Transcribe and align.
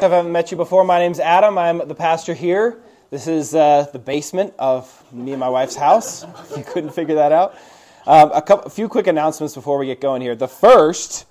I 0.00 0.02
haven't 0.02 0.30
met 0.30 0.52
you 0.52 0.56
before, 0.56 0.84
my 0.84 1.00
name's 1.00 1.18
Adam. 1.18 1.58
I'm 1.58 1.78
the 1.88 1.94
pastor 1.94 2.32
here. 2.32 2.78
This 3.10 3.26
is 3.26 3.52
uh, 3.52 3.84
the 3.92 3.98
basement 3.98 4.54
of 4.56 5.04
me 5.12 5.32
and 5.32 5.40
my 5.40 5.48
wife's 5.48 5.74
house. 5.74 6.24
You 6.56 6.62
couldn't 6.62 6.90
figure 6.90 7.16
that 7.16 7.32
out. 7.32 7.56
Um, 8.06 8.30
a, 8.32 8.40
couple, 8.40 8.66
a 8.66 8.70
few 8.70 8.88
quick 8.88 9.08
announcements 9.08 9.56
before 9.56 9.76
we 9.76 9.86
get 9.86 10.00
going 10.00 10.22
here. 10.22 10.36
The 10.36 10.46
first, 10.46 11.26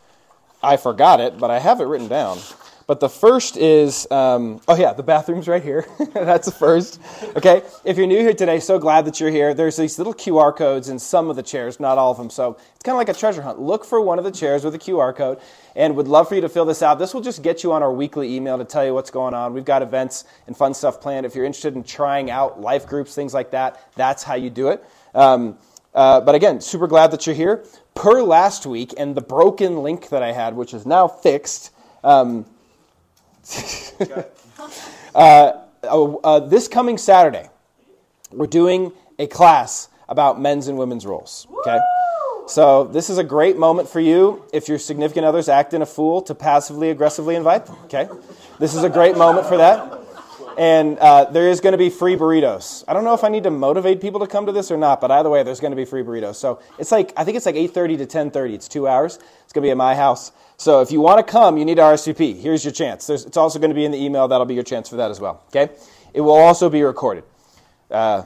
I 0.61 0.75
forgot 0.75 1.21
it, 1.21 1.37
but 1.37 1.49
I 1.49 1.59
have 1.59 1.79
it 1.79 1.85
written 1.85 2.09
down. 2.09 2.39
But 2.87 3.01
the 3.01 3.09
first 3.09 3.57
is, 3.57 4.09
um, 4.11 4.61
oh 4.65 4.75
yeah, 4.77 4.93
the 4.93 5.03
bathroom's 5.03 5.49
right 5.49 5.61
here. 5.61 5.85
That's 6.13 6.45
the 6.45 6.53
first. 6.53 7.01
Okay, 7.35 7.61
if 7.83 7.97
you're 7.97 8.07
new 8.07 8.21
here 8.21 8.33
today, 8.33 8.61
so 8.61 8.79
glad 8.79 9.03
that 9.05 9.19
you're 9.19 9.29
here. 9.29 9.53
There's 9.53 9.75
these 9.75 9.97
little 9.97 10.13
QR 10.13 10.55
codes 10.55 10.87
in 10.87 10.97
some 10.97 11.29
of 11.29 11.35
the 11.35 11.43
chairs, 11.43 11.81
not 11.81 11.97
all 11.97 12.11
of 12.11 12.17
them. 12.17 12.29
So 12.29 12.57
it's 12.73 12.83
kind 12.83 12.93
of 12.93 12.97
like 12.97 13.09
a 13.09 13.13
treasure 13.13 13.41
hunt. 13.41 13.59
Look 13.59 13.83
for 13.83 13.99
one 13.99 14.19
of 14.19 14.23
the 14.23 14.31
chairs 14.31 14.63
with 14.63 14.73
a 14.73 14.79
QR 14.79 15.13
code, 15.13 15.41
and 15.75 15.97
would 15.97 16.07
love 16.07 16.29
for 16.29 16.35
you 16.35 16.41
to 16.41 16.47
fill 16.47 16.63
this 16.63 16.81
out. 16.81 16.97
This 16.97 17.13
will 17.13 17.19
just 17.19 17.43
get 17.43 17.61
you 17.61 17.73
on 17.73 17.83
our 17.83 17.91
weekly 17.91 18.33
email 18.33 18.57
to 18.57 18.63
tell 18.63 18.85
you 18.85 18.93
what's 18.93 19.11
going 19.11 19.33
on. 19.33 19.53
We've 19.53 19.65
got 19.65 19.81
events 19.81 20.23
and 20.47 20.55
fun 20.55 20.73
stuff 20.73 21.01
planned. 21.01 21.25
If 21.25 21.35
you're 21.35 21.43
interested 21.43 21.75
in 21.75 21.83
trying 21.83 22.31
out 22.31 22.61
life 22.61 22.87
groups, 22.87 23.13
things 23.13 23.33
like 23.33 23.51
that, 23.51 23.85
that's 23.95 24.23
how 24.23 24.35
you 24.35 24.49
do 24.49 24.69
it. 24.69 24.81
Um, 25.13 25.57
uh, 25.93 26.21
but 26.21 26.35
again, 26.35 26.61
super 26.61 26.87
glad 26.87 27.11
that 27.11 27.27
you're 27.27 27.35
here. 27.35 27.65
Per 27.95 28.21
last 28.21 28.65
week, 28.65 28.93
and 28.97 29.13
the 29.13 29.21
broken 29.21 29.83
link 29.83 30.07
that 30.07 30.23
I 30.23 30.31
had, 30.31 30.55
which 30.55 30.73
is 30.73 30.85
now 30.85 31.09
fixed. 31.09 31.71
Um, 32.01 32.45
uh, 35.15 35.51
oh, 35.83 36.19
uh, 36.23 36.39
this 36.39 36.67
coming 36.67 36.97
Saturday, 36.97 37.49
we're 38.31 38.47
doing 38.47 38.91
a 39.19 39.27
class 39.27 39.89
about 40.09 40.39
men's 40.39 40.67
and 40.67 40.77
women's 40.77 41.05
roles. 41.05 41.47
Okay? 41.59 41.79
So, 42.47 42.85
this 42.85 43.09
is 43.09 43.17
a 43.17 43.23
great 43.23 43.57
moment 43.57 43.89
for 43.89 43.99
you 43.99 44.45
if 44.53 44.69
your 44.69 44.79
significant 44.79 45.25
other's 45.25 45.49
acting 45.49 45.81
a 45.81 45.85
fool 45.85 46.21
to 46.23 46.35
passively 46.35 46.89
aggressively 46.91 47.35
invite 47.35 47.65
them. 47.65 47.75
Okay? 47.85 48.07
This 48.59 48.73
is 48.73 48.83
a 48.83 48.89
great 48.89 49.17
moment 49.17 49.47
for 49.47 49.57
that. 49.57 50.06
And 50.57 50.97
uh, 50.97 51.25
there 51.25 51.49
is 51.49 51.61
going 51.61 51.73
to 51.73 51.77
be 51.77 51.91
free 51.91 52.15
burritos. 52.15 52.83
I 52.87 52.93
don't 52.93 53.03
know 53.03 53.13
if 53.13 53.23
I 53.23 53.29
need 53.29 53.43
to 53.43 53.51
motivate 53.51 54.01
people 54.01 54.19
to 54.21 54.27
come 54.27 54.47
to 54.47 54.51
this 54.51 54.71
or 54.71 54.77
not, 54.77 54.99
but 54.99 55.11
either 55.11 55.29
way, 55.29 55.43
there's 55.43 55.59
going 55.59 55.71
to 55.71 55.75
be 55.75 55.85
free 55.85 56.01
burritos. 56.01 56.35
So 56.35 56.59
it's 56.79 56.91
like 56.91 57.13
I 57.15 57.23
think 57.23 57.37
it's 57.37 57.45
like 57.45 57.55
8:30 57.55 57.97
to 57.99 58.05
10:30. 58.07 58.53
It's 58.53 58.67
two 58.67 58.87
hours. 58.87 59.19
It's 59.43 59.53
going 59.53 59.61
to 59.61 59.67
be 59.67 59.71
at 59.71 59.77
my 59.77 59.93
house. 59.93 60.31
So 60.57 60.81
if 60.81 60.91
you 60.91 60.99
want 60.99 61.25
to 61.25 61.31
come, 61.31 61.57
you 61.57 61.65
need 61.65 61.75
to 61.75 61.83
RSVP. 61.83 62.41
Here's 62.41 62.65
your 62.65 62.73
chance. 62.73 63.05
There's, 63.05 63.25
it's 63.25 63.37
also 63.37 63.59
going 63.59 63.69
to 63.69 63.75
be 63.75 63.85
in 63.85 63.91
the 63.91 64.03
email. 64.03 64.27
That'll 64.27 64.47
be 64.47 64.55
your 64.55 64.63
chance 64.63 64.89
for 64.89 64.95
that 64.95 65.11
as 65.11 65.19
well. 65.19 65.43
Okay. 65.49 65.71
It 66.13 66.21
will 66.21 66.35
also 66.35 66.69
be 66.69 66.81
recorded. 66.81 67.23
Uh, 67.91 68.23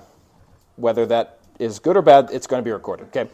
whether 0.77 1.05
that 1.07 1.39
is 1.59 1.79
good 1.79 1.97
or 1.97 2.01
bad, 2.01 2.29
it's 2.31 2.47
going 2.47 2.61
to 2.61 2.65
be 2.65 2.71
recorded. 2.71 3.07
Okay. 3.07 3.29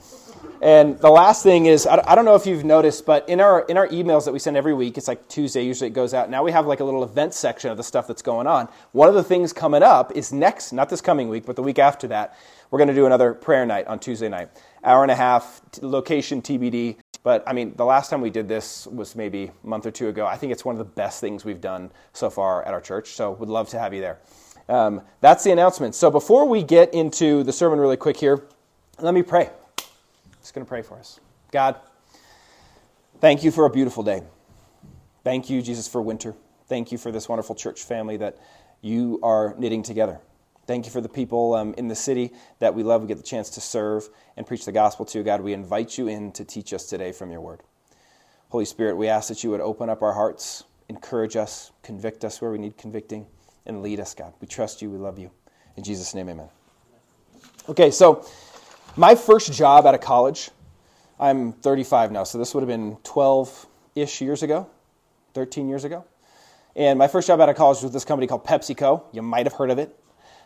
And 0.61 0.97
the 0.99 1.09
last 1.09 1.43
thing 1.43 1.67
is, 1.67 1.85
I 1.85 2.15
don't 2.15 2.25
know 2.25 2.35
if 2.35 2.45
you've 2.45 2.65
noticed, 2.65 3.05
but 3.05 3.27
in 3.29 3.39
our 3.39 3.61
in 3.61 3.77
our 3.77 3.87
emails 3.89 4.25
that 4.25 4.31
we 4.31 4.39
send 4.39 4.57
every 4.57 4.73
week, 4.73 4.97
it's 4.97 5.07
like 5.07 5.27
Tuesday. 5.27 5.63
Usually 5.63 5.87
it 5.87 5.93
goes 5.93 6.13
out. 6.13 6.29
Now 6.29 6.43
we 6.43 6.51
have 6.51 6.65
like 6.65 6.79
a 6.79 6.83
little 6.83 7.03
event 7.03 7.33
section 7.33 7.69
of 7.69 7.77
the 7.77 7.83
stuff 7.83 8.07
that's 8.07 8.23
going 8.23 8.47
on. 8.47 8.67
One 8.91 9.07
of 9.07 9.15
the 9.15 9.23
things 9.23 9.53
coming 9.53 9.83
up 9.83 10.15
is 10.15 10.33
next, 10.33 10.71
not 10.71 10.89
this 10.89 11.01
coming 11.01 11.29
week, 11.29 11.45
but 11.45 11.55
the 11.55 11.63
week 11.63 11.79
after 11.79 12.07
that. 12.07 12.37
We're 12.71 12.79
going 12.79 12.89
to 12.89 12.95
do 12.95 13.05
another 13.05 13.33
prayer 13.33 13.65
night 13.65 13.87
on 13.87 13.99
Tuesday 13.99 14.27
night, 14.27 14.49
hour 14.83 15.03
and 15.03 15.11
a 15.11 15.15
half, 15.15 15.61
location 15.81 16.41
TBD. 16.41 16.97
But 17.23 17.43
I 17.45 17.53
mean, 17.53 17.75
the 17.75 17.85
last 17.85 18.09
time 18.09 18.21
we 18.21 18.29
did 18.29 18.47
this 18.47 18.87
was 18.87 19.15
maybe 19.15 19.51
a 19.63 19.67
month 19.67 19.85
or 19.85 19.91
two 19.91 20.09
ago. 20.09 20.25
I 20.25 20.37
think 20.37 20.51
it's 20.51 20.65
one 20.65 20.73
of 20.73 20.79
the 20.79 20.85
best 20.85 21.21
things 21.21 21.45
we've 21.45 21.61
done 21.61 21.91
so 22.13 22.29
far 22.29 22.63
at 22.63 22.73
our 22.73 22.81
church. 22.81 23.09
So 23.09 23.31
would 23.31 23.49
love 23.49 23.69
to 23.69 23.79
have 23.79 23.93
you 23.93 24.01
there. 24.01 24.19
Um, 24.69 25.01
that's 25.21 25.43
the 25.43 25.51
announcement. 25.51 25.95
So 25.95 26.11
before 26.11 26.47
we 26.47 26.63
get 26.63 26.93
into 26.93 27.43
the 27.43 27.53
sermon, 27.53 27.79
really 27.79 27.97
quick 27.97 28.17
here, 28.17 28.47
let 28.99 29.13
me 29.13 29.21
pray 29.21 29.49
just 30.47 30.55
going 30.55 30.65
to 30.65 30.69
pray 30.69 30.81
for 30.81 30.97
us. 30.97 31.19
God, 31.51 31.75
thank 33.19 33.43
you 33.43 33.51
for 33.51 33.65
a 33.65 33.69
beautiful 33.69 34.01
day. 34.01 34.23
Thank 35.25 35.49
you, 35.49 35.61
Jesus, 35.61 35.89
for 35.89 36.01
winter. 36.01 36.35
Thank 36.67 36.89
you 36.89 36.97
for 36.97 37.11
this 37.11 37.27
wonderful 37.27 37.53
church 37.53 37.83
family 37.83 38.15
that 38.15 38.37
you 38.79 39.19
are 39.23 39.55
knitting 39.57 39.83
together. 39.83 40.21
Thank 40.65 40.85
you 40.85 40.91
for 40.93 41.01
the 41.01 41.09
people 41.09 41.53
um, 41.53 41.73
in 41.77 41.89
the 41.89 41.95
city 41.95 42.31
that 42.59 42.73
we 42.73 42.81
love. 42.83 43.01
We 43.01 43.09
get 43.09 43.17
the 43.17 43.23
chance 43.23 43.49
to 43.51 43.61
serve 43.61 44.07
and 44.37 44.47
preach 44.47 44.63
the 44.63 44.71
gospel 44.71 45.03
to. 45.07 45.21
God, 45.21 45.41
we 45.41 45.51
invite 45.51 45.97
you 45.97 46.07
in 46.07 46.31
to 46.31 46.45
teach 46.45 46.73
us 46.73 46.85
today 46.85 47.11
from 47.11 47.29
your 47.29 47.41
word. 47.41 47.59
Holy 48.47 48.63
Spirit, 48.63 48.95
we 48.95 49.09
ask 49.09 49.27
that 49.27 49.43
you 49.43 49.49
would 49.49 49.59
open 49.59 49.89
up 49.89 50.01
our 50.01 50.13
hearts, 50.13 50.63
encourage 50.87 51.35
us, 51.35 51.73
convict 51.83 52.23
us 52.23 52.39
where 52.39 52.51
we 52.51 52.57
need 52.57 52.77
convicting, 52.77 53.27
and 53.65 53.81
lead 53.81 53.99
us, 53.99 54.13
God. 54.13 54.31
We 54.39 54.47
trust 54.47 54.81
you. 54.81 54.89
We 54.89 54.97
love 54.97 55.19
you. 55.19 55.29
In 55.75 55.83
Jesus' 55.83 56.13
name, 56.13 56.29
amen. 56.29 56.47
Okay, 57.67 57.91
so 57.91 58.25
my 58.97 59.13
first 59.13 59.53
job 59.53 59.85
out 59.85 59.93
of 59.93 60.01
college, 60.01 60.49
I'm 61.19 61.53
35 61.53 62.11
now, 62.11 62.23
so 62.23 62.37
this 62.37 62.53
would 62.53 62.61
have 62.61 62.67
been 62.67 62.97
12 63.03 63.67
ish 63.95 64.21
years 64.21 64.43
ago, 64.43 64.67
13 65.33 65.69
years 65.69 65.83
ago. 65.83 66.03
And 66.75 66.99
my 66.99 67.07
first 67.07 67.27
job 67.27 67.39
out 67.39 67.49
of 67.49 67.55
college 67.55 67.77
was 67.77 67.85
with 67.85 67.93
this 67.93 68.05
company 68.05 68.27
called 68.27 68.43
PepsiCo. 68.45 69.03
You 69.11 69.21
might 69.21 69.45
have 69.45 69.53
heard 69.53 69.69
of 69.69 69.79
it. 69.79 69.97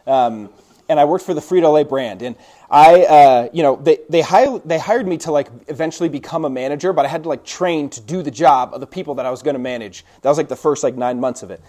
Um, 0.05 0.49
and 0.87 0.99
I 0.99 1.05
worked 1.05 1.25
for 1.25 1.33
the 1.33 1.41
Frito 1.41 1.71
Lay 1.73 1.83
brand. 1.83 2.21
And 2.21 2.35
I, 2.69 3.03
uh, 3.03 3.49
you 3.53 3.63
know, 3.63 3.77
they, 3.77 3.99
they, 4.09 4.21
hired, 4.21 4.63
they 4.65 4.79
hired 4.79 5.07
me 5.07 5.17
to 5.19 5.31
like 5.31 5.47
eventually 5.67 6.09
become 6.09 6.43
a 6.45 6.49
manager, 6.49 6.91
but 6.93 7.05
I 7.05 7.07
had 7.09 7.23
to 7.23 7.29
like 7.29 7.45
train 7.45 7.89
to 7.91 8.01
do 8.01 8.21
the 8.21 8.31
job 8.31 8.73
of 8.73 8.81
the 8.81 8.87
people 8.87 9.15
that 9.15 9.25
I 9.25 9.31
was 9.31 9.41
going 9.41 9.55
to 9.55 9.59
manage. 9.59 10.05
That 10.21 10.29
was 10.29 10.37
like 10.37 10.49
the 10.49 10.55
first 10.55 10.83
like 10.83 10.95
nine 10.95 11.19
months 11.19 11.43
of 11.43 11.51
it. 11.51 11.61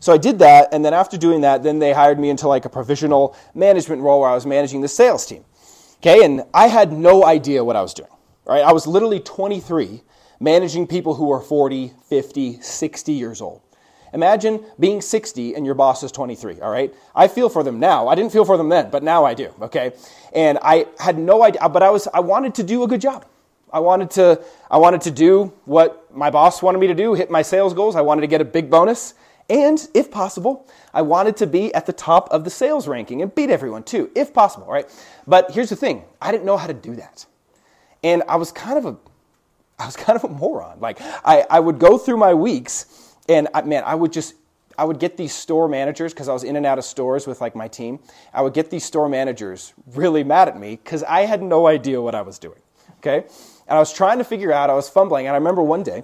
So 0.00 0.14
I 0.14 0.16
did 0.16 0.38
that, 0.38 0.72
and 0.72 0.82
then 0.82 0.94
after 0.94 1.18
doing 1.18 1.42
that, 1.42 1.62
then 1.62 1.78
they 1.78 1.92
hired 1.92 2.18
me 2.18 2.30
into 2.30 2.48
like 2.48 2.64
a 2.64 2.70
provisional 2.70 3.36
management 3.54 4.00
role 4.00 4.20
where 4.22 4.30
I 4.30 4.34
was 4.34 4.46
managing 4.46 4.80
the 4.80 4.88
sales 4.88 5.26
team. 5.26 5.44
Okay, 6.00 6.24
and 6.24 6.44
I 6.54 6.68
had 6.68 6.92
no 6.92 7.24
idea 7.26 7.62
what 7.62 7.76
I 7.76 7.82
was 7.82 7.92
doing. 7.92 8.08
Right? 8.46 8.62
I 8.62 8.72
was 8.72 8.86
literally 8.86 9.20
23 9.20 10.02
managing 10.40 10.86
people 10.86 11.14
who 11.14 11.30
are 11.30 11.40
40, 11.40 11.92
50, 12.08 12.60
60 12.62 13.12
years 13.12 13.42
old. 13.42 13.60
Imagine 14.12 14.64
being 14.80 15.00
60 15.00 15.54
and 15.54 15.64
your 15.64 15.74
boss 15.74 16.02
is 16.02 16.10
23, 16.10 16.60
all 16.62 16.70
right? 16.70 16.92
I 17.14 17.28
feel 17.28 17.48
for 17.48 17.62
them 17.62 17.78
now. 17.78 18.08
I 18.08 18.14
didn't 18.14 18.32
feel 18.32 18.44
for 18.44 18.56
them 18.56 18.68
then, 18.68 18.90
but 18.90 19.02
now 19.02 19.24
I 19.24 19.34
do, 19.34 19.54
okay? 19.60 19.92
And 20.34 20.58
I 20.62 20.86
had 20.98 21.18
no 21.18 21.44
idea, 21.44 21.68
but 21.68 21.82
I 21.82 21.90
was 21.90 22.08
I 22.12 22.20
wanted 22.20 22.54
to 22.56 22.62
do 22.62 22.82
a 22.82 22.88
good 22.88 23.00
job. 23.00 23.26
I 23.72 23.78
wanted 23.78 24.10
to 24.12 24.42
I 24.70 24.78
wanted 24.78 25.02
to 25.02 25.10
do 25.10 25.52
what 25.64 26.12
my 26.12 26.30
boss 26.30 26.62
wanted 26.62 26.78
me 26.78 26.88
to 26.88 26.94
do, 26.94 27.14
hit 27.14 27.30
my 27.30 27.42
sales 27.42 27.72
goals. 27.72 27.94
I 27.94 28.00
wanted 28.00 28.22
to 28.22 28.26
get 28.26 28.40
a 28.40 28.44
big 28.44 28.68
bonus. 28.70 29.14
And 29.50 29.84
if 29.94 30.12
possible, 30.12 30.68
I 30.94 31.02
wanted 31.02 31.36
to 31.38 31.46
be 31.46 31.74
at 31.74 31.84
the 31.84 31.92
top 31.92 32.28
of 32.30 32.44
the 32.44 32.50
sales 32.50 32.86
ranking 32.86 33.20
and 33.20 33.34
beat 33.34 33.50
everyone 33.50 33.82
too, 33.82 34.08
if 34.14 34.32
possible, 34.32 34.66
right? 34.68 34.88
But 35.26 35.50
here's 35.50 35.70
the 35.70 35.76
thing 35.76 36.04
I 36.22 36.30
didn't 36.30 36.46
know 36.46 36.56
how 36.56 36.68
to 36.68 36.72
do 36.72 36.94
that. 36.96 37.26
And 38.04 38.22
I 38.28 38.36
was 38.36 38.52
kind 38.52 38.78
of 38.78 38.86
a 38.86 38.96
I 39.78 39.86
was 39.86 39.96
kind 40.06 40.16
of 40.16 40.24
a 40.24 40.28
moron. 40.28 40.78
Like 40.78 40.98
I, 41.00 41.44
I 41.50 41.58
would 41.58 41.80
go 41.80 41.98
through 41.98 42.16
my 42.16 42.32
weeks 42.32 43.16
and 43.28 43.48
I, 43.52 43.62
man, 43.62 43.82
I 43.84 43.96
would 43.96 44.12
just 44.12 44.34
I 44.78 44.84
would 44.84 45.00
get 45.00 45.16
these 45.16 45.34
store 45.34 45.68
managers 45.68 46.14
because 46.14 46.28
I 46.28 46.32
was 46.32 46.44
in 46.44 46.54
and 46.54 46.64
out 46.64 46.78
of 46.78 46.84
stores 46.84 47.26
with 47.26 47.40
like 47.40 47.56
my 47.56 47.66
team. 47.66 47.98
I 48.32 48.42
would 48.42 48.54
get 48.54 48.70
these 48.70 48.84
store 48.84 49.08
managers 49.08 49.74
really 49.94 50.22
mad 50.22 50.48
at 50.48 50.58
me 50.58 50.76
because 50.82 51.02
I 51.02 51.22
had 51.22 51.42
no 51.42 51.66
idea 51.66 52.00
what 52.00 52.14
I 52.14 52.22
was 52.22 52.38
doing. 52.38 52.60
Okay? 52.98 53.26
And 53.66 53.76
I 53.76 53.78
was 53.78 53.92
trying 53.92 54.18
to 54.18 54.24
figure 54.24 54.52
out, 54.52 54.70
I 54.70 54.74
was 54.74 54.88
fumbling, 54.88 55.26
and 55.26 55.34
I 55.34 55.38
remember 55.38 55.62
one 55.62 55.82
day, 55.82 56.02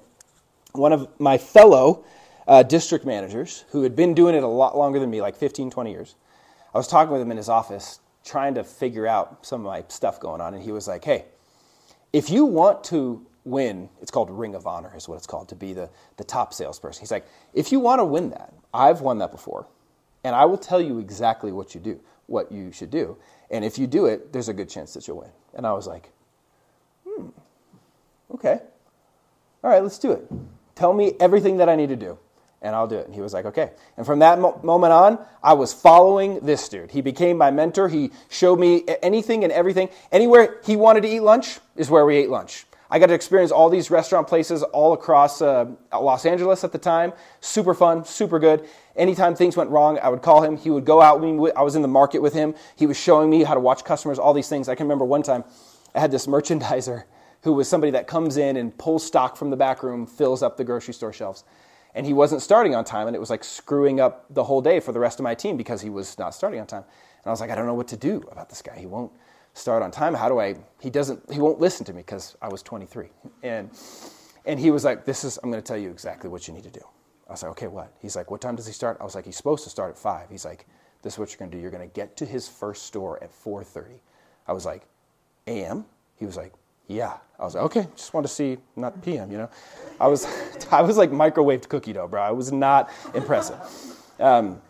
one 0.72 0.92
of 0.92 1.08
my 1.18 1.38
fellow 1.38 2.04
uh, 2.46 2.62
district 2.62 3.04
managers 3.04 3.64
who 3.70 3.82
had 3.82 3.96
been 3.96 4.14
doing 4.14 4.34
it 4.34 4.42
a 4.42 4.48
lot 4.48 4.76
longer 4.76 4.98
than 4.98 5.10
me, 5.10 5.20
like 5.20 5.36
15, 5.36 5.70
20 5.70 5.90
years. 5.90 6.14
I 6.74 6.78
was 6.78 6.86
talking 6.86 7.12
with 7.12 7.20
him 7.20 7.30
in 7.30 7.36
his 7.36 7.48
office, 7.48 8.00
trying 8.24 8.54
to 8.54 8.64
figure 8.64 9.06
out 9.06 9.44
some 9.46 9.60
of 9.60 9.66
my 9.66 9.84
stuff 9.88 10.20
going 10.20 10.40
on, 10.40 10.54
and 10.54 10.62
he 10.62 10.72
was 10.72 10.86
like, 10.86 11.04
hey, 11.04 11.24
if 12.12 12.30
you 12.30 12.44
want 12.44 12.84
to 12.84 13.24
win, 13.44 13.88
it's 14.00 14.10
called 14.10 14.30
Ring 14.30 14.54
of 14.54 14.66
Honor, 14.66 14.92
is 14.96 15.08
what 15.08 15.16
it's 15.16 15.26
called, 15.26 15.48
to 15.48 15.56
be 15.56 15.72
the, 15.72 15.90
the 16.16 16.24
top 16.24 16.52
salesperson. 16.52 17.00
He's 17.00 17.10
like, 17.10 17.26
if 17.54 17.72
you 17.72 17.80
want 17.80 18.00
to 18.00 18.04
win 18.04 18.30
that, 18.30 18.52
I've 18.74 19.00
won 19.00 19.18
that 19.18 19.32
before, 19.32 19.66
and 20.24 20.34
I 20.34 20.44
will 20.44 20.58
tell 20.58 20.80
you 20.80 20.98
exactly 20.98 21.52
what 21.52 21.74
you 21.74 21.80
do, 21.80 22.00
what 22.26 22.50
you 22.52 22.72
should 22.72 22.90
do. 22.90 23.16
And 23.50 23.64
if 23.64 23.78
you 23.78 23.86
do 23.86 24.06
it, 24.06 24.32
there's 24.32 24.48
a 24.48 24.52
good 24.52 24.68
chance 24.68 24.94
that 24.94 25.06
you'll 25.06 25.18
win. 25.18 25.30
And 25.54 25.66
I 25.66 25.72
was 25.72 25.86
like, 25.86 26.10
hmm, 27.06 27.28
okay. 28.34 28.60
All 29.62 29.70
right, 29.70 29.82
let's 29.82 29.98
do 29.98 30.12
it. 30.12 30.26
Tell 30.74 30.92
me 30.92 31.14
everything 31.20 31.56
that 31.58 31.68
I 31.68 31.76
need 31.76 31.88
to 31.88 31.96
do 31.96 32.18
and 32.62 32.74
I'll 32.74 32.86
do 32.86 32.96
it. 32.96 33.06
And 33.06 33.14
he 33.14 33.20
was 33.20 33.32
like, 33.32 33.44
okay. 33.46 33.70
And 33.96 34.04
from 34.06 34.20
that 34.20 34.38
mo- 34.38 34.58
moment 34.62 34.92
on, 34.92 35.18
I 35.42 35.52
was 35.52 35.72
following 35.72 36.40
this 36.40 36.68
dude. 36.68 36.90
He 36.90 37.00
became 37.00 37.36
my 37.36 37.50
mentor. 37.50 37.88
He 37.88 38.10
showed 38.28 38.58
me 38.58 38.84
anything 39.02 39.44
and 39.44 39.52
everything. 39.52 39.88
Anywhere 40.10 40.60
he 40.64 40.76
wanted 40.76 41.02
to 41.02 41.08
eat 41.08 41.20
lunch 41.20 41.58
is 41.76 41.90
where 41.90 42.04
we 42.04 42.16
ate 42.16 42.30
lunch. 42.30 42.66
I 42.88 43.00
got 43.00 43.06
to 43.06 43.14
experience 43.14 43.50
all 43.50 43.68
these 43.68 43.90
restaurant 43.90 44.28
places 44.28 44.62
all 44.62 44.92
across 44.92 45.42
uh, 45.42 45.66
Los 45.92 46.24
Angeles 46.24 46.62
at 46.62 46.70
the 46.70 46.78
time. 46.78 47.12
Super 47.40 47.74
fun, 47.74 48.04
super 48.04 48.38
good. 48.38 48.66
Anytime 48.94 49.34
things 49.34 49.56
went 49.56 49.70
wrong, 49.70 49.98
I 49.98 50.08
would 50.08 50.22
call 50.22 50.42
him. 50.42 50.56
He 50.56 50.70
would 50.70 50.84
go 50.84 51.02
out. 51.02 51.20
with 51.20 51.28
me. 51.28 51.50
I 51.56 51.62
was 51.62 51.74
in 51.74 51.82
the 51.82 51.88
market 51.88 52.22
with 52.22 52.32
him. 52.32 52.54
He 52.76 52.86
was 52.86 52.96
showing 52.96 53.28
me 53.28 53.42
how 53.42 53.54
to 53.54 53.60
watch 53.60 53.84
customers, 53.84 54.18
all 54.18 54.32
these 54.32 54.48
things. 54.48 54.68
I 54.68 54.76
can 54.76 54.86
remember 54.86 55.04
one 55.04 55.24
time 55.24 55.42
I 55.94 56.00
had 56.00 56.12
this 56.12 56.26
merchandiser 56.26 57.04
who 57.42 57.52
was 57.52 57.68
somebody 57.68 57.90
that 57.92 58.06
comes 58.06 58.36
in 58.36 58.56
and 58.56 58.76
pulls 58.76 59.04
stock 59.04 59.36
from 59.36 59.50
the 59.50 59.56
back 59.56 59.82
room, 59.82 60.06
fills 60.06 60.42
up 60.42 60.56
the 60.56 60.64
grocery 60.64 60.94
store 60.94 61.12
shelves 61.12 61.44
and 61.96 62.06
he 62.06 62.12
wasn't 62.12 62.42
starting 62.42 62.76
on 62.76 62.84
time, 62.84 63.08
and 63.08 63.16
it 63.16 63.18
was 63.18 63.30
like 63.30 63.42
screwing 63.42 63.98
up 63.98 64.26
the 64.30 64.44
whole 64.44 64.60
day 64.60 64.78
for 64.78 64.92
the 64.92 65.00
rest 65.00 65.18
of 65.18 65.24
my 65.24 65.34
team 65.34 65.56
because 65.56 65.80
he 65.80 65.90
was 65.90 66.18
not 66.18 66.34
starting 66.34 66.60
on 66.60 66.66
time. 66.66 66.84
And 66.84 67.26
I 67.26 67.30
was 67.30 67.40
like, 67.40 67.50
I 67.50 67.56
don't 67.56 67.66
know 67.66 67.74
what 67.74 67.88
to 67.88 67.96
do 67.96 68.22
about 68.30 68.48
this 68.48 68.62
guy. 68.62 68.78
He 68.78 68.86
won't 68.86 69.10
start 69.54 69.82
on 69.82 69.90
time. 69.90 70.14
How 70.14 70.28
do 70.28 70.38
I? 70.38 70.56
He 70.80 70.90
doesn't. 70.90 71.32
He 71.32 71.40
won't 71.40 71.58
listen 71.58 71.84
to 71.86 71.92
me 71.92 72.02
because 72.02 72.36
I 72.40 72.48
was 72.48 72.62
23. 72.62 73.08
And 73.42 73.70
and 74.44 74.60
he 74.60 74.70
was 74.70 74.84
like, 74.84 75.04
This 75.04 75.24
is. 75.24 75.38
I'm 75.42 75.50
going 75.50 75.62
to 75.62 75.66
tell 75.66 75.78
you 75.78 75.90
exactly 75.90 76.30
what 76.30 76.46
you 76.46 76.54
need 76.54 76.64
to 76.64 76.70
do. 76.70 76.86
I 77.28 77.32
was 77.32 77.42
like, 77.42 77.50
okay, 77.52 77.66
what? 77.66 77.92
He's 78.00 78.14
like, 78.14 78.30
what 78.30 78.40
time 78.40 78.54
does 78.54 78.66
he 78.66 78.72
start? 78.72 78.98
I 79.00 79.04
was 79.04 79.14
like, 79.14 79.24
he's 79.24 79.36
supposed 79.36 79.64
to 79.64 79.70
start 79.70 79.90
at 79.90 79.98
5. 79.98 80.30
He's 80.30 80.44
like, 80.44 80.66
this 81.02 81.14
is 81.14 81.18
what 81.18 81.30
you're 81.30 81.38
going 81.38 81.50
to 81.50 81.56
do. 81.56 81.60
You're 81.60 81.70
going 81.72 81.88
to 81.88 81.92
get 81.92 82.16
to 82.18 82.26
his 82.26 82.48
first 82.48 82.84
store 82.84 83.22
at 83.22 83.32
4.30. 83.32 83.98
I 84.46 84.52
was 84.52 84.64
like, 84.64 84.86
a.m.? 85.46 85.86
He 86.16 86.24
was 86.24 86.36
like, 86.36 86.52
yeah. 86.88 87.18
I 87.38 87.44
was 87.44 87.54
like, 87.54 87.64
okay, 87.64 87.88
just 87.96 88.14
want 88.14 88.26
to 88.26 88.32
see, 88.32 88.56
not 88.76 89.02
p.m., 89.02 89.30
you 89.30 89.38
know? 89.38 89.50
I 90.00 90.06
was, 90.06 90.26
I 90.70 90.82
was 90.82 90.96
like 90.96 91.10
microwaved 91.10 91.68
cookie 91.68 91.92
dough, 91.92 92.08
bro. 92.08 92.22
I 92.22 92.30
was 92.30 92.52
not 92.52 92.90
impressive. 93.14 93.58
Um, 94.18 94.60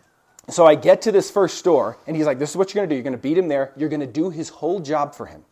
so 0.49 0.65
I 0.65 0.75
get 0.75 1.01
to 1.03 1.11
this 1.11 1.29
first 1.29 1.57
store, 1.57 1.97
and 2.07 2.15
he's 2.15 2.25
like, 2.25 2.39
this 2.39 2.49
is 2.49 2.57
what 2.57 2.73
you're 2.73 2.81
going 2.81 2.89
to 2.89 2.93
do. 2.93 2.97
You're 2.97 3.03
going 3.03 3.13
to 3.13 3.21
beat 3.21 3.37
him 3.37 3.47
there. 3.47 3.73
You're 3.77 3.89
going 3.89 4.01
to 4.01 4.07
do 4.07 4.29
his 4.29 4.49
whole 4.49 4.79
job 4.79 5.13
for 5.15 5.25
him, 5.25 5.43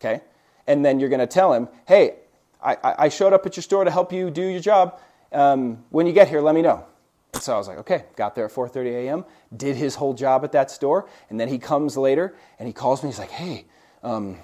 okay? 0.00 0.22
And 0.66 0.84
then 0.84 1.00
you're 1.00 1.08
going 1.08 1.20
to 1.20 1.26
tell 1.26 1.52
him, 1.52 1.68
hey, 1.86 2.16
I, 2.62 2.76
I 2.82 3.08
showed 3.08 3.32
up 3.32 3.44
at 3.46 3.56
your 3.56 3.62
store 3.62 3.84
to 3.84 3.90
help 3.90 4.12
you 4.12 4.30
do 4.30 4.42
your 4.42 4.60
job. 4.60 4.98
Um, 5.32 5.84
when 5.90 6.06
you 6.06 6.12
get 6.12 6.28
here, 6.28 6.40
let 6.40 6.54
me 6.54 6.62
know. 6.62 6.86
So 7.34 7.54
I 7.54 7.58
was 7.58 7.68
like, 7.68 7.78
okay, 7.78 8.04
got 8.16 8.34
there 8.34 8.44
at 8.46 8.52
4:30 8.52 8.86
a.m., 9.06 9.24
did 9.56 9.76
his 9.76 9.96
whole 9.96 10.14
job 10.14 10.44
at 10.44 10.52
that 10.52 10.70
store, 10.70 11.08
and 11.30 11.38
then 11.38 11.48
he 11.48 11.58
comes 11.58 11.96
later 11.96 12.34
and 12.58 12.66
he 12.66 12.72
calls 12.72 13.02
me. 13.02 13.08
He's 13.08 13.18
like, 13.18 13.30
hey, 13.30 13.66
um, 14.02 14.38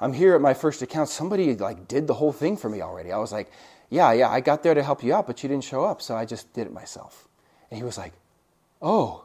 I'm 0.00 0.12
here 0.12 0.34
at 0.34 0.40
my 0.40 0.54
first 0.54 0.82
account. 0.82 1.08
Somebody 1.08 1.54
like 1.54 1.88
did 1.88 2.06
the 2.06 2.14
whole 2.14 2.32
thing 2.32 2.56
for 2.56 2.68
me 2.68 2.82
already. 2.82 3.12
I 3.12 3.18
was 3.18 3.32
like, 3.32 3.50
yeah, 3.90 4.12
yeah, 4.12 4.28
I 4.28 4.40
got 4.40 4.62
there 4.62 4.74
to 4.74 4.82
help 4.82 5.02
you 5.04 5.14
out, 5.14 5.26
but 5.26 5.42
you 5.42 5.48
didn't 5.48 5.64
show 5.64 5.84
up, 5.84 6.02
so 6.02 6.16
I 6.16 6.24
just 6.24 6.52
did 6.52 6.66
it 6.66 6.72
myself. 6.72 7.28
And 7.70 7.78
he 7.78 7.84
was 7.84 7.96
like, 7.96 8.12
oh, 8.82 9.24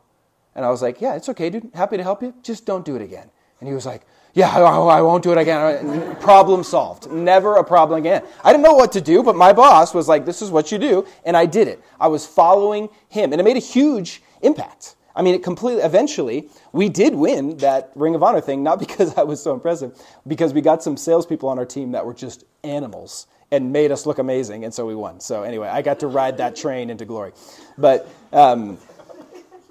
and 0.56 0.66
I 0.66 0.70
was 0.70 0.82
like, 0.82 1.02
yeah, 1.02 1.16
it's 1.16 1.30
okay, 1.30 1.50
dude. 1.50 1.72
Happy 1.74 1.98
to 1.98 2.04
help 2.04 2.22
you. 2.22 2.34
Just 2.44 2.66
don't 2.66 2.86
do 2.86 2.96
it 2.96 3.02
again. 3.02 3.30
And 3.60 3.68
he 3.68 3.74
was 3.74 3.86
like, 3.86 4.04
yeah, 4.34 4.50
I, 4.50 5.02
won't 5.02 5.24
do 5.24 5.32
it 5.32 5.38
again. 5.38 6.16
problem 6.18 6.64
solved. 6.64 7.10
Never 7.12 7.56
a 7.56 7.64
problem 7.64 8.00
again. 8.00 8.24
I 8.44 8.52
didn't 8.52 8.64
know 8.64 8.74
what 8.74 8.92
to 8.94 9.02
do, 9.02 9.24
but 9.24 9.36
my 9.36 9.54
boss 9.54 9.94
was 9.94 10.08
like, 10.08 10.26
this 10.26 10.42
is 10.42 10.52
what 10.52 10.72
you 10.72 10.78
do. 10.78 11.06
And 11.26 11.36
I 11.36 11.46
did 11.46 11.68
it. 11.68 11.84
I 12.00 12.08
was 12.08 12.26
following 12.26 12.90
him. 13.10 13.32
And 13.32 13.42
it 13.42 13.44
made 13.44 13.58
a 13.58 13.62
huge 13.62 14.22
impact. 14.42 14.96
I 15.20 15.22
mean, 15.22 15.36
it 15.36 15.44
completely, 15.44 15.84
eventually, 15.84 16.48
we 16.72 16.88
did 16.88 17.14
win 17.14 17.58
that 17.58 17.92
Ring 17.94 18.16
of 18.16 18.24
Honor 18.24 18.40
thing, 18.40 18.64
not 18.64 18.80
because 18.80 19.14
I 19.18 19.24
was 19.24 19.44
so 19.44 19.54
impressive, 19.54 20.02
because 20.26 20.54
we 20.54 20.62
got 20.62 20.82
some 20.82 20.96
salespeople 20.96 21.50
on 21.50 21.60
our 21.60 21.66
team 21.66 21.92
that 21.92 22.06
were 22.06 22.14
just 22.14 22.46
animals 22.64 23.28
and 23.52 23.74
made 23.74 23.92
us 23.92 24.06
look 24.06 24.18
amazing, 24.18 24.64
and 24.64 24.74
so 24.74 24.86
we 24.86 24.96
won. 24.96 25.20
So, 25.20 25.44
anyway, 25.44 25.68
I 25.68 25.82
got 25.82 26.00
to 26.00 26.08
ride 26.08 26.38
that 26.38 26.56
train 26.56 26.90
into 26.90 27.04
glory. 27.04 27.34
But, 27.78 28.08
um, 28.32 28.78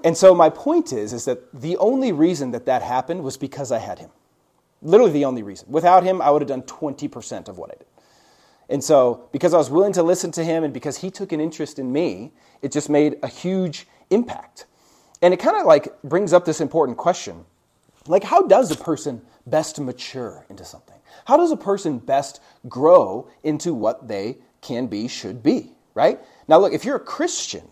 and 0.04 0.14
so 0.14 0.34
my 0.34 0.50
point 0.50 0.92
is, 0.92 1.14
is 1.14 1.24
that 1.24 1.40
the 1.58 1.78
only 1.78 2.12
reason 2.12 2.50
that 2.50 2.66
that 2.66 2.82
happened 2.82 3.24
was 3.24 3.38
because 3.38 3.72
I 3.72 3.78
had 3.78 3.98
him. 3.98 4.10
Literally 4.82 5.12
the 5.12 5.24
only 5.24 5.42
reason. 5.42 5.66
Without 5.70 6.02
him, 6.02 6.20
I 6.20 6.30
would 6.30 6.42
have 6.42 6.48
done 6.48 6.62
20% 6.62 7.48
of 7.48 7.56
what 7.56 7.70
I 7.70 7.74
did. 7.78 7.86
And 8.68 8.84
so, 8.84 9.28
because 9.32 9.54
I 9.54 9.56
was 9.56 9.70
willing 9.70 9.94
to 9.94 10.02
listen 10.02 10.30
to 10.32 10.44
him 10.44 10.62
and 10.62 10.74
because 10.74 10.98
he 10.98 11.10
took 11.10 11.32
an 11.32 11.40
interest 11.40 11.78
in 11.78 11.90
me, 11.90 12.32
it 12.60 12.70
just 12.70 12.90
made 12.90 13.16
a 13.22 13.28
huge 13.28 13.86
impact. 14.10 14.66
And 15.22 15.34
it 15.34 15.38
kind 15.38 15.56
of 15.56 15.66
like 15.66 16.00
brings 16.02 16.32
up 16.32 16.44
this 16.44 16.60
important 16.60 16.98
question. 16.98 17.44
Like, 18.06 18.24
how 18.24 18.42
does 18.42 18.70
a 18.70 18.76
person 18.76 19.20
best 19.46 19.80
mature 19.80 20.46
into 20.48 20.64
something? 20.64 20.96
How 21.24 21.36
does 21.36 21.50
a 21.50 21.56
person 21.56 21.98
best 21.98 22.40
grow 22.68 23.28
into 23.42 23.74
what 23.74 24.08
they 24.08 24.38
can 24.60 24.86
be, 24.86 25.08
should 25.08 25.42
be, 25.42 25.72
right? 25.94 26.20
Now, 26.46 26.58
look, 26.58 26.72
if 26.72 26.84
you're 26.84 26.96
a 26.96 27.00
Christian, 27.00 27.66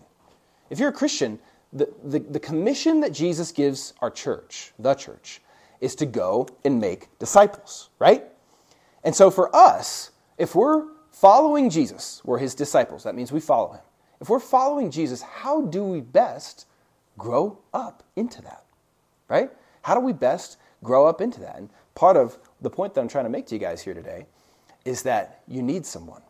if 0.69 0.79
you're 0.79 0.89
a 0.89 0.93
Christian, 0.93 1.39
the, 1.73 1.91
the, 2.03 2.19
the 2.19 2.39
commission 2.39 2.99
that 3.01 3.13
Jesus 3.13 3.51
gives 3.51 3.93
our 4.01 4.11
church, 4.11 4.73
the 4.79 4.93
church, 4.93 5.41
is 5.81 5.95
to 5.95 6.05
go 6.05 6.47
and 6.63 6.79
make 6.79 7.07
disciples, 7.19 7.89
right? 7.99 8.25
And 9.03 9.15
so 9.15 9.29
for 9.31 9.55
us, 9.55 10.11
if 10.37 10.55
we're 10.55 10.85
following 11.11 11.69
Jesus, 11.69 12.21
we're 12.23 12.37
his 12.37 12.55
disciples. 12.55 13.03
That 13.03 13.15
means 13.15 13.31
we 13.31 13.39
follow 13.39 13.73
him. 13.73 13.81
If 14.21 14.29
we're 14.29 14.39
following 14.39 14.91
Jesus, 14.91 15.21
how 15.21 15.61
do 15.61 15.83
we 15.83 16.01
best 16.01 16.65
grow 17.17 17.59
up 17.73 18.03
into 18.15 18.41
that? 18.43 18.63
Right? 19.27 19.51
How 19.81 19.93
do 19.93 19.99
we 19.99 20.13
best 20.13 20.57
grow 20.83 21.07
up 21.07 21.21
into 21.21 21.39
that? 21.41 21.57
And 21.57 21.69
part 21.95 22.17
of 22.17 22.37
the 22.61 22.69
point 22.69 22.93
that 22.93 23.01
I'm 23.01 23.07
trying 23.07 23.25
to 23.25 23.29
make 23.29 23.47
to 23.47 23.55
you 23.55 23.59
guys 23.59 23.81
here 23.81 23.93
today 23.93 24.25
is 24.85 25.03
that 25.03 25.41
you 25.47 25.61
need 25.61 25.85
someone. 25.85 26.21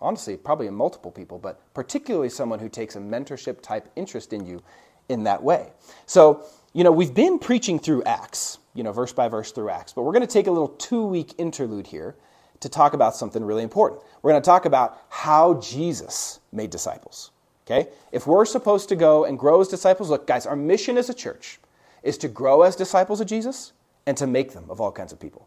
Honestly, 0.00 0.36
probably 0.36 0.68
multiple 0.70 1.10
people, 1.10 1.38
but 1.38 1.60
particularly 1.74 2.28
someone 2.28 2.58
who 2.58 2.68
takes 2.68 2.94
a 2.96 3.00
mentorship 3.00 3.60
type 3.62 3.90
interest 3.96 4.32
in 4.32 4.46
you 4.46 4.62
in 5.08 5.24
that 5.24 5.42
way. 5.42 5.72
So, 6.06 6.44
you 6.72 6.84
know, 6.84 6.92
we've 6.92 7.14
been 7.14 7.38
preaching 7.38 7.78
through 7.78 8.04
Acts, 8.04 8.58
you 8.74 8.82
know, 8.84 8.92
verse 8.92 9.12
by 9.12 9.28
verse 9.28 9.50
through 9.50 9.70
Acts, 9.70 9.92
but 9.92 10.02
we're 10.02 10.12
going 10.12 10.26
to 10.26 10.32
take 10.32 10.46
a 10.46 10.50
little 10.50 10.68
two 10.68 11.04
week 11.04 11.34
interlude 11.38 11.86
here 11.86 12.14
to 12.60 12.68
talk 12.68 12.92
about 12.92 13.16
something 13.16 13.42
really 13.42 13.62
important. 13.62 14.02
We're 14.22 14.32
going 14.32 14.42
to 14.42 14.46
talk 14.46 14.66
about 14.66 15.02
how 15.08 15.54
Jesus 15.54 16.40
made 16.52 16.70
disciples. 16.70 17.30
Okay? 17.68 17.90
If 18.12 18.26
we're 18.26 18.46
supposed 18.46 18.88
to 18.88 18.96
go 18.96 19.24
and 19.24 19.38
grow 19.38 19.60
as 19.60 19.68
disciples, 19.68 20.08
look, 20.08 20.26
guys, 20.26 20.46
our 20.46 20.56
mission 20.56 20.96
as 20.96 21.10
a 21.10 21.14
church 21.14 21.58
is 22.02 22.16
to 22.18 22.28
grow 22.28 22.62
as 22.62 22.74
disciples 22.74 23.20
of 23.20 23.26
Jesus 23.26 23.72
and 24.06 24.16
to 24.16 24.26
make 24.26 24.52
them 24.52 24.64
of 24.70 24.80
all 24.80 24.90
kinds 24.90 25.12
of 25.12 25.20
people. 25.20 25.46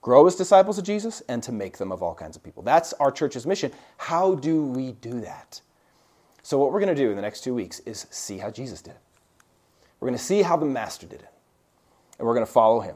Grow 0.00 0.28
as 0.28 0.36
disciples 0.36 0.78
of 0.78 0.84
Jesus 0.84 1.22
and 1.28 1.42
to 1.42 1.50
make 1.50 1.78
them 1.78 1.90
of 1.90 2.02
all 2.02 2.14
kinds 2.14 2.36
of 2.36 2.44
people. 2.44 2.62
That's 2.62 2.92
our 2.94 3.10
church's 3.10 3.46
mission. 3.46 3.72
How 3.96 4.36
do 4.36 4.62
we 4.62 4.92
do 4.92 5.20
that? 5.22 5.60
So, 6.44 6.58
what 6.58 6.70
we're 6.70 6.78
going 6.78 6.94
to 6.94 7.02
do 7.02 7.10
in 7.10 7.16
the 7.16 7.22
next 7.22 7.42
two 7.42 7.54
weeks 7.54 7.80
is 7.80 8.06
see 8.10 8.38
how 8.38 8.50
Jesus 8.52 8.80
did 8.80 8.92
it. 8.92 9.00
We're 9.98 10.06
going 10.06 10.18
to 10.18 10.24
see 10.24 10.42
how 10.42 10.56
the 10.56 10.66
Master 10.66 11.08
did 11.08 11.22
it, 11.22 11.32
and 12.18 12.28
we're 12.28 12.34
going 12.34 12.46
to 12.46 12.52
follow 12.52 12.78
him. 12.78 12.94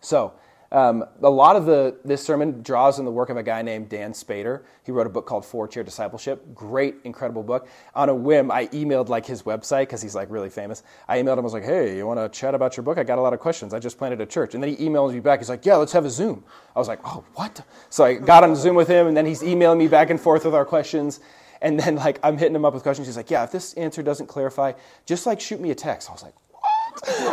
So, 0.00 0.32
um, 0.70 1.04
a 1.22 1.30
lot 1.30 1.56
of 1.56 1.64
the, 1.64 1.96
this 2.04 2.22
sermon 2.22 2.62
draws 2.62 2.98
on 2.98 3.06
the 3.06 3.10
work 3.10 3.30
of 3.30 3.38
a 3.38 3.42
guy 3.42 3.62
named 3.62 3.88
Dann 3.88 4.12
Spader. 4.12 4.62
He 4.84 4.92
wrote 4.92 5.06
a 5.06 5.10
book 5.10 5.26
called 5.26 5.46
Four 5.46 5.66
Chair 5.66 5.82
Discipleship. 5.82 6.54
Great, 6.54 6.96
incredible 7.04 7.42
book. 7.42 7.68
On 7.94 8.10
a 8.10 8.14
whim, 8.14 8.50
I 8.50 8.66
emailed 8.66 9.08
like 9.08 9.24
his 9.24 9.44
website 9.44 9.82
because 9.82 10.02
he's 10.02 10.14
like 10.14 10.30
really 10.30 10.50
famous. 10.50 10.82
I 11.08 11.18
emailed 11.18 11.34
him. 11.34 11.40
I 11.40 11.42
was 11.42 11.54
like, 11.54 11.64
"Hey, 11.64 11.96
you 11.96 12.06
want 12.06 12.20
to 12.20 12.28
chat 12.38 12.54
about 12.54 12.76
your 12.76 12.84
book? 12.84 12.98
I 12.98 13.04
got 13.04 13.18
a 13.18 13.22
lot 13.22 13.32
of 13.32 13.40
questions. 13.40 13.72
I 13.72 13.78
just 13.78 13.96
planted 13.96 14.20
a 14.20 14.26
church." 14.26 14.54
And 14.54 14.62
then 14.62 14.74
he 14.74 14.76
emailed 14.76 15.12
me 15.12 15.20
back. 15.20 15.40
He's 15.40 15.48
like, 15.48 15.64
"Yeah, 15.64 15.76
let's 15.76 15.92
have 15.92 16.04
a 16.04 16.10
Zoom." 16.10 16.44
I 16.76 16.78
was 16.78 16.88
like, 16.88 17.00
"Oh, 17.04 17.24
what?" 17.34 17.62
So 17.88 18.04
I 18.04 18.14
got 18.14 18.44
on 18.44 18.54
Zoom 18.54 18.76
with 18.76 18.88
him, 18.88 19.06
and 19.06 19.16
then 19.16 19.24
he's 19.24 19.42
emailing 19.42 19.78
me 19.78 19.88
back 19.88 20.10
and 20.10 20.20
forth 20.20 20.44
with 20.44 20.54
our 20.54 20.66
questions. 20.66 21.20
And 21.62 21.80
then 21.80 21.96
like 21.96 22.20
I'm 22.22 22.36
hitting 22.36 22.54
him 22.54 22.66
up 22.66 22.74
with 22.74 22.82
questions. 22.82 23.08
He's 23.08 23.16
like, 23.16 23.30
"Yeah, 23.30 23.44
if 23.44 23.52
this 23.52 23.72
answer 23.74 24.02
doesn't 24.02 24.26
clarify, 24.26 24.74
just 25.06 25.24
like 25.24 25.40
shoot 25.40 25.60
me 25.60 25.70
a 25.70 25.74
text." 25.74 26.10
I 26.10 26.12
was 26.12 26.22
like, 26.22 26.34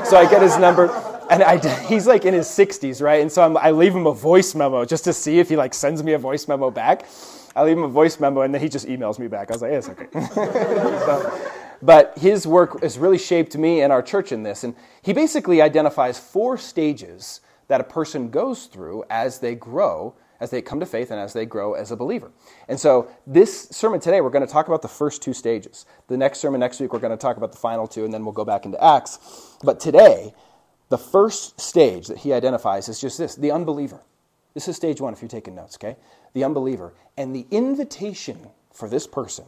so 0.04 0.18
I 0.18 0.28
get 0.30 0.42
his 0.42 0.58
number, 0.58 0.90
and 1.30 1.44
I, 1.44 1.58
he's 1.88 2.08
like 2.08 2.26
in 2.26 2.34
his 2.34 2.48
60s, 2.48 3.02
right? 3.02 3.22
And 3.22 3.32
so 3.32 3.44
I'm, 3.44 3.58
i 3.58 3.72
leave 3.72 3.96
him 3.96 4.08
a 4.08 4.14
voice 4.14 4.56
memo 4.56 4.86
just 4.86 5.04
to 5.06 5.14
see 5.14 5.40
if 5.40 5.50
he 5.50 5.56
like 5.56 5.74
sends 5.74 6.04
me 6.04 6.14
a 6.14 6.20
voice 6.20 6.48
memo 6.48 6.72
back. 6.72 7.06
I 7.56 7.64
leave 7.64 7.78
him 7.78 7.84
a 7.84 7.90
voice 7.90 8.20
memo, 8.20 8.42
and 8.42 8.54
then 8.54 8.62
he 8.62 8.70
just 8.70 8.88
emails 8.88 9.18
me 9.18 9.28
back. 9.28 9.50
I 9.50 9.54
was 9.54 9.62
like, 9.62 9.72
yes, 9.72 9.90
okay. 9.90 10.08
so, 10.36 11.52
but 11.82 12.18
his 12.18 12.46
work 12.46 12.82
has 12.82 12.98
really 12.98 13.18
shaped 13.18 13.58
me 13.58 13.82
and 13.82 13.94
our 13.94 14.02
church 14.02 14.32
in 14.32 14.44
this, 14.44 14.64
and 14.64 14.76
he 15.02 15.14
basically 15.14 15.62
identifies 15.62 16.20
four 16.20 16.58
stages 16.58 17.42
that 17.68 17.82
a 17.82 17.84
person 17.84 18.30
goes 18.30 18.66
through 18.66 19.04
as 19.10 19.40
they 19.40 19.56
grow 19.56 20.16
as 20.40 20.50
they 20.50 20.62
come 20.62 20.80
to 20.80 20.86
faith 20.86 21.12
and 21.12 21.20
as 21.20 21.34
they 21.34 21.46
grow 21.46 21.74
as 21.74 21.92
a 21.92 21.96
believer. 21.96 22.32
And 22.68 22.80
so, 22.80 23.10
this 23.26 23.70
sermon 23.70 24.00
today, 24.00 24.22
we're 24.22 24.30
going 24.30 24.46
to 24.46 24.52
talk 24.52 24.68
about 24.68 24.82
the 24.82 24.88
first 24.88 25.22
two 25.22 25.34
stages. 25.34 25.86
The 26.08 26.18
next 26.18 26.40
sermon 26.40 26.60
next 26.60 26.80
week, 26.80 26.94
we're 26.94 27.00
going 27.00 27.12
to 27.12 27.18
talk 27.18 27.38
about 27.38 27.52
the 27.52 27.58
final 27.58 27.88
two, 27.88 28.06
and 28.06 28.14
then 28.14 28.24
we'll 28.24 28.34
go 28.34 28.46
back 28.46 28.66
into 28.66 28.84
Acts. 28.84 29.58
But 29.64 29.80
today, 29.80 30.34
the 30.90 30.98
first 30.98 31.60
stage 31.60 32.08
that 32.08 32.20
he 32.20 32.34
identifies 32.34 32.90
is 32.90 33.00
just 33.00 33.18
this 33.18 33.36
the 33.36 33.52
unbeliever. 33.52 34.04
This 34.54 34.68
is 34.68 34.76
stage 34.76 35.02
one 35.02 35.14
if 35.14 35.22
you're 35.22 35.30
taking 35.30 35.56
notes, 35.56 35.76
okay? 35.76 35.98
The 36.34 36.44
unbeliever. 36.44 36.94
And 37.18 37.36
the 37.36 37.46
invitation 37.52 38.50
for 38.74 38.88
this 38.88 39.06
person 39.06 39.46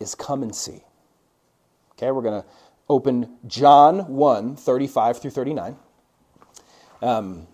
is 0.00 0.14
come 0.14 0.42
and 0.42 0.54
see. 0.54 0.82
Okay, 1.92 2.10
we're 2.10 2.22
going 2.22 2.42
to 2.42 2.48
open 2.88 3.36
John 3.46 4.08
1 4.08 4.56
35 4.56 5.18
through 5.18 5.30
39. 5.30 5.76
Um, 7.02 7.46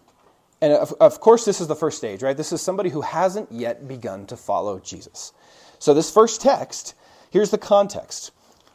and 0.62 0.72
of, 0.74 0.94
of 1.00 1.20
course, 1.20 1.44
this 1.44 1.60
is 1.60 1.66
the 1.66 1.74
first 1.74 1.98
stage, 1.98 2.22
right? 2.22 2.36
This 2.36 2.52
is 2.52 2.62
somebody 2.62 2.88
who 2.88 3.00
hasn't 3.00 3.50
yet 3.50 3.88
begun 3.88 4.26
to 4.26 4.36
follow 4.36 4.78
Jesus. 4.78 5.32
So, 5.80 5.92
this 5.92 6.08
first 6.08 6.40
text, 6.40 6.94
here's 7.30 7.50
the 7.50 7.58
context. 7.58 8.30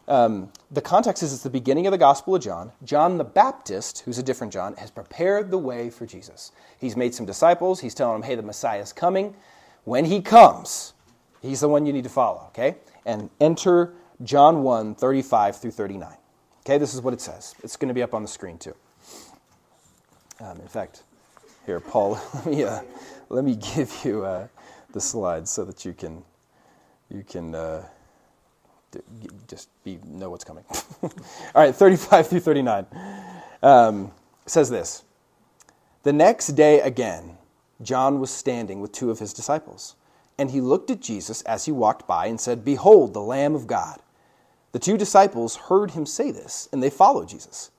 Um, 0.09 0.51
the 0.69 0.81
context 0.81 1.23
is 1.23 1.33
it's 1.33 1.43
the 1.43 1.49
beginning 1.49 1.87
of 1.87 1.91
the 1.91 1.97
Gospel 1.97 2.35
of 2.35 2.41
John. 2.41 2.73
John 2.83 3.17
the 3.17 3.23
Baptist, 3.23 3.99
who's 3.99 4.17
a 4.17 4.23
different 4.23 4.51
John, 4.51 4.75
has 4.75 4.91
prepared 4.91 5.49
the 5.49 5.57
way 5.57 5.89
for 5.89 6.05
Jesus. 6.05 6.51
He's 6.77 6.97
made 6.97 7.15
some 7.15 7.25
disciples. 7.25 7.79
He's 7.79 7.93
telling 7.93 8.19
them, 8.19 8.29
hey, 8.29 8.35
the 8.35 8.43
Messiah 8.43 8.81
is 8.81 8.91
coming. 8.91 9.33
When 9.85 10.03
he 10.03 10.21
comes, 10.21 10.93
he's 11.41 11.61
the 11.61 11.69
one 11.69 11.85
you 11.85 11.93
need 11.93 12.03
to 12.03 12.09
follow, 12.09 12.47
okay? 12.49 12.75
And 13.05 13.29
enter 13.39 13.93
John 14.23 14.61
1 14.61 14.95
35 14.95 15.61
through 15.61 15.71
39. 15.71 16.13
Okay, 16.65 16.77
this 16.77 16.93
is 16.93 16.99
what 16.99 17.13
it 17.13 17.21
says. 17.21 17.55
It's 17.63 17.77
going 17.77 17.87
to 17.87 17.93
be 17.93 18.03
up 18.03 18.13
on 18.13 18.23
the 18.23 18.27
screen 18.27 18.57
too. 18.57 18.75
Um, 20.41 20.59
in 20.59 20.67
fact, 20.67 21.03
here, 21.67 21.81
Paul, 21.81 22.19
let 22.33 22.45
me, 22.47 22.63
uh, 22.63 22.81
let 23.29 23.45
me 23.45 23.55
give 23.57 23.93
you 24.05 24.25
uh, 24.25 24.47
the 24.93 25.01
slides 25.01 25.51
so 25.51 25.65
that 25.65 25.85
you 25.85 25.93
can, 25.93 26.23
you 27.11 27.23
can 27.23 27.53
uh, 27.53 27.85
just 29.47 29.69
be, 29.83 29.99
know 30.05 30.31
what's 30.31 30.45
coming. 30.45 30.63
All 31.03 31.11
right, 31.55 31.75
35 31.75 32.27
through 32.29 32.39
39 32.39 32.87
um, 33.63 34.11
says 34.47 34.69
this 34.69 35.03
The 36.03 36.13
next 36.13 36.49
day 36.49 36.79
again, 36.81 37.37
John 37.83 38.19
was 38.19 38.31
standing 38.31 38.81
with 38.81 38.93
two 38.93 39.11
of 39.11 39.19
his 39.19 39.33
disciples. 39.33 39.95
and 40.39 40.51
he 40.51 40.61
looked 40.61 40.91
at 40.91 41.01
Jesus 41.01 41.41
as 41.43 41.65
he 41.65 41.73
walked 41.73 42.07
by 42.07 42.27
and 42.27 42.39
said, 42.39 42.65
Behold, 42.65 43.13
the 43.13 43.21
Lamb 43.21 43.55
of 43.55 43.67
God. 43.67 43.99
The 44.71 44.79
two 44.79 44.97
disciples 44.97 45.55
heard 45.55 45.91
him 45.91 46.05
say 46.05 46.31
this, 46.31 46.69
and 46.71 46.81
they 46.83 46.89
followed 46.91 47.29
Jesus. 47.29 47.71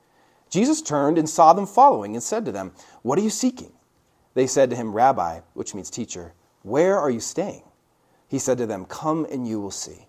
Jesus 0.51 0.83
turned 0.83 1.19
and 1.19 1.29
saw 1.29 1.53
them 1.55 1.67
following 1.67 2.15
and 2.15 2.23
said 2.23 2.45
to 2.47 2.53
them, 2.53 2.73
What 3.03 3.19
are 3.19 3.23
you 3.23 3.31
seeking? 3.31 3.73
They 4.35 4.47
said 4.47 4.71
to 4.71 4.77
him, 4.77 4.93
Rabbi, 4.93 5.41
which 5.55 5.75
means 5.75 5.91
teacher, 5.91 6.35
where 6.63 6.99
are 6.99 7.11
you 7.11 7.21
staying? 7.21 7.63
He 8.29 8.39
said 8.39 8.59
to 8.59 8.67
them, 8.67 8.85
Come 8.85 9.27
and 9.31 9.49
you 9.49 9.61
will 9.61 9.71
see. 9.71 10.07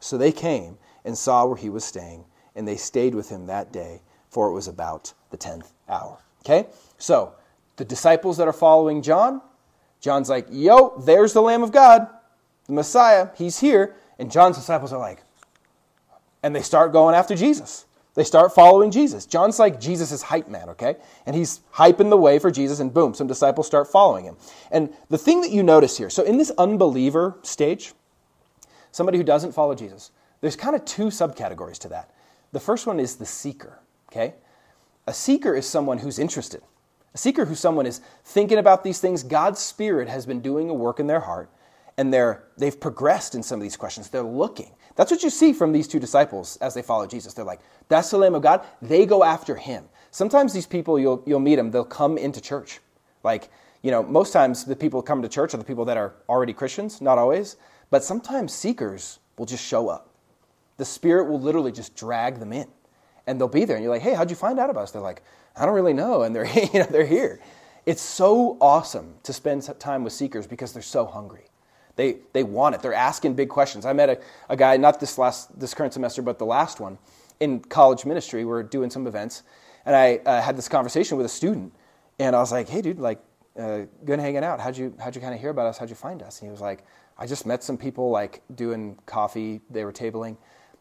So 0.00 0.16
they 0.16 0.32
came 0.32 0.78
and 1.04 1.16
saw 1.16 1.46
where 1.46 1.56
he 1.56 1.68
was 1.68 1.84
staying, 1.84 2.24
and 2.54 2.66
they 2.66 2.76
stayed 2.76 3.14
with 3.14 3.28
him 3.28 3.46
that 3.46 3.72
day, 3.72 4.02
for 4.28 4.48
it 4.48 4.52
was 4.52 4.68
about 4.68 5.12
the 5.30 5.36
tenth 5.36 5.72
hour. 5.88 6.18
Okay? 6.44 6.68
So, 6.98 7.34
the 7.76 7.84
disciples 7.84 8.36
that 8.36 8.48
are 8.48 8.52
following 8.52 9.02
John, 9.02 9.42
John's 10.00 10.28
like, 10.28 10.46
Yo, 10.50 11.00
there's 11.04 11.32
the 11.32 11.42
Lamb 11.42 11.62
of 11.62 11.72
God, 11.72 12.08
the 12.66 12.72
Messiah, 12.72 13.28
he's 13.36 13.58
here. 13.58 13.96
And 14.18 14.30
John's 14.30 14.56
disciples 14.56 14.92
are 14.92 14.98
like, 14.98 15.22
and 16.42 16.54
they 16.54 16.62
start 16.62 16.92
going 16.92 17.14
after 17.14 17.34
Jesus. 17.34 17.85
They 18.16 18.24
start 18.24 18.54
following 18.54 18.90
Jesus. 18.90 19.26
John's 19.26 19.58
like 19.58 19.78
Jesus' 19.78 20.22
hype 20.22 20.48
man, 20.48 20.70
okay? 20.70 20.96
And 21.26 21.36
he's 21.36 21.60
hyping 21.74 22.08
the 22.08 22.16
way 22.16 22.38
for 22.38 22.50
Jesus, 22.50 22.80
and 22.80 22.92
boom, 22.92 23.12
some 23.12 23.26
disciples 23.26 23.66
start 23.66 23.88
following 23.88 24.24
him. 24.24 24.38
And 24.72 24.92
the 25.10 25.18
thing 25.18 25.42
that 25.42 25.50
you 25.50 25.62
notice 25.62 25.98
here, 25.98 26.08
so 26.08 26.22
in 26.22 26.38
this 26.38 26.50
unbeliever 26.56 27.36
stage, 27.42 27.92
somebody 28.90 29.18
who 29.18 29.24
doesn't 29.24 29.52
follow 29.52 29.74
Jesus, 29.74 30.12
there's 30.40 30.56
kind 30.56 30.74
of 30.74 30.84
two 30.86 31.06
subcategories 31.06 31.78
to 31.80 31.88
that. 31.88 32.10
The 32.52 32.60
first 32.60 32.86
one 32.86 32.98
is 32.98 33.16
the 33.16 33.26
seeker, 33.26 33.80
okay? 34.10 34.34
A 35.06 35.12
seeker 35.12 35.54
is 35.54 35.68
someone 35.68 35.98
who's 35.98 36.18
interested. 36.18 36.62
A 37.14 37.18
seeker 37.18 37.44
who's 37.44 37.60
someone 37.60 37.84
is 37.84 38.00
thinking 38.24 38.56
about 38.56 38.82
these 38.82 38.98
things. 38.98 39.22
God's 39.22 39.60
Spirit 39.60 40.08
has 40.08 40.24
been 40.24 40.40
doing 40.40 40.70
a 40.70 40.74
work 40.74 41.00
in 41.00 41.06
their 41.06 41.20
heart, 41.20 41.50
and 41.98 42.10
they're, 42.10 42.44
they've 42.56 42.80
progressed 42.80 43.34
in 43.34 43.42
some 43.42 43.58
of 43.58 43.62
these 43.62 43.76
questions. 43.76 44.08
They're 44.08 44.22
looking. 44.22 44.72
That's 44.96 45.10
what 45.10 45.22
you 45.22 45.30
see 45.30 45.52
from 45.52 45.72
these 45.72 45.86
two 45.86 46.00
disciples 46.00 46.56
as 46.60 46.74
they 46.74 46.82
follow 46.82 47.06
Jesus. 47.06 47.34
They're 47.34 47.44
like, 47.44 47.60
that's 47.88 48.10
the 48.10 48.18
Lamb 48.18 48.34
of 48.34 48.42
God. 48.42 48.66
They 48.82 49.06
go 49.06 49.22
after 49.22 49.54
him. 49.54 49.84
Sometimes 50.10 50.52
these 50.52 50.66
people, 50.66 50.98
you'll, 50.98 51.22
you'll 51.26 51.40
meet 51.40 51.56
them, 51.56 51.70
they'll 51.70 51.84
come 51.84 52.16
into 52.16 52.40
church. 52.40 52.80
Like, 53.22 53.50
you 53.82 53.90
know, 53.90 54.02
most 54.02 54.32
times 54.32 54.64
the 54.64 54.74
people 54.74 55.00
who 55.00 55.04
come 55.04 55.20
to 55.22 55.28
church 55.28 55.54
are 55.54 55.58
the 55.58 55.64
people 55.64 55.84
that 55.84 55.96
are 55.96 56.14
already 56.28 56.54
Christians, 56.54 57.00
not 57.00 57.18
always. 57.18 57.56
But 57.90 58.02
sometimes 58.02 58.52
seekers 58.52 59.18
will 59.36 59.46
just 59.46 59.64
show 59.64 59.88
up. 59.88 60.10
The 60.78 60.84
Spirit 60.84 61.28
will 61.28 61.40
literally 61.40 61.72
just 61.72 61.94
drag 61.94 62.38
them 62.38 62.52
in. 62.52 62.66
And 63.26 63.38
they'll 63.38 63.48
be 63.48 63.64
there. 63.64 63.76
And 63.76 63.84
you're 63.84 63.92
like, 63.92 64.02
hey, 64.02 64.14
how'd 64.14 64.30
you 64.30 64.36
find 64.36 64.58
out 64.58 64.70
about 64.70 64.84
us? 64.84 64.90
They're 64.92 65.02
like, 65.02 65.22
I 65.56 65.66
don't 65.66 65.74
really 65.74 65.92
know. 65.92 66.22
And 66.22 66.34
they're, 66.34 66.46
you 66.72 66.80
know, 66.80 66.86
they're 66.86 67.06
here. 67.06 67.40
It's 67.84 68.02
so 68.02 68.56
awesome 68.60 69.14
to 69.22 69.32
spend 69.32 69.62
time 69.78 70.02
with 70.02 70.12
seekers 70.12 70.46
because 70.46 70.72
they're 70.72 70.82
so 70.82 71.06
hungry. 71.06 71.44
They, 71.96 72.18
they 72.32 72.42
want 72.42 72.74
it. 72.74 72.82
They're 72.82 72.94
asking 72.94 73.34
big 73.34 73.48
questions. 73.48 73.86
I 73.86 73.92
met 73.92 74.08
a, 74.08 74.20
a 74.48 74.56
guy, 74.56 74.76
not 74.76 75.00
this, 75.00 75.18
last, 75.18 75.58
this 75.58 75.74
current 75.74 75.92
semester, 75.92 76.22
but 76.22 76.38
the 76.38 76.46
last 76.46 76.78
one, 76.78 76.98
in 77.40 77.60
college 77.60 78.04
ministry. 78.04 78.44
We 78.44 78.52
are 78.52 78.62
doing 78.62 78.90
some 78.90 79.06
events, 79.06 79.42
and 79.84 79.96
I 79.96 80.20
uh, 80.26 80.40
had 80.40 80.56
this 80.56 80.68
conversation 80.68 81.16
with 81.16 81.26
a 81.26 81.30
student, 81.30 81.72
and 82.18 82.36
I 82.36 82.38
was 82.38 82.52
like, 82.52 82.68
hey, 82.68 82.82
dude, 82.82 82.98
like, 82.98 83.18
uh, 83.58 83.80
good 84.04 84.20
hanging 84.20 84.44
out. 84.44 84.60
How'd 84.60 84.76
you, 84.76 84.94
how'd 85.00 85.14
you 85.14 85.22
kind 85.22 85.34
of 85.34 85.40
hear 85.40 85.50
about 85.50 85.66
us? 85.66 85.78
How'd 85.78 85.88
you 85.88 85.96
find 85.96 86.22
us? 86.22 86.40
And 86.40 86.48
he 86.48 86.50
was 86.50 86.60
like, 86.60 86.84
I 87.18 87.26
just 87.26 87.46
met 87.46 87.62
some 87.62 87.78
people, 87.78 88.10
like, 88.10 88.42
doing 88.54 88.98
coffee. 89.06 89.62
They 89.70 89.84
were 89.84 89.92
tabling. 89.92 90.36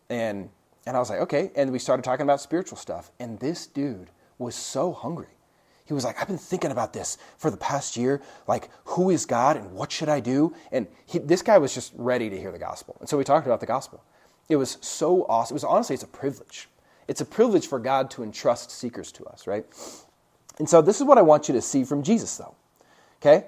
And, 0.10 0.50
and 0.86 0.98
I 0.98 1.00
was 1.00 1.10
like, 1.10 1.19
okay. 1.22 1.51
And 1.55 1.72
we 1.72 1.79
started 1.79 2.03
talking 2.03 2.24
about 2.24 2.41
spiritual 2.41 2.77
stuff. 2.77 3.12
And 3.19 3.39
this 3.39 3.67
dude 3.67 4.12
was 4.38 4.55
so 4.55 4.91
hungry. 4.91 5.35
He 5.86 5.94
was 5.94 6.04
like, 6.04 6.20
I've 6.20 6.27
been 6.27 6.38
thinking 6.38 6.72
about 6.72 6.94
this 6.94 7.18
for 7.38 7.51
the 7.51 7.58
past 7.58 7.96
year. 7.96 8.22
Like, 8.48 8.70
who 8.86 9.12
is 9.12 9.25
God 9.25 9.56
and 9.56 9.72
what 9.74 9.92
should 9.92 10.10
I 10.10 10.20
do? 10.20 10.54
And 10.72 10.88
he, 11.06 11.20
this 11.20 11.44
guy 11.44 11.60
was 11.60 11.74
just 11.74 11.94
ready 11.96 12.30
to 12.30 12.39
hear 12.39 12.51
the 12.51 12.60
gospel. 12.60 12.98
And 13.00 13.08
so 13.08 13.18
we 13.18 13.24
talked 13.24 13.46
about 13.46 13.60
the 13.60 13.68
gospel. 13.68 14.04
It 14.50 14.56
was 14.56 14.77
so 14.82 15.25
awesome. 15.27 15.54
It 15.54 15.58
was 15.58 15.63
honestly, 15.63 15.94
it's 15.94 16.04
a 16.04 16.08
privilege. 16.08 16.70
It's 17.08 17.22
a 17.22 17.25
privilege 17.25 17.68
for 17.68 17.80
God 17.80 18.10
to 18.12 18.24
entrust 18.24 18.72
seekers 18.72 19.12
to 19.13 19.25
us, 19.25 19.46
right? 19.46 19.65
And 20.58 20.68
so 20.68 20.82
this 20.82 20.98
is 20.98 21.04
what 21.04 21.20
I 21.20 21.22
want 21.22 21.48
you 21.48 21.54
to 21.54 21.62
see 21.62 21.84
from 21.84 22.01
Jesus, 22.01 22.36
though. 22.38 22.56
Okay? 23.22 23.46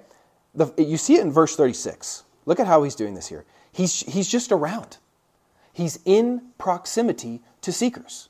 The, 0.53 0.71
you 0.77 0.97
see 0.97 1.15
it 1.15 1.21
in 1.21 1.31
verse 1.31 1.55
36. 1.55 2.23
Look 2.45 2.59
at 2.59 2.67
how 2.67 2.83
he's 2.83 2.95
doing 2.95 3.15
this 3.15 3.27
here. 3.27 3.45
He's, 3.71 4.01
he's 4.01 4.27
just 4.27 4.51
around, 4.51 4.97
he's 5.73 5.99
in 6.05 6.41
proximity 6.57 7.41
to 7.61 7.71
seekers. 7.71 8.29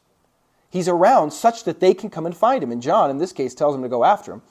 He's 0.69 0.88
around 0.88 1.31
such 1.31 1.63
that 1.63 1.79
they 1.79 1.93
can 1.93 2.09
come 2.09 2.25
and 2.25 2.36
find 2.36 2.62
him. 2.62 2.71
And 2.71 2.81
John, 2.81 3.09
in 3.09 3.17
this 3.17 3.31
case, 3.31 3.53
tells 3.53 3.74
them 3.74 3.83
to 3.83 3.89
go 3.89 4.03
after 4.03 4.33
him. 4.33 4.41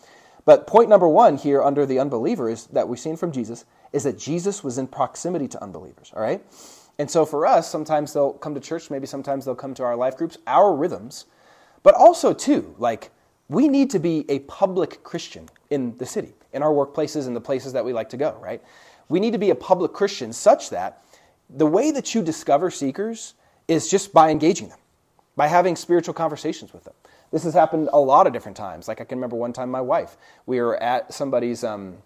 But 0.44 0.66
point 0.66 0.88
number 0.88 1.08
one 1.08 1.37
here 1.37 1.62
under 1.62 1.85
the 1.85 1.99
unbelievers 1.99 2.66
that 2.68 2.88
we've 2.88 3.00
seen 3.00 3.16
from 3.16 3.32
Jesus 3.32 3.64
is 3.92 4.04
that 4.04 4.18
Jesus 4.18 4.62
was 4.62 4.78
in 4.78 4.87
proximity 4.87 5.49
to 5.49 5.62
unbelievers, 5.62 6.12
all 6.14 6.23
right? 6.23 6.42
And 6.99 7.11
so 7.11 7.26
for 7.26 7.46
us, 7.46 7.68
sometimes 7.68 8.12
they'll 8.12 8.32
come 8.32 8.54
to 8.54 8.61
church, 8.61 8.90
maybe 8.90 9.06
sometimes 9.06 9.44
they'll 9.44 9.54
come 9.54 9.75
to 9.75 9.82
our 9.82 9.96
life 9.96 10.16
groups, 10.16 10.38
our 10.46 10.75
rhythms, 10.75 11.26
but 11.82 11.94
also, 11.94 12.32
too, 12.32 12.75
like, 12.78 13.11
we 13.49 13.68
need 13.68 13.90
to 13.90 13.99
be 13.99 14.25
a 14.28 14.40
public 14.40 15.02
Christian 15.04 15.49
in 15.70 15.96
the 15.99 16.06
city, 16.06 16.35
in 16.52 16.62
our 16.62 16.73
workplaces, 16.73 17.26
in 17.26 17.35
the 17.35 17.40
places 17.40 17.73
that 17.75 17.85
we 17.85 17.92
like 17.92 18.08
to 18.11 18.16
go, 18.16 18.37
right? 18.40 18.62
We 19.08 19.20
need 19.20 19.32
to 19.32 19.38
be 19.38 19.50
a 19.50 19.54
public 19.54 19.92
Christian 19.92 20.32
such 20.32 20.70
that 20.70 21.02
the 21.50 21.66
way 21.66 21.90
that 21.90 22.14
you 22.14 22.23
discover 22.23 22.70
seekers 22.70 23.35
is 23.68 23.88
just 23.88 24.12
by 24.12 24.30
engaging 24.30 24.68
them 24.68 24.78
by 25.37 25.47
having 25.47 25.76
spiritual 25.76 26.14
conversations 26.14 26.73
with 26.73 26.85
them. 26.85 26.95
This 27.31 27.45
has 27.45 27.55
happened 27.55 27.90
a 27.93 28.00
lot 28.00 28.26
of 28.26 28.33
different 28.33 28.57
times. 28.57 28.88
Like 28.88 29.00
I 29.00 29.05
can 29.05 29.19
remember 29.19 29.37
one 29.37 29.52
time 29.52 29.71
my 29.71 29.81
wife, 29.81 30.16
we 30.47 30.61
were 30.61 30.83
at 30.83 31.12
somebody's, 31.12 31.62
um, 31.62 31.99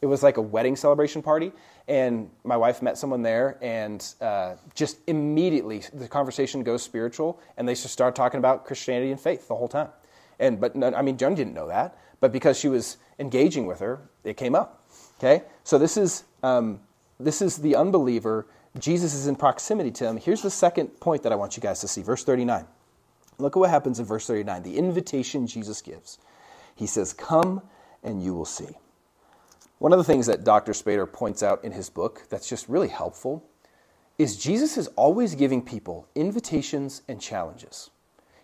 it 0.00 0.06
was 0.06 0.22
like 0.22 0.36
a 0.36 0.42
wedding 0.42 0.76
celebration 0.76 1.22
party, 1.22 1.52
and 1.88 2.30
my 2.44 2.56
wife 2.56 2.80
met 2.80 2.96
someone 2.96 3.22
there, 3.22 3.58
and 3.60 4.14
uh, 4.20 4.54
just 4.74 4.98
immediately 5.08 5.82
the 5.92 6.08
conversation 6.08 6.62
goes 6.62 6.82
spiritual, 6.82 7.40
and 7.56 7.68
they 7.68 7.74
just 7.74 7.90
start 7.90 8.14
talking 8.14 8.38
about 8.38 8.64
Christianity 8.64 9.10
and 9.10 9.20
faith 9.20 9.48
the 9.48 9.56
whole 9.56 9.68
time. 9.68 9.88
And 10.38 10.60
but 10.60 10.74
I 10.82 11.02
mean, 11.02 11.18
Joni 11.18 11.36
didn't 11.36 11.52
know 11.52 11.68
that, 11.68 11.98
but 12.20 12.32
because 12.32 12.58
she 12.58 12.68
was 12.68 12.96
engaging 13.18 13.66
with 13.66 13.80
her, 13.80 14.00
it 14.24 14.36
came 14.36 14.54
up. 14.54 14.88
Okay, 15.18 15.42
so 15.64 15.78
this 15.78 15.96
is 15.96 16.24
um, 16.42 16.80
this 17.18 17.42
is 17.42 17.58
the 17.58 17.76
unbeliever 17.76 18.46
Jesus 18.78 19.14
is 19.14 19.26
in 19.26 19.36
proximity 19.36 19.90
to 19.90 20.06
him. 20.06 20.16
Here's 20.16 20.42
the 20.42 20.50
second 20.50 20.88
point 21.00 21.22
that 21.24 21.32
I 21.32 21.34
want 21.34 21.56
you 21.56 21.62
guys 21.62 21.80
to 21.80 21.88
see. 21.88 22.02
Verse 22.02 22.24
39. 22.24 22.66
Look 23.38 23.56
at 23.56 23.58
what 23.58 23.70
happens 23.70 23.98
in 23.98 24.04
verse 24.04 24.26
39. 24.26 24.62
The 24.62 24.76
invitation 24.76 25.46
Jesus 25.46 25.82
gives. 25.82 26.18
He 26.76 26.86
says, 26.86 27.12
Come 27.12 27.62
and 28.02 28.22
you 28.22 28.34
will 28.34 28.44
see. 28.44 28.76
One 29.78 29.92
of 29.92 29.98
the 29.98 30.04
things 30.04 30.26
that 30.26 30.44
Dr. 30.44 30.72
Spader 30.72 31.10
points 31.10 31.42
out 31.42 31.64
in 31.64 31.72
his 31.72 31.88
book 31.88 32.22
that's 32.28 32.48
just 32.48 32.68
really 32.68 32.88
helpful 32.88 33.44
is 34.18 34.36
Jesus 34.36 34.76
is 34.76 34.88
always 34.88 35.34
giving 35.34 35.62
people 35.62 36.06
invitations 36.14 37.00
and 37.08 37.20
challenges. 37.20 37.90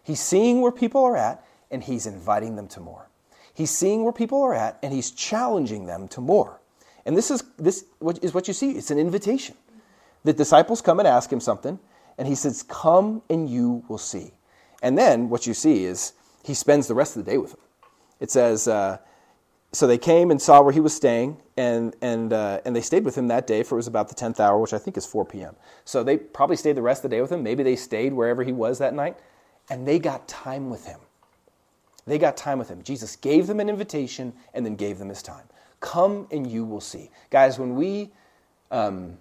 He's 0.03 0.21
seeing 0.21 0.63
where 0.63 0.73
people 0.73 1.05
are 1.05 1.17
at 1.17 1.45
and 1.71 1.85
he's 1.85 2.07
inviting 2.07 2.57
them 2.57 2.69
to 2.69 2.81
more. 2.81 3.11
He's 3.53 3.71
seeing 3.71 4.03
where 4.03 4.13
people 4.13 4.43
are 4.43 4.55
at 4.55 4.79
and 4.83 4.93
he's 4.95 5.11
challenging 5.11 5.85
them 5.85 6.09
to 6.09 6.21
more. 6.23 6.61
And 7.05 7.17
this 7.17 7.31
is, 7.31 7.45
this 7.59 7.85
is 8.23 8.33
what 8.33 8.49
you 8.49 8.55
see 8.55 8.73
it's 8.73 8.91
an 8.91 8.99
invitation. 8.99 9.57
The 10.27 10.33
disciples 10.33 10.83
come 10.83 10.99
and 10.99 11.07
ask 11.07 11.33
him 11.33 11.39
something, 11.39 11.79
and 12.19 12.27
he 12.27 12.35
says, 12.35 12.65
Come 12.65 13.23
and 13.31 13.49
you 13.49 13.85
will 13.87 13.97
see. 13.97 14.33
And 14.83 14.99
then 14.99 15.29
what 15.29 15.47
you 15.47 15.55
see 15.55 15.85
is 15.85 16.15
he 16.43 16.53
spends 16.53 16.89
the 16.89 16.97
rest 16.97 17.17
of 17.17 17.25
the 17.25 17.31
day 17.31 17.39
with 17.39 17.53
them. 17.53 17.61
It 18.19 18.33
says, 18.33 18.67
uh, 18.67 18.99
So 19.71 19.87
they 19.87 19.99
came 19.99 20.33
and 20.33 20.43
saw 20.43 20.63
where 20.63 20.73
he 20.73 20.81
was 20.81 20.93
staying, 20.93 21.41
and, 21.57 21.95
and, 22.03 22.33
uh, 22.33 22.61
and 22.65 22.75
they 22.75 22.81
stayed 22.81 23.05
with 23.05 23.17
him 23.17 23.29
that 23.29 23.47
day, 23.47 23.63
for 23.63 23.77
it 23.77 23.79
was 23.79 23.87
about 23.87 24.09
the 24.09 24.17
10th 24.17 24.41
hour, 24.41 24.59
which 24.59 24.73
I 24.73 24.79
think 24.79 24.97
is 24.97 25.07
4 25.07 25.25
p.m. 25.27 25.55
So 25.85 26.03
they 26.03 26.17
probably 26.17 26.57
stayed 26.57 26.77
the 26.77 26.83
rest 26.83 27.05
of 27.05 27.11
the 27.11 27.17
day 27.17 27.21
with 27.21 27.31
him. 27.31 27.45
Maybe 27.45 27.63
they 27.63 27.77
stayed 27.77 28.13
wherever 28.13 28.43
he 28.43 28.53
was 28.53 28.79
that 28.79 28.95
night, 28.95 29.17
and 29.71 29.87
they 29.87 30.01
got 30.01 30.27
time 30.27 30.71
with 30.71 30.87
him. 30.87 30.99
They 32.05 32.19
got 32.19 32.37
time 32.37 32.59
with 32.59 32.69
him. 32.69 32.83
Jesus 32.83 33.15
gave 33.15 33.47
them 33.47 33.61
an 33.61 33.69
invitation 33.69 34.33
and 34.55 34.67
then 34.67 34.75
gave 34.75 34.99
them 34.99 35.09
his 35.09 35.23
time. 35.23 35.45
Come 35.79 36.27
and 36.33 36.51
you 36.51 36.65
will 36.65 36.81
see. 36.81 37.13
Guys, 37.31 37.61
when 37.61 37.77
we. 37.77 38.11
Um, 38.73 39.19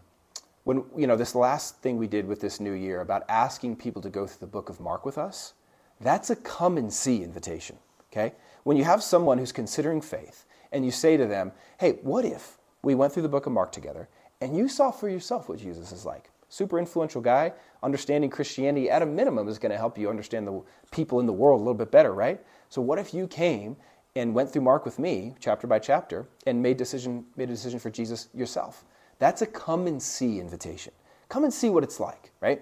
when 0.66 0.84
you 0.98 1.08
know 1.08 1.16
this 1.16 1.36
last 1.36 1.82
thing 1.82 1.98
we 1.98 2.08
did 2.08 2.28
with 2.28 2.42
this 2.42 2.60
new 2.60 2.74
year 2.74 3.02
about 3.02 3.24
asking 3.30 3.76
people 3.76 4.02
to 4.02 4.10
go 4.10 4.28
through 4.28 4.46
the 4.46 4.52
book 4.52 4.70
of 4.70 4.80
mark 4.80 5.06
with 5.06 5.18
us 5.18 5.54
that's 6.02 6.30
a 6.30 6.36
come 6.36 6.78
and 6.78 6.92
see 6.92 7.24
invitation 7.24 7.78
okay? 8.12 8.36
When 8.64 8.78
you 8.78 8.84
have 8.84 9.04
someone 9.04 9.38
who's 9.38 9.52
considering 9.52 10.02
faith 10.02 10.46
and 10.72 10.84
you 10.84 10.92
say 10.92 11.18
to 11.18 11.26
them 11.26 11.52
hey 11.80 11.94
what 12.02 12.26
if 12.26 12.58
we 12.82 12.96
went 12.96 13.14
through 13.14 13.24
the 13.24 13.30
book 13.30 13.46
of 13.46 13.54
mark 13.54 13.72
together 13.72 14.10
and 14.42 14.56
you 14.56 14.68
saw 14.68 14.92
for 14.92 15.08
yourself 15.10 15.48
what 15.50 15.60
jesus 15.60 15.92
is 15.92 16.06
like? 16.06 16.30
Super 16.48 16.78
influential 16.78 17.22
guy. 17.22 17.54
Understanding 17.84 18.30
christianity 18.30 18.90
at 18.90 19.02
a 19.02 19.06
minimum 19.06 19.48
is 19.48 19.60
going 19.60 19.72
to 19.72 19.78
help 19.78 19.98
you 19.98 20.10
understand 20.10 20.48
the 20.48 20.62
people 20.92 21.20
in 21.20 21.26
the 21.26 21.34
world 21.34 21.60
a 21.60 21.64
little 21.64 21.74
bit 21.74 21.92
better 21.92 22.14
right? 22.14 22.40
So 22.70 22.82
what 22.82 23.00
if 23.00 23.14
you 23.14 23.28
came 23.28 23.78
and 24.16 24.34
went 24.34 24.50
through 24.52 24.62
mark 24.62 24.86
with 24.86 24.98
me 24.98 25.36
chapter 25.40 25.68
by 25.68 25.80
chapter 25.80 26.28
and 26.48 26.62
made 26.62 26.78
decision 26.78 27.26
made 27.36 27.50
a 27.50 27.54
decision 27.54 27.80
for 27.80 27.90
jesus 27.90 28.30
yourself 28.34 28.86
that's 29.20 29.42
a 29.42 29.46
come 29.46 29.88
and 29.88 30.02
see 30.02 30.40
invitation. 30.40 30.94
Come 31.30 31.44
and 31.44 31.54
see 31.54 31.70
what 31.70 31.84
it's 31.84 32.00
like, 32.00 32.32
right? 32.42 32.62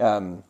Um, 0.00 0.44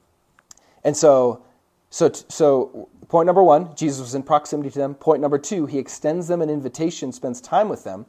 and 0.85 0.97
so, 0.97 1.43
so, 1.91 2.11
so 2.29 2.89
point 3.09 3.27
number 3.27 3.43
one, 3.43 3.75
Jesus 3.77 4.01
was 4.01 4.15
in 4.15 4.23
proximity 4.23 4.71
to 4.71 4.79
them. 4.79 4.95
Point 4.95 5.21
number 5.21 5.39
two, 5.39 5.67
he 5.67 5.79
extends 5.79 6.29
them 6.29 6.43
an 6.43 6.51
invitation, 6.51 7.13
spends 7.13 7.41
time 7.41 7.69
with 7.69 7.85
them. 7.85 8.07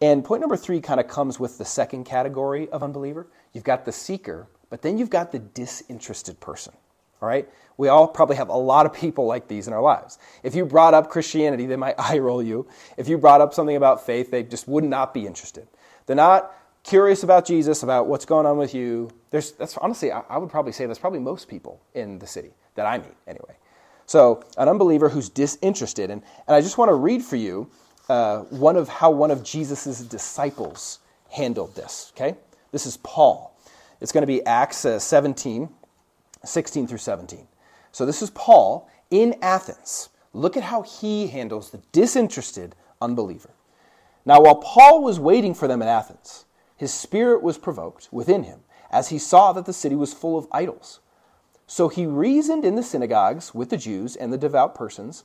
And 0.00 0.24
point 0.24 0.40
number 0.40 0.56
three 0.56 0.80
kind 0.80 0.98
of 0.98 1.08
comes 1.08 1.38
with 1.38 1.58
the 1.58 1.64
second 1.64 2.04
category 2.04 2.68
of 2.70 2.82
unbeliever. 2.82 3.26
You've 3.52 3.64
got 3.64 3.84
the 3.84 3.92
seeker, 3.92 4.46
but 4.70 4.82
then 4.82 4.96
you've 4.96 5.10
got 5.10 5.32
the 5.32 5.38
disinterested 5.38 6.40
person. 6.40 6.72
All 7.20 7.28
right? 7.28 7.48
We 7.76 7.88
all 7.88 8.08
probably 8.08 8.36
have 8.36 8.48
a 8.48 8.56
lot 8.56 8.86
of 8.86 8.94
people 8.94 9.26
like 9.26 9.46
these 9.48 9.66
in 9.66 9.72
our 9.72 9.82
lives. 9.82 10.18
If 10.42 10.54
you 10.54 10.64
brought 10.64 10.94
up 10.94 11.10
Christianity, 11.10 11.66
they 11.66 11.76
might 11.76 11.94
eye 11.98 12.18
roll 12.18 12.42
you. 12.42 12.66
If 12.96 13.08
you 13.08 13.18
brought 13.18 13.40
up 13.40 13.52
something 13.52 13.76
about 13.76 14.04
faith, 14.04 14.30
they 14.30 14.42
just 14.42 14.68
would 14.68 14.84
not 14.84 15.12
be 15.12 15.26
interested. 15.26 15.66
They're 16.06 16.16
not 16.16 16.52
curious 16.84 17.22
about 17.22 17.46
Jesus, 17.46 17.82
about 17.82 18.06
what's 18.06 18.24
going 18.24 18.46
on 18.46 18.56
with 18.56 18.74
you. 18.74 19.10
There's, 19.30 19.52
that's 19.52 19.76
honestly, 19.78 20.12
I, 20.12 20.20
I 20.28 20.38
would 20.38 20.50
probably 20.50 20.72
say 20.72 20.86
that's 20.86 20.98
probably 20.98 21.20
most 21.20 21.48
people 21.48 21.80
in 21.94 22.18
the 22.18 22.26
city 22.26 22.50
that 22.74 22.86
I 22.86 22.98
meet, 22.98 23.14
anyway. 23.26 23.56
So, 24.06 24.42
an 24.58 24.68
unbeliever 24.68 25.08
who's 25.08 25.28
disinterested. 25.28 26.10
And, 26.10 26.22
and 26.48 26.56
I 26.56 26.60
just 26.60 26.78
want 26.78 26.88
to 26.88 26.94
read 26.94 27.22
for 27.22 27.36
you 27.36 27.70
uh, 28.08 28.38
one 28.38 28.76
of 28.76 28.88
how 28.88 29.10
one 29.10 29.30
of 29.30 29.44
Jesus' 29.44 30.00
disciples 30.00 30.98
handled 31.30 31.76
this, 31.76 32.12
okay? 32.16 32.36
This 32.72 32.86
is 32.86 32.96
Paul. 32.98 33.56
It's 34.00 34.10
going 34.10 34.22
to 34.22 34.26
be 34.26 34.44
Acts 34.46 34.84
uh, 34.84 34.98
17, 34.98 35.68
16 36.44 36.86
through 36.88 36.98
17. 36.98 37.46
So, 37.92 38.04
this 38.04 38.22
is 38.22 38.30
Paul 38.30 38.90
in 39.10 39.36
Athens. 39.42 40.08
Look 40.32 40.56
at 40.56 40.62
how 40.62 40.82
he 40.82 41.26
handles 41.28 41.70
the 41.70 41.78
disinterested 41.92 42.74
unbeliever. 43.00 43.50
Now, 44.24 44.40
while 44.40 44.56
Paul 44.56 45.02
was 45.02 45.18
waiting 45.18 45.54
for 45.54 45.66
them 45.66 45.82
in 45.82 45.88
Athens, 45.88 46.44
his 46.76 46.92
spirit 46.92 47.42
was 47.42 47.58
provoked 47.58 48.08
within 48.12 48.44
him 48.44 48.60
as 48.90 49.08
he 49.08 49.18
saw 49.18 49.52
that 49.52 49.66
the 49.66 49.72
city 49.72 49.94
was 49.94 50.12
full 50.12 50.36
of 50.36 50.48
idols. 50.52 51.00
So 51.66 51.88
he 51.88 52.04
reasoned 52.06 52.64
in 52.64 52.74
the 52.74 52.82
synagogues 52.82 53.54
with 53.54 53.70
the 53.70 53.76
Jews 53.76 54.16
and 54.16 54.32
the 54.32 54.38
devout 54.38 54.74
persons, 54.74 55.24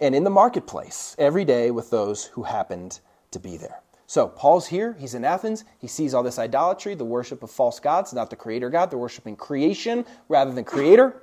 and 0.00 0.14
in 0.14 0.24
the 0.24 0.30
marketplace 0.30 1.14
every 1.18 1.44
day 1.44 1.70
with 1.70 1.90
those 1.90 2.24
who 2.24 2.42
happened 2.42 3.00
to 3.30 3.38
be 3.38 3.56
there. 3.56 3.82
So 4.06 4.26
Paul's 4.26 4.66
here, 4.66 4.94
he's 4.98 5.14
in 5.14 5.24
Athens, 5.24 5.64
he 5.78 5.86
sees 5.86 6.14
all 6.14 6.22
this 6.22 6.38
idolatry, 6.38 6.94
the 6.94 7.04
worship 7.04 7.42
of 7.42 7.50
false 7.50 7.78
gods, 7.78 8.12
not 8.12 8.30
the 8.30 8.36
creator 8.36 8.70
God, 8.70 8.90
they're 8.90 8.98
worshiping 8.98 9.36
creation 9.36 10.04
rather 10.28 10.52
than 10.52 10.64
creator. 10.64 11.22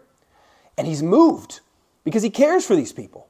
And 0.78 0.86
he's 0.86 1.02
moved 1.02 1.62
because 2.04 2.22
he 2.22 2.30
cares 2.30 2.66
for 2.66 2.76
these 2.76 2.94
people. 2.94 3.28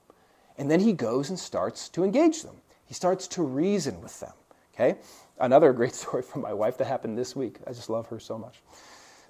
And 0.58 0.70
then 0.70 0.82
he 0.82 0.94
goes 0.94 1.30
and 1.30 1.40
starts 1.40 1.90
to 1.90 2.04
engage 2.04 2.44
them. 2.44 2.58
He 2.86 2.94
starts 2.94 3.28
to 3.30 3.44
reason 3.44 4.02
with 4.02 4.20
them. 4.20 4.34
Okay? 4.74 4.98
Another 5.40 5.74
great 5.74 5.96
story 5.96 6.24
from 6.24 6.42
my 6.42 6.54
wife 6.54 6.78
that 6.78 6.86
happened 6.86 7.18
this 7.18 7.36
week. 7.36 7.58
I 7.68 7.72
just 7.72 7.90
love 7.90 8.08
her 8.08 8.20
so 8.20 8.38
much. 8.38 8.62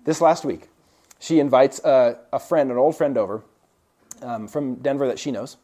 This 0.04 0.22
last 0.22 0.46
week, 0.46 0.70
she 1.20 1.40
invites 1.40 1.80
a, 1.84 2.20
a 2.32 2.40
friend, 2.40 2.72
an 2.72 2.78
old 2.78 2.96
friend 2.96 3.18
over 3.18 3.44
um, 4.22 4.48
from 4.48 4.76
Denver 4.76 5.08
that 5.08 5.20
she 5.20 5.32
knows, 5.32 5.58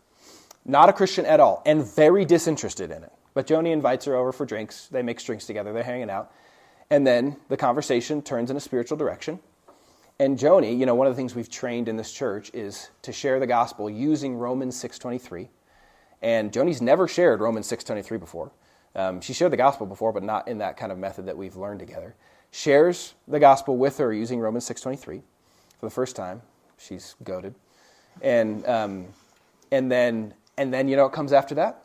not 0.66 0.90
a 0.90 0.94
Christian 0.94 1.26
at 1.26 1.40
all, 1.40 1.62
and 1.66 1.86
very 1.86 2.26
disinterested 2.26 2.92
in 2.92 3.04
it. 3.04 3.12
But 3.34 3.48
Joni 3.48 3.72
invites 3.72 4.06
her 4.06 4.16
over 4.16 4.32
for 4.32 4.46
drinks. 4.46 4.88
They 4.88 5.02
make 5.02 5.24
drinks 5.24 5.46
together, 5.46 5.74
they're 5.74 5.84
hanging 5.84 6.10
out. 6.10 6.32
And 6.90 7.08
then 7.08 7.38
the 7.48 7.58
conversation 7.58 8.22
turns 8.22 8.52
in 8.52 8.58
a 8.58 8.60
spiritual 8.60 8.98
direction. 8.98 9.40
And 10.20 10.38
Joni, 10.38 10.78
you 10.78 10.86
know, 10.86 10.94
one 10.94 11.08
of 11.08 11.14
the 11.14 11.18
things 11.18 11.34
we've 11.34 11.50
trained 11.50 11.88
in 11.88 11.96
this 11.96 12.12
church 12.12 12.52
is 12.54 12.90
to 13.04 13.14
share 13.14 13.40
the 13.40 13.48
gospel 13.48 13.90
using 13.90 14.36
Romans 14.36 14.76
6.23. 14.82 15.48
And 16.22 16.54
Joni's 16.54 16.82
never 16.82 17.08
shared 17.08 17.40
Romans 17.42 17.70
6.23 17.70 18.20
before. 18.20 18.52
Um, 18.96 19.22
she 19.22 19.34
shared 19.34 19.52
the 19.52 19.58
gospel 19.58 19.86
before, 19.88 20.12
but 20.12 20.24
not 20.24 20.48
in 20.48 20.58
that 20.60 20.78
kind 20.78 20.92
of 20.92 20.98
method 20.98 21.26
that 21.26 21.38
we've 21.38 21.56
learned 21.56 21.80
together. 21.80 22.16
Shares 22.52 23.14
the 23.28 23.40
gospel 23.40 23.78
with 23.78 23.98
her 23.98 24.14
using 24.14 24.40
Romans 24.40 24.68
6.23 24.70 25.22
for 25.80 25.86
the 25.86 25.90
first 25.90 26.16
time. 26.16 26.42
She's 26.78 27.16
goaded. 27.24 27.56
And, 28.22 28.66
um, 28.68 29.06
and, 29.72 29.92
then, 29.92 30.34
and 30.58 30.74
then, 30.74 30.88
you 30.88 30.96
know 30.96 31.04
what 31.04 31.14
comes 31.14 31.32
after 31.32 31.56
that? 31.56 31.84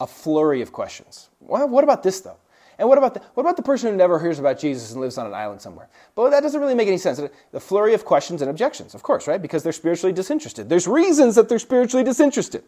A 0.00 0.06
flurry 0.06 0.60
of 0.60 0.72
questions. 0.72 1.30
Well, 1.40 1.68
what 1.68 1.84
about 1.84 2.02
this, 2.02 2.20
though? 2.20 2.36
And 2.78 2.88
what 2.88 2.98
about, 2.98 3.14
the, 3.14 3.20
what 3.32 3.42
about 3.42 3.56
the 3.56 3.62
person 3.62 3.90
who 3.90 3.96
never 3.96 4.18
hears 4.18 4.38
about 4.38 4.58
Jesus 4.58 4.92
and 4.92 5.00
lives 5.00 5.16
on 5.16 5.26
an 5.26 5.32
island 5.32 5.62
somewhere? 5.62 5.88
But 6.14 6.30
that 6.30 6.42
doesn't 6.42 6.60
really 6.60 6.74
make 6.74 6.88
any 6.88 6.98
sense. 6.98 7.18
The 7.50 7.60
flurry 7.60 7.94
of 7.94 8.04
questions 8.04 8.42
and 8.42 8.50
objections, 8.50 8.94
of 8.94 9.02
course, 9.02 9.26
right? 9.26 9.40
Because 9.40 9.62
they're 9.62 9.72
spiritually 9.72 10.12
disinterested. 10.12 10.68
There's 10.68 10.86
reasons 10.86 11.36
that 11.36 11.48
they're 11.48 11.58
spiritually 11.58 12.04
disinterested. 12.04 12.64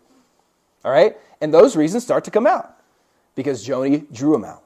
All 0.84 0.92
right? 0.92 1.16
And 1.40 1.52
those 1.52 1.76
reasons 1.76 2.04
start 2.04 2.24
to 2.24 2.30
come 2.30 2.46
out 2.46 2.76
because 3.34 3.66
Joni 3.66 4.12
drew 4.12 4.32
them 4.32 4.44
out. 4.44 4.64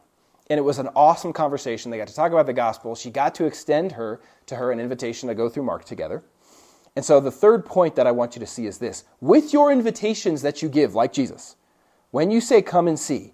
And 0.51 0.59
it 0.59 0.62
was 0.62 0.79
an 0.79 0.88
awesome 0.94 1.33
conversation. 1.33 1.90
They 1.90 1.98
got 1.98 2.09
to 2.09 2.14
talk 2.14 2.33
about 2.33 2.46
the 2.46 2.53
gospel. 2.53 2.94
She 2.94 3.11
got 3.11 3.35
to 3.37 3.44
extend 3.44 3.92
her 3.92 4.20
to 4.46 4.57
her 4.57 4.72
an 4.72 4.81
invitation 4.81 5.29
to 5.29 5.35
go 5.35 5.48
through 5.48 5.64
Mark 5.64 5.85
together. 5.85 6.22
And 6.94 7.05
so 7.05 7.20
the 7.20 7.31
third 7.31 7.64
point 7.64 7.96
that 7.96 8.07
I 8.07 8.11
want 8.11 8.37
you 8.37 8.40
to 8.40 8.46
see 8.46 8.66
is 8.66 8.79
this. 8.79 9.05
With 9.20 9.53
your 9.53 9.72
invitations 9.72 10.42
that 10.42 10.61
you 10.61 10.68
give, 10.68 10.94
like 10.94 11.12
Jesus, 11.12 11.57
when 12.11 12.31
you 12.31 12.40
say 12.40 12.61
come 12.61 12.87
and 12.87 12.98
see, 12.98 13.33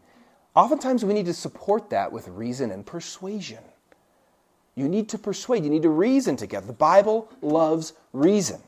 oftentimes 0.54 1.04
we 1.04 1.14
need 1.14 1.26
to 1.26 1.34
support 1.34 1.90
that 1.90 2.12
with 2.12 2.28
reason 2.28 2.70
and 2.70 2.86
persuasion. 2.86 3.64
You 4.76 4.88
need 4.88 5.08
to 5.08 5.18
persuade, 5.18 5.64
you 5.64 5.70
need 5.70 5.82
to 5.82 5.88
reason 5.88 6.36
together. 6.36 6.68
The 6.68 6.72
Bible 6.72 7.28
loves 7.42 7.94
reason. 8.12 8.60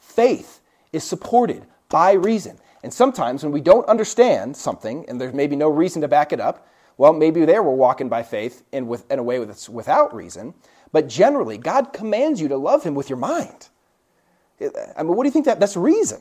Faith 0.00 0.60
is 0.94 1.04
supported 1.04 1.66
by 1.90 2.12
reason. 2.12 2.56
And 2.82 2.92
sometimes 2.92 3.42
when 3.42 3.52
we 3.52 3.60
don't 3.60 3.86
understand 3.88 4.56
something 4.56 5.04
and 5.08 5.20
there's 5.20 5.34
maybe 5.34 5.56
no 5.56 5.68
reason 5.68 6.02
to 6.02 6.08
back 6.08 6.32
it 6.32 6.40
up, 6.40 6.66
well, 6.98 7.12
maybe 7.12 7.44
there 7.44 7.62
we're 7.62 7.74
walking 7.74 8.08
by 8.08 8.22
faith 8.22 8.64
in, 8.72 8.86
with, 8.86 9.10
in 9.10 9.18
a 9.18 9.22
way 9.22 9.42
that's 9.44 9.68
without 9.68 10.14
reason. 10.14 10.54
But 10.90 11.08
generally, 11.08 11.58
God 11.58 11.92
commands 11.92 12.40
you 12.40 12.48
to 12.48 12.56
love 12.56 12.82
Him 12.82 12.94
with 12.94 13.08
your 13.08 13.18
mind. 13.18 13.68
I 14.60 15.02
mean, 15.02 15.16
what 15.16 15.24
do 15.24 15.28
you 15.28 15.32
think 15.32 15.46
that 15.46 15.58
that's 15.58 15.76
reason? 15.76 16.20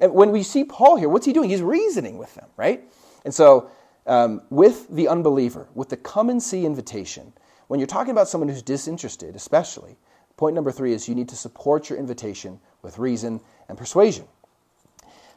And 0.00 0.12
when 0.12 0.30
we 0.30 0.42
see 0.42 0.64
Paul 0.64 0.96
here, 0.96 1.08
what's 1.08 1.26
he 1.26 1.32
doing? 1.32 1.48
He's 1.48 1.62
reasoning 1.62 2.18
with 2.18 2.34
them, 2.34 2.48
right? 2.56 2.82
And 3.24 3.32
so, 3.32 3.70
um, 4.06 4.42
with 4.50 4.88
the 4.88 5.06
unbeliever, 5.06 5.68
with 5.74 5.88
the 5.88 5.96
come 5.96 6.28
and 6.28 6.42
see 6.42 6.66
invitation, 6.66 7.32
when 7.68 7.78
you're 7.78 7.86
talking 7.86 8.10
about 8.10 8.28
someone 8.28 8.48
who's 8.48 8.62
disinterested, 8.62 9.36
especially, 9.36 9.96
point 10.36 10.54
number 10.54 10.72
three 10.72 10.92
is 10.92 11.08
you 11.08 11.14
need 11.14 11.28
to 11.28 11.36
support 11.36 11.88
your 11.88 11.98
invitation 11.98 12.58
with 12.82 12.98
reason 12.98 13.40
and 13.68 13.78
persuasion. 13.78 14.26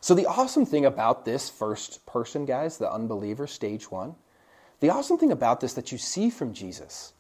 So, 0.05 0.13
the 0.13 0.27
awesome 0.27 0.67
thing 0.67 0.85
about 0.85 1.25
this 1.25 1.49
first 1.49 2.05
person, 2.05 2.45
guys, 2.45 2.77
the 2.77 2.93
unbeliever, 2.93 3.47
stage 3.47 3.89
one, 3.89 4.13
the 4.79 4.91
awesome 4.91 5.17
thing 5.17 5.31
about 5.31 5.61
this 5.61 5.73
that 5.73 5.91
you 5.91 5.97
see 5.97 6.29
from 6.29 6.53
Jesus 6.53 7.13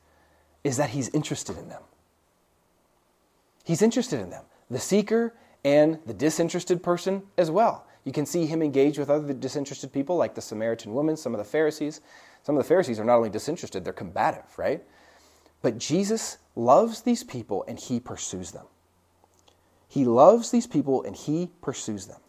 is 0.63 0.77
that 0.77 0.91
he's 0.91 1.09
interested 1.09 1.57
in 1.57 1.67
them. 1.67 1.81
He's 3.63 3.81
interested 3.81 4.19
in 4.19 4.29
them, 4.29 4.43
the 4.69 4.77
seeker 4.77 5.33
and 5.63 5.97
the 6.05 6.13
disinterested 6.13 6.83
person 6.83 7.23
as 7.39 7.49
well. 7.49 7.87
You 8.03 8.11
can 8.11 8.27
see 8.27 8.45
him 8.45 8.61
engage 8.61 8.99
with 8.99 9.09
other 9.09 9.33
disinterested 9.33 9.91
people, 9.91 10.15
like 10.15 10.35
the 10.35 10.41
Samaritan 10.41 10.93
woman, 10.93 11.17
some 11.17 11.33
of 11.33 11.39
the 11.39 11.43
Pharisees. 11.43 12.01
Some 12.43 12.55
of 12.55 12.63
the 12.63 12.67
Pharisees 12.67 12.99
are 12.99 13.03
not 13.03 13.15
only 13.15 13.31
disinterested, 13.31 13.83
they're 13.83 13.93
combative, 13.93 14.59
right? 14.59 14.83
But 15.63 15.79
Jesus 15.79 16.37
loves 16.55 17.01
these 17.01 17.23
people 17.23 17.65
and 17.67 17.79
he 17.79 17.99
pursues 17.99 18.51
them. 18.51 18.67
He 19.87 20.05
loves 20.05 20.51
these 20.51 20.67
people 20.67 21.01
and 21.01 21.15
he 21.15 21.49
pursues 21.63 22.05
them. 22.05 22.19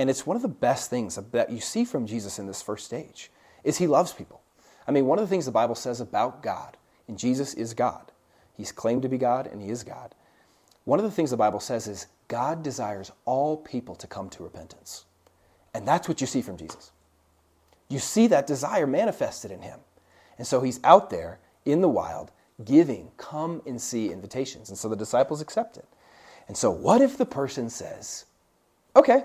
And 0.00 0.08
it's 0.08 0.24
one 0.26 0.34
of 0.34 0.40
the 0.40 0.48
best 0.48 0.88
things 0.88 1.16
that 1.16 1.50
you 1.50 1.60
see 1.60 1.84
from 1.84 2.06
Jesus 2.06 2.38
in 2.38 2.46
this 2.46 2.62
first 2.62 2.86
stage 2.86 3.30
is 3.62 3.76
he 3.76 3.86
loves 3.86 4.14
people. 4.14 4.40
I 4.88 4.92
mean, 4.92 5.04
one 5.04 5.18
of 5.18 5.26
the 5.26 5.28
things 5.28 5.44
the 5.44 5.50
Bible 5.50 5.74
says 5.74 6.00
about 6.00 6.42
God, 6.42 6.78
and 7.06 7.18
Jesus 7.18 7.52
is 7.52 7.74
God. 7.74 8.10
He's 8.56 8.72
claimed 8.72 9.02
to 9.02 9.10
be 9.10 9.18
God 9.18 9.46
and 9.46 9.60
he 9.60 9.68
is 9.68 9.84
God. 9.84 10.14
One 10.84 10.98
of 10.98 11.04
the 11.04 11.10
things 11.10 11.30
the 11.30 11.36
Bible 11.36 11.60
says 11.60 11.86
is 11.86 12.06
God 12.28 12.62
desires 12.62 13.12
all 13.26 13.58
people 13.58 13.94
to 13.96 14.06
come 14.06 14.30
to 14.30 14.42
repentance. 14.42 15.04
And 15.74 15.86
that's 15.86 16.08
what 16.08 16.22
you 16.22 16.26
see 16.26 16.40
from 16.40 16.56
Jesus. 16.56 16.92
You 17.90 17.98
see 17.98 18.26
that 18.28 18.46
desire 18.46 18.86
manifested 18.86 19.50
in 19.50 19.60
him. 19.60 19.80
And 20.38 20.46
so 20.46 20.62
he's 20.62 20.80
out 20.82 21.10
there 21.10 21.40
in 21.66 21.82
the 21.82 21.90
wild 21.90 22.30
giving 22.64 23.10
come 23.18 23.60
and 23.66 23.78
see 23.78 24.10
invitations. 24.10 24.70
And 24.70 24.78
so 24.78 24.88
the 24.88 24.96
disciples 24.96 25.42
accept 25.42 25.76
it. 25.76 25.88
And 26.48 26.56
so, 26.56 26.70
what 26.70 27.02
if 27.02 27.18
the 27.18 27.26
person 27.26 27.68
says, 27.68 28.24
Okay, 28.96 29.24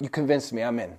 you 0.00 0.08
convinced 0.08 0.52
me, 0.52 0.62
I'm 0.62 0.78
in. 0.78 0.96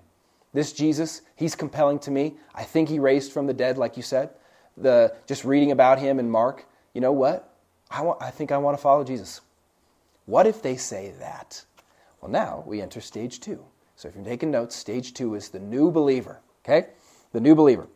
This 0.53 0.73
Jesus, 0.73 1.21
he's 1.35 1.55
compelling 1.55 1.99
to 1.99 2.11
me. 2.11 2.35
I 2.55 2.63
think 2.63 2.89
he 2.89 2.99
raised 2.99 3.31
from 3.31 3.47
the 3.47 3.53
dead, 3.53 3.77
like 3.77 3.97
you 3.97 4.03
said. 4.03 4.31
The, 4.77 5.15
just 5.27 5.45
reading 5.45 5.71
about 5.71 5.99
him 5.99 6.19
in 6.19 6.29
Mark, 6.29 6.65
you 6.93 7.01
know 7.01 7.11
what? 7.11 7.53
I, 7.89 8.01
want, 8.01 8.21
I 8.21 8.31
think 8.31 8.51
I 8.51 8.57
want 8.57 8.77
to 8.77 8.81
follow 8.81 9.03
Jesus. 9.03 9.41
What 10.25 10.47
if 10.47 10.61
they 10.61 10.75
say 10.75 11.13
that? 11.19 11.63
Well, 12.21 12.31
now 12.31 12.63
we 12.65 12.81
enter 12.81 13.01
stage 13.01 13.39
two. 13.39 13.63
So 13.95 14.07
if 14.07 14.15
you're 14.15 14.23
taking 14.23 14.51
notes, 14.51 14.75
stage 14.75 15.13
two 15.13 15.35
is 15.35 15.49
the 15.49 15.59
new 15.59 15.91
believer, 15.91 16.39
okay? 16.63 16.89
The 17.31 17.39
new 17.39 17.55
believer. 17.55 17.87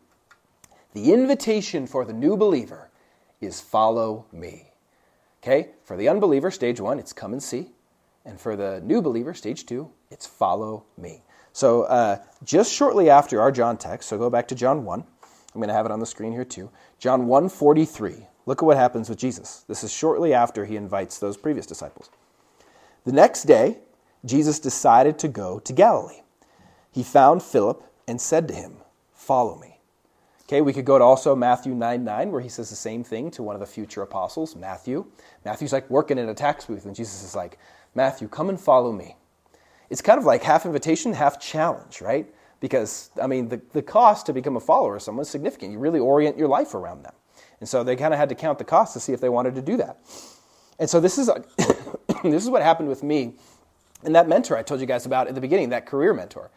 The 0.94 1.12
invitation 1.12 1.86
for 1.86 2.04
the 2.04 2.12
new 2.12 2.36
believer 2.36 2.90
is 3.40 3.60
follow 3.60 4.26
me. 4.32 4.72
Okay? 5.42 5.70
For 5.84 5.96
the 5.96 6.08
unbeliever, 6.08 6.50
stage 6.50 6.80
one, 6.80 6.98
it's 6.98 7.12
come 7.12 7.32
and 7.32 7.42
see. 7.42 7.70
And 8.24 8.40
for 8.40 8.56
the 8.56 8.80
new 8.84 9.02
believer, 9.02 9.34
stage 9.34 9.66
two, 9.66 9.90
it's 10.10 10.26
follow 10.26 10.84
me. 10.96 11.22
So 11.52 11.82
uh, 11.84 12.18
just 12.44 12.72
shortly 12.72 13.10
after 13.10 13.40
our 13.40 13.52
John 13.52 13.76
text, 13.76 14.08
so 14.08 14.18
go 14.18 14.30
back 14.30 14.48
to 14.48 14.54
John 14.54 14.84
1. 14.84 15.00
I'm 15.00 15.60
going 15.60 15.68
to 15.68 15.74
have 15.74 15.86
it 15.86 15.92
on 15.92 16.00
the 16.00 16.06
screen 16.06 16.32
here 16.32 16.44
too. 16.44 16.70
John 16.98 17.26
1:43. 17.26 18.26
Look 18.46 18.62
at 18.62 18.66
what 18.66 18.76
happens 18.76 19.08
with 19.08 19.18
Jesus. 19.18 19.64
This 19.68 19.84
is 19.84 19.92
shortly 19.92 20.34
after 20.34 20.64
he 20.64 20.76
invites 20.76 21.18
those 21.18 21.36
previous 21.36 21.66
disciples. 21.66 22.10
The 23.04 23.12
next 23.12 23.44
day, 23.44 23.78
Jesus 24.24 24.58
decided 24.58 25.18
to 25.20 25.28
go 25.28 25.58
to 25.60 25.72
Galilee. 25.72 26.22
He 26.90 27.02
found 27.02 27.42
Philip 27.42 27.82
and 28.08 28.20
said 28.20 28.48
to 28.48 28.54
him, 28.54 28.76
follow 29.12 29.56
me. 29.58 29.71
Okay, 30.52 30.60
we 30.60 30.74
could 30.74 30.84
go 30.84 30.98
to 30.98 31.04
also 31.04 31.34
Matthew 31.34 31.74
9 31.74 32.04
9, 32.04 32.30
where 32.30 32.42
he 32.42 32.50
says 32.50 32.68
the 32.68 32.76
same 32.76 33.02
thing 33.02 33.30
to 33.30 33.42
one 33.42 33.56
of 33.56 33.60
the 33.60 33.66
future 33.66 34.02
apostles, 34.02 34.54
Matthew. 34.54 35.06
Matthew's 35.46 35.72
like 35.72 35.88
working 35.88 36.18
in 36.18 36.28
a 36.28 36.34
tax 36.34 36.66
booth, 36.66 36.84
and 36.84 36.94
Jesus 36.94 37.24
is 37.24 37.34
like, 37.34 37.56
Matthew, 37.94 38.28
come 38.28 38.50
and 38.50 38.60
follow 38.60 38.92
me. 38.92 39.16
It's 39.88 40.02
kind 40.02 40.18
of 40.18 40.26
like 40.26 40.42
half 40.42 40.66
invitation, 40.66 41.14
half 41.14 41.40
challenge, 41.40 42.02
right? 42.02 42.26
Because, 42.60 43.08
I 43.18 43.26
mean, 43.28 43.48
the, 43.48 43.62
the 43.72 43.80
cost 43.80 44.26
to 44.26 44.34
become 44.34 44.56
a 44.56 44.60
follower 44.60 44.96
of 44.96 45.00
someone 45.00 45.22
is 45.22 45.30
significant. 45.30 45.72
You 45.72 45.78
really 45.78 46.00
orient 46.00 46.36
your 46.36 46.48
life 46.48 46.74
around 46.74 47.02
them. 47.02 47.14
And 47.60 47.66
so 47.66 47.82
they 47.82 47.96
kind 47.96 48.12
of 48.12 48.20
had 48.20 48.28
to 48.28 48.34
count 48.34 48.58
the 48.58 48.64
cost 48.64 48.92
to 48.92 49.00
see 49.00 49.14
if 49.14 49.22
they 49.22 49.30
wanted 49.30 49.54
to 49.54 49.62
do 49.62 49.78
that. 49.78 50.00
And 50.78 50.90
so 50.90 51.00
this 51.00 51.16
is, 51.16 51.30
a, 51.30 51.42
this 52.24 52.44
is 52.44 52.50
what 52.50 52.60
happened 52.60 52.90
with 52.90 53.02
me 53.02 53.36
and 54.04 54.14
that 54.14 54.28
mentor 54.28 54.58
I 54.58 54.62
told 54.62 54.82
you 54.82 54.86
guys 54.86 55.06
about 55.06 55.28
at 55.28 55.34
the 55.34 55.40
beginning, 55.40 55.70
that 55.70 55.86
career 55.86 56.12
mentor. 56.12 56.50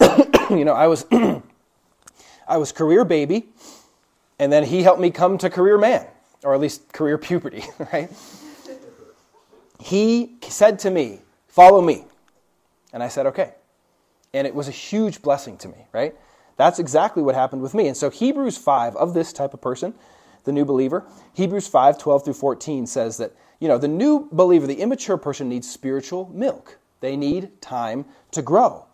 you 0.48 0.64
know, 0.64 0.72
I 0.72 0.86
was 0.86 1.04
I 2.46 2.56
was 2.58 2.72
career 2.72 3.04
baby, 3.04 3.48
and 4.38 4.52
then 4.52 4.64
he 4.64 4.82
helped 4.82 5.00
me 5.00 5.10
come 5.10 5.38
to 5.38 5.50
career 5.50 5.78
man, 5.78 6.06
or 6.42 6.54
at 6.54 6.60
least 6.60 6.92
career 6.92 7.18
puberty, 7.18 7.64
right? 7.92 8.10
He 9.80 10.36
said 10.42 10.78
to 10.80 10.90
me, 10.90 11.20
Follow 11.48 11.80
me. 11.80 12.04
And 12.92 13.02
I 13.02 13.08
said, 13.08 13.26
Okay. 13.26 13.52
And 14.32 14.46
it 14.46 14.54
was 14.54 14.66
a 14.66 14.72
huge 14.72 15.22
blessing 15.22 15.56
to 15.58 15.68
me, 15.68 15.86
right? 15.92 16.14
That's 16.56 16.78
exactly 16.78 17.22
what 17.22 17.34
happened 17.34 17.62
with 17.62 17.74
me. 17.74 17.88
And 17.88 17.96
so 17.96 18.10
Hebrews 18.10 18.56
5 18.56 18.96
of 18.96 19.14
this 19.14 19.32
type 19.32 19.54
of 19.54 19.60
person, 19.60 19.94
the 20.44 20.52
new 20.52 20.64
believer, 20.64 21.04
Hebrews 21.34 21.68
5, 21.68 21.98
12 21.98 22.24
through 22.24 22.34
14 22.34 22.86
says 22.86 23.16
that, 23.18 23.32
you 23.60 23.68
know, 23.68 23.78
the 23.78 23.88
new 23.88 24.28
believer, 24.32 24.66
the 24.66 24.80
immature 24.80 25.16
person 25.16 25.48
needs 25.48 25.70
spiritual 25.70 26.30
milk. 26.32 26.78
They 27.00 27.16
need 27.16 27.60
time 27.60 28.04
to 28.32 28.42
grow. 28.42 28.86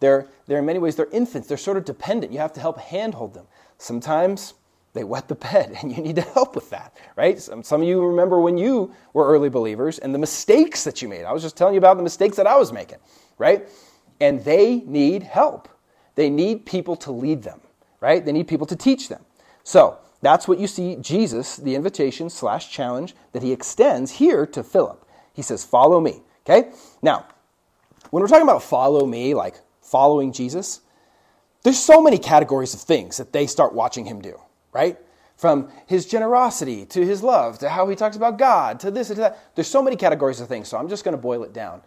They're, 0.00 0.26
they're 0.46 0.58
in 0.58 0.66
many 0.66 0.78
ways, 0.78 0.96
they're 0.96 1.08
infants. 1.12 1.48
They're 1.48 1.56
sort 1.56 1.76
of 1.76 1.84
dependent. 1.84 2.32
You 2.32 2.38
have 2.38 2.52
to 2.54 2.60
help 2.60 2.78
handhold 2.78 3.34
them. 3.34 3.46
Sometimes 3.78 4.54
they 4.92 5.04
wet 5.04 5.28
the 5.28 5.34
bed, 5.34 5.76
and 5.82 5.94
you 5.94 6.02
need 6.02 6.16
to 6.16 6.22
help 6.22 6.54
with 6.54 6.70
that, 6.70 6.96
right? 7.16 7.38
Some, 7.38 7.62
some 7.62 7.82
of 7.82 7.88
you 7.88 8.04
remember 8.04 8.40
when 8.40 8.58
you 8.58 8.94
were 9.12 9.26
early 9.26 9.48
believers 9.48 9.98
and 9.98 10.14
the 10.14 10.18
mistakes 10.18 10.84
that 10.84 11.02
you 11.02 11.08
made. 11.08 11.24
I 11.24 11.32
was 11.32 11.42
just 11.42 11.56
telling 11.56 11.74
you 11.74 11.78
about 11.78 11.96
the 11.96 12.02
mistakes 12.02 12.36
that 12.36 12.46
I 12.46 12.56
was 12.56 12.72
making, 12.72 12.98
right? 13.38 13.68
And 14.20 14.42
they 14.44 14.76
need 14.86 15.22
help. 15.22 15.68
They 16.14 16.30
need 16.30 16.64
people 16.64 16.96
to 16.96 17.12
lead 17.12 17.42
them, 17.42 17.60
right? 18.00 18.24
They 18.24 18.32
need 18.32 18.48
people 18.48 18.66
to 18.66 18.76
teach 18.76 19.08
them. 19.08 19.24
So 19.64 19.98
that's 20.22 20.48
what 20.48 20.58
you 20.58 20.66
see 20.66 20.96
Jesus, 20.96 21.56
the 21.56 21.74
invitation 21.74 22.30
slash 22.30 22.70
challenge 22.70 23.14
that 23.32 23.42
he 23.42 23.52
extends 23.52 24.12
here 24.12 24.46
to 24.46 24.62
Philip. 24.62 25.06
He 25.34 25.42
says, 25.42 25.64
Follow 25.64 26.00
me. 26.00 26.22
Okay? 26.48 26.70
Now, 27.02 27.26
when 28.10 28.22
we're 28.22 28.28
talking 28.28 28.44
about 28.44 28.62
follow 28.62 29.04
me, 29.04 29.34
like 29.34 29.56
following 29.86 30.32
Jesus, 30.32 30.80
there's 31.62 31.78
so 31.78 32.02
many 32.02 32.18
categories 32.18 32.74
of 32.74 32.80
things 32.80 33.16
that 33.16 33.32
they 33.32 33.46
start 33.46 33.74
watching 33.74 34.04
him 34.04 34.20
do, 34.20 34.38
right? 34.72 34.98
From 35.36 35.70
his 35.86 36.06
generosity 36.06 36.86
to 36.86 37.04
his 37.04 37.22
love 37.22 37.58
to 37.58 37.68
how 37.68 37.88
he 37.88 37.96
talks 37.96 38.16
about 38.16 38.38
God 38.38 38.80
to 38.80 38.90
this 38.90 39.10
and 39.10 39.16
to 39.16 39.22
that. 39.22 39.54
There's 39.54 39.68
so 39.68 39.82
many 39.82 39.96
categories 39.96 40.40
of 40.40 40.48
things, 40.48 40.68
so 40.68 40.78
I'm 40.78 40.88
just 40.88 41.04
going 41.04 41.16
to 41.16 41.20
boil 41.20 41.42
it 41.42 41.52
down. 41.52 41.82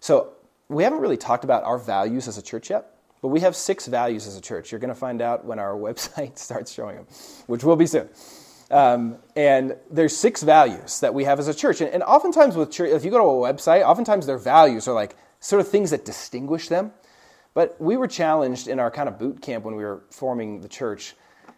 So, 0.00 0.34
we 0.68 0.82
haven't 0.82 1.00
really 1.00 1.16
talked 1.16 1.44
about 1.44 1.62
our 1.64 1.78
values 1.78 2.26
as 2.26 2.38
a 2.38 2.42
church 2.42 2.70
yet, 2.70 2.94
but 3.20 3.28
we 3.28 3.40
have 3.40 3.54
six 3.54 3.86
values 3.86 4.26
as 4.26 4.36
a 4.36 4.40
church. 4.40 4.72
You're 4.72 4.78
going 4.78 4.88
to 4.88 4.94
find 4.94 5.20
out 5.20 5.44
when 5.44 5.58
our 5.58 5.74
website 5.74 6.38
starts 6.38 6.72
showing 6.72 6.96
them, 6.96 7.06
which 7.46 7.64
will 7.64 7.76
be 7.76 7.86
soon. 7.86 8.08
Um, 8.70 9.18
and 9.36 9.76
there's 9.90 10.16
six 10.16 10.42
values 10.42 11.00
that 11.00 11.14
we 11.14 11.24
have 11.24 11.38
as 11.38 11.48
a 11.48 11.54
church. 11.54 11.80
And, 11.80 11.90
and 11.90 12.02
oftentimes 12.02 12.56
with 12.56 12.70
church, 12.70 12.90
if 12.90 13.04
you 13.04 13.10
go 13.10 13.18
to 13.18 13.24
a 13.24 13.52
website, 13.52 13.84
oftentimes 13.84 14.26
their 14.26 14.38
values 14.38 14.88
are 14.88 14.94
like 14.94 15.16
sort 15.40 15.60
of 15.60 15.68
things 15.68 15.90
that 15.90 16.04
distinguish 16.04 16.68
them. 16.68 16.92
But 17.54 17.80
we 17.80 17.96
were 17.96 18.08
challenged 18.08 18.68
in 18.68 18.78
our 18.78 18.90
kind 18.90 19.08
of 19.08 19.18
boot 19.18 19.40
camp 19.40 19.64
when 19.64 19.76
we 19.76 19.84
were 19.84 20.02
forming 20.10 20.60
the 20.60 20.68
church 20.68 21.14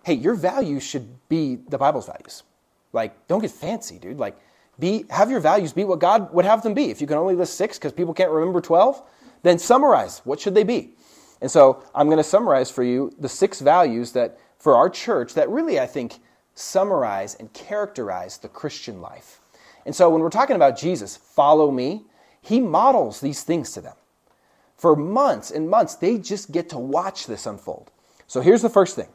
hey, 0.07 0.15
your 0.15 0.37
values 0.37 0.85
should 0.85 1.29
be 1.29 1.57
the 1.69 1.77
Bible's 1.77 2.07
values. 2.07 2.45
Like, 2.93 3.27
don't 3.27 3.41
get 3.41 3.51
fancy, 3.51 3.99
dude. 3.99 4.21
Like, 4.21 4.39
be, 4.79 5.05
have 5.11 5.33
your 5.33 5.41
values 5.41 5.73
be 5.73 5.83
what 5.83 5.99
God 5.99 6.33
would 6.33 6.45
have 6.45 6.63
them 6.63 6.75
be. 6.75 6.91
If 6.91 7.01
you 7.01 7.09
can 7.09 7.17
only 7.17 7.35
list 7.35 7.57
six 7.57 7.77
because 7.77 7.93
people 7.93 8.15
can't 8.15 8.31
remember 8.31 8.61
12, 8.61 9.03
then 9.43 9.59
summarize. 9.59 10.21
What 10.21 10.39
should 10.39 10.55
they 10.55 10.63
be? 10.63 10.93
And 11.41 11.51
so 11.51 11.83
I'm 11.93 12.07
going 12.07 12.19
to 12.19 12.25
summarize 12.25 12.71
for 12.71 12.85
you 12.85 13.13
the 13.19 13.29
six 13.29 13.61
values 13.61 14.13
that, 14.13 14.39
for 14.59 14.77
our 14.77 14.89
church, 14.89 15.35
that 15.35 15.49
really, 15.51 15.81
I 15.81 15.87
think, 15.87 16.21
summarize 16.55 17.35
and 17.35 17.53
characterize 17.53 18.39
the 18.39 18.49
Christian 18.49 19.01
life. 19.01 19.41
And 19.87 19.95
so 19.95 20.09
when 20.09 20.21
we're 20.21 20.31
talking 20.31 20.55
about 20.55 20.79
Jesus, 20.79 21.17
follow 21.17 21.73
me, 21.73 22.05
he 22.41 22.61
models 22.61 23.21
these 23.21 23.43
things 23.43 23.73
to 23.73 23.81
them. 23.81 23.97
For 24.77 24.95
months 24.95 25.51
and 25.51 25.69
months, 25.69 25.95
they 25.95 26.19
just 26.19 26.53
get 26.53 26.69
to 26.71 26.79
watch 26.79 27.27
this 27.27 27.47
unfold. 27.47 27.91
So 28.27 28.41
here's 28.41 28.63
the 28.63 28.69
first 28.69 28.95
thing. 28.95 29.09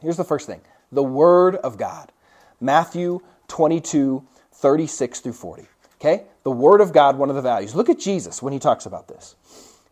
Here's 0.00 0.16
the 0.16 0.24
first 0.24 0.46
thing 0.46 0.60
the 0.90 1.02
Word 1.02 1.56
of 1.56 1.78
God. 1.78 2.12
Matthew 2.60 3.20
22, 3.48 4.24
36 4.52 5.20
through 5.20 5.32
40. 5.32 5.66
Okay? 6.00 6.24
The 6.42 6.50
Word 6.50 6.80
of 6.80 6.92
God, 6.92 7.16
one 7.16 7.30
of 7.30 7.36
the 7.36 7.42
values. 7.42 7.74
Look 7.74 7.88
at 7.88 7.98
Jesus 7.98 8.42
when 8.42 8.52
he 8.52 8.58
talks 8.58 8.86
about 8.86 9.08
this. 9.08 9.36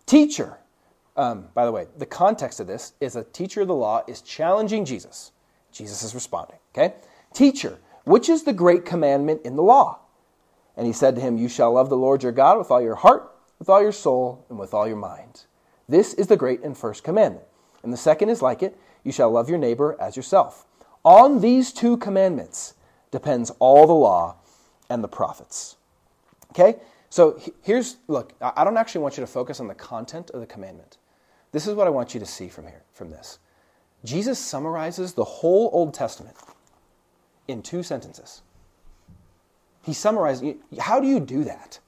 Teacher. 0.07 0.59
Um, 1.17 1.49
by 1.55 1.65
the 1.65 1.73
way, 1.73 1.87
the 1.99 2.07
context 2.07 2.61
of 2.61 2.67
this 2.67 2.93
is 3.01 3.17
a 3.17 3.25
teacher 3.25 3.63
of 3.63 3.69
the 3.69 3.75
law 3.75 4.03
is 4.07 4.21
challenging 4.21 4.85
Jesus. 4.85 5.33
Jesus 5.73 6.03
is 6.03 6.15
responding. 6.15 6.57
Okay? 6.75 6.95
Teacher, 7.33 7.79
which 8.05 8.29
is 8.29 8.45
the 8.45 8.53
great 8.53 8.85
commandment 8.85 9.43
in 9.45 9.57
the 9.57 9.63
law? 9.63 10.01
And 10.77 10.87
he 10.87 10.93
said 10.93 11.15
to 11.17 11.21
him, 11.21 11.37
You 11.37 11.49
shall 11.49 11.73
love 11.73 11.89
the 11.91 11.97
Lord 11.97 12.23
your 12.23 12.33
God 12.33 12.59
with 12.59 12.71
all 12.71 12.81
your 12.81 12.95
heart 12.95 13.30
with 13.61 13.69
all 13.69 13.81
your 13.81 13.93
soul 13.93 14.45
and 14.49 14.59
with 14.59 14.75
all 14.75 14.89
your 14.89 14.97
mind. 14.97 15.45
This 15.89 16.15
is 16.15 16.27
the 16.27 16.37
great 16.37 16.63
and 16.63 16.77
first 16.77 17.05
commandment. 17.05 17.47
And 17.85 17.93
the 17.93 17.97
second 17.97 18.31
is 18.31 18.43
like 18.43 18.65
it 18.65 18.77
you 19.05 19.13
shall 19.13 19.31
love 19.31 19.49
your 19.49 19.59
neighbor 19.59 19.97
as 20.01 20.17
yourself. 20.17 20.67
On 21.05 21.41
these 21.41 21.73
two 21.73 21.97
commandments 21.99 22.75
depends 23.11 23.51
all 23.59 23.87
the 23.87 23.93
law 23.93 24.37
and 24.89 25.05
the 25.05 25.09
prophets. 25.09 25.77
Okay? 26.51 26.81
So 27.11 27.41
here's 27.63 27.97
look, 28.09 28.33
I 28.41 28.65
don't 28.65 28.77
actually 28.77 29.03
want 29.03 29.17
you 29.17 29.23
to 29.23 29.27
focus 29.27 29.61
on 29.61 29.69
the 29.69 29.75
content 29.75 30.31
of 30.31 30.41
the 30.41 30.47
commandment. 30.47 30.97
This 31.53 31.67
is 31.67 31.75
what 31.75 31.87
I 31.87 31.91
want 31.91 32.15
you 32.15 32.21
to 32.21 32.27
see 32.27 32.49
from 32.49 32.67
here, 32.67 32.83
from 32.93 33.11
this. 33.11 33.39
Jesus 34.05 34.39
summarizes 34.39 35.13
the 35.13 35.25
whole 35.25 35.71
Old 35.73 35.93
Testament 35.93 36.37
in 37.49 37.63
two 37.63 37.83
sentences. 37.83 38.43
He 39.83 39.93
summarizes, 39.93 40.55
how 40.79 41.01
do 41.01 41.07
you 41.07 41.21
do 41.21 41.45
that? 41.45 41.81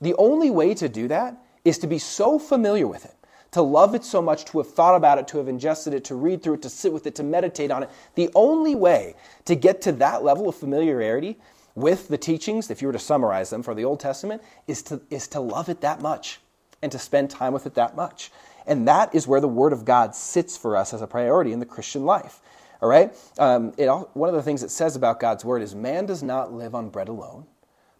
The 0.00 0.14
only 0.14 0.50
way 0.50 0.74
to 0.74 0.88
do 0.88 1.08
that 1.08 1.36
is 1.64 1.78
to 1.78 1.86
be 1.86 1.98
so 1.98 2.38
familiar 2.38 2.86
with 2.86 3.04
it, 3.04 3.14
to 3.52 3.62
love 3.62 3.94
it 3.94 4.04
so 4.04 4.22
much, 4.22 4.44
to 4.46 4.58
have 4.58 4.72
thought 4.72 4.94
about 4.94 5.18
it, 5.18 5.26
to 5.28 5.38
have 5.38 5.48
ingested 5.48 5.92
it, 5.92 6.04
to 6.04 6.14
read 6.14 6.42
through 6.42 6.54
it, 6.54 6.62
to 6.62 6.70
sit 6.70 6.92
with 6.92 7.06
it, 7.06 7.14
to 7.16 7.22
meditate 7.22 7.70
on 7.70 7.82
it. 7.82 7.90
The 8.14 8.30
only 8.34 8.74
way 8.74 9.14
to 9.46 9.56
get 9.56 9.80
to 9.82 9.92
that 9.92 10.22
level 10.22 10.48
of 10.48 10.54
familiarity 10.54 11.36
with 11.74 12.08
the 12.08 12.18
teachings, 12.18 12.70
if 12.70 12.80
you 12.80 12.88
were 12.88 12.92
to 12.92 12.98
summarize 12.98 13.50
them 13.50 13.62
for 13.62 13.74
the 13.74 13.84
Old 13.84 14.00
Testament, 14.00 14.42
is 14.66 14.82
to, 14.82 15.00
is 15.10 15.28
to 15.28 15.40
love 15.40 15.68
it 15.68 15.80
that 15.80 16.00
much 16.00 16.40
and 16.82 16.92
to 16.92 16.98
spend 16.98 17.30
time 17.30 17.52
with 17.52 17.66
it 17.66 17.74
that 17.74 17.96
much. 17.96 18.30
And 18.66 18.86
that 18.86 19.14
is 19.14 19.26
where 19.26 19.40
the 19.40 19.48
Word 19.48 19.72
of 19.72 19.84
God 19.84 20.14
sits 20.14 20.56
for 20.56 20.76
us 20.76 20.94
as 20.94 21.02
a 21.02 21.06
priority 21.06 21.52
in 21.52 21.58
the 21.58 21.66
Christian 21.66 22.04
life. 22.04 22.40
All 22.80 22.88
right? 22.88 23.12
Um, 23.38 23.72
it, 23.76 23.88
one 23.88 24.28
of 24.28 24.34
the 24.34 24.42
things 24.42 24.62
it 24.62 24.70
says 24.70 24.94
about 24.94 25.18
God's 25.18 25.44
Word 25.44 25.62
is 25.62 25.74
man 25.74 26.06
does 26.06 26.22
not 26.22 26.52
live 26.52 26.74
on 26.74 26.90
bread 26.90 27.08
alone 27.08 27.46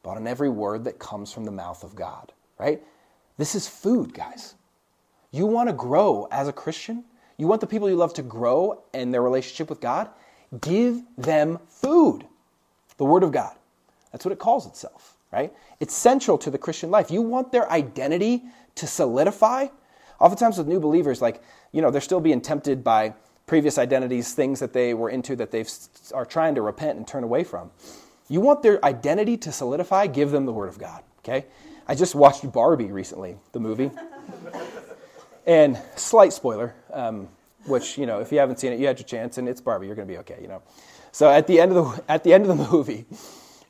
but 0.03 0.11
on 0.11 0.27
every 0.27 0.49
word 0.49 0.85
that 0.85 0.99
comes 0.99 1.33
from 1.33 1.45
the 1.45 1.51
mouth 1.51 1.83
of 1.83 1.95
God, 1.95 2.33
right? 2.59 2.83
This 3.37 3.55
is 3.55 3.69
food, 3.69 4.15
guys. 4.15 4.55
You 5.31 5.47
want 5.47 5.69
to 5.69 5.75
grow 5.75 6.27
as 6.31 6.49
a 6.49 6.53
Christian? 6.53 7.05
You 7.37 7.47
want 7.47 7.61
the 7.61 7.67
people 7.67 7.89
you 7.89 7.97
love 7.97 8.15
to 8.15 8.23
grow 8.23 8.83
in 8.95 9.11
their 9.11 9.23
relationship 9.23 9.71
with 9.71 9.81
God? 9.81 10.09
Give 10.61 11.03
them 11.17 11.59
food, 11.69 12.25
the 12.97 13.05
Word 13.05 13.23
of 13.23 13.33
God. 13.33 13.55
That's 14.13 14.25
what 14.25 14.33
it 14.33 14.39
calls 14.39 14.67
itself, 14.67 15.17
right? 15.33 15.53
It's 15.81 15.95
central 15.95 16.39
to 16.39 16.51
the 16.51 16.59
Christian 16.59 16.91
life. 16.91 17.11
You 17.11 17.23
want 17.23 17.53
their 17.53 17.71
identity 17.71 18.45
to 18.77 18.87
solidify? 18.87 19.69
Oftentimes 20.19 20.59
with 20.59 20.67
new 20.67 20.81
believers, 20.81 21.23
like, 21.23 21.43
you 21.71 21.83
know, 21.83 21.91
they're 21.91 22.01
still 22.01 22.21
being 22.21 22.41
tempted 22.41 22.83
by 22.83 23.15
previous 23.47 23.79
identities, 23.79 24.35
things 24.35 24.61
that 24.61 24.73
they 24.73 24.95
were 24.95 25.11
into 25.11 25.37
that 25.37 25.51
they 25.51 25.65
are 26.15 26.25
trying 26.25 26.55
to 26.55 26.63
repent 26.63 26.97
and 26.97 27.07
turn 27.07 27.25
away 27.25 27.45
from. 27.45 27.71
You 28.29 28.41
want 28.41 28.62
their 28.62 28.85
identity 28.85 29.37
to 29.38 29.53
solidify? 29.53 30.07
Give 30.09 30.31
them 30.31 30.45
the 30.45 30.53
Word 30.53 30.69
of 30.69 30.79
God, 30.79 31.03
okay? 31.21 31.47
I 31.87 31.95
just 31.95 32.14
watched 32.14 32.51
Barbie 32.53 32.93
recently, 32.93 33.37
the 33.53 33.61
movie. 33.61 33.91
and 35.47 35.79
slight 35.97 36.35
spoiler, 36.35 36.75
um, 36.93 37.29
which, 37.64 37.97
you 37.97 38.05
know, 38.05 38.21
if 38.21 38.31
you 38.31 38.38
haven't 38.38 38.61
seen 38.61 38.73
it, 38.73 38.79
you 38.79 38.87
had 38.87 38.99
your 38.99 39.07
chance, 39.07 39.38
and 39.38 39.49
it's 39.49 39.62
Barbie, 39.62 39.87
you're 39.87 39.97
going 39.97 40.07
to 40.07 40.12
be 40.12 40.19
okay, 40.19 40.38
you 40.43 40.49
know. 40.49 40.62
So 41.11 41.31
at 41.31 41.47
the 41.47 41.59
end 41.59 41.73
of 41.73 41.97
the, 41.97 42.05
at 42.07 42.23
the, 42.23 42.35
end 42.35 42.45
of 42.45 42.57
the 42.57 42.71
movie, 42.71 43.07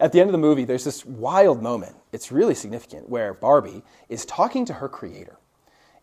at 0.01 0.11
the 0.11 0.21
end 0.21 0.29
of 0.29 0.33
the 0.33 0.39
movie, 0.39 0.65
there's 0.65 0.85
this 0.85 1.07
wild 1.07 1.63
moment. 1.63 1.95
It's 2.11 2.33
really 2.33 2.55
significant 2.57 3.09
where 3.09 3.35
Barbie 3.35 3.85
is 4.09 4.25
talking 4.25 4.65
to 4.67 4.73
her 4.73 4.89
creator. 4.89 5.39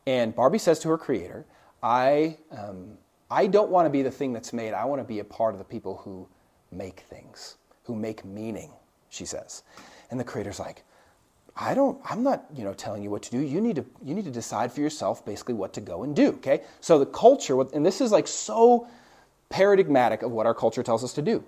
And 0.07 0.33
Barbie 0.33 0.59
says 0.59 0.79
to 0.79 0.89
her 0.89 0.97
creator, 0.97 1.45
I, 1.83 2.37
um, 2.51 2.97
I 3.29 3.47
don't 3.47 3.69
want 3.69 3.85
to 3.85 3.89
be 3.89 4.01
the 4.01 4.11
thing 4.11 4.31
that's 4.31 4.53
made. 4.53 4.73
I 4.73 4.85
want 4.85 5.01
to 5.01 5.07
be 5.07 5.19
a 5.19 5.25
part 5.25 5.53
of 5.53 5.59
the 5.59 5.65
people 5.65 5.97
who 5.97 6.29
make 6.71 7.01
things 7.01 7.57
who 7.85 7.95
make 7.95 8.25
meaning, 8.25 8.71
she 9.09 9.25
says. 9.25 9.63
And 10.11 10.19
the 10.19 10.23
creator's 10.23 10.59
like, 10.59 10.83
I 11.55 11.73
don't, 11.73 11.99
I'm 12.03 12.21
not, 12.21 12.45
you 12.53 12.63
know, 12.63 12.73
telling 12.73 13.01
you 13.01 13.09
what 13.09 13.23
to 13.23 13.31
do. 13.31 13.39
You 13.39 13.61
need 13.61 13.77
to, 13.77 13.85
you 14.03 14.13
need 14.13 14.25
to 14.25 14.31
decide 14.31 14.71
for 14.71 14.81
yourself 14.81 15.25
basically 15.25 15.53
what 15.53 15.73
to 15.73 15.81
go 15.81 16.03
and 16.03 16.15
do, 16.15 16.29
okay? 16.33 16.63
So 16.81 16.99
the 16.99 17.05
culture, 17.05 17.59
and 17.73 17.85
this 17.85 18.01
is 18.01 18.11
like 18.11 18.27
so 18.27 18.87
paradigmatic 19.49 20.21
of 20.21 20.31
what 20.31 20.45
our 20.45 20.53
culture 20.53 20.83
tells 20.83 21.03
us 21.03 21.13
to 21.13 21.21
do. 21.21 21.43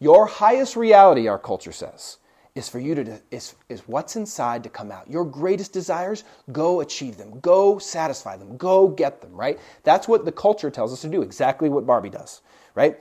Your 0.00 0.26
highest 0.26 0.74
reality, 0.74 1.28
our 1.28 1.38
culture 1.38 1.70
says, 1.70 2.18
is 2.56 2.68
for 2.68 2.80
you 2.80 2.94
to, 2.96 3.20
is, 3.30 3.54
is 3.68 3.82
what's 3.86 4.16
inside 4.16 4.64
to 4.64 4.68
come 4.68 4.90
out. 4.90 5.08
Your 5.08 5.24
greatest 5.24 5.72
desires, 5.72 6.24
go 6.50 6.80
achieve 6.80 7.16
them. 7.16 7.38
Go 7.40 7.78
satisfy 7.78 8.36
them. 8.36 8.56
Go 8.56 8.88
get 8.88 9.20
them, 9.20 9.32
right? 9.32 9.60
That's 9.84 10.08
what 10.08 10.24
the 10.24 10.32
culture 10.32 10.70
tells 10.70 10.92
us 10.92 11.02
to 11.02 11.08
do, 11.08 11.22
exactly 11.22 11.68
what 11.68 11.86
Barbie 11.86 12.10
does, 12.10 12.42
right? 12.74 12.98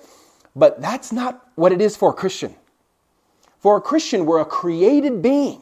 But 0.55 0.79
that's 0.79 1.11
not 1.11 1.49
what 1.55 1.71
it 1.71 1.81
is 1.81 1.97
for 1.97 2.11
a 2.11 2.13
Christian. 2.13 2.55
For 3.61 3.77
a 3.77 3.81
Christian, 3.81 4.25
we're 4.25 4.41
a 4.41 4.45
created 4.45 5.21
being 5.21 5.61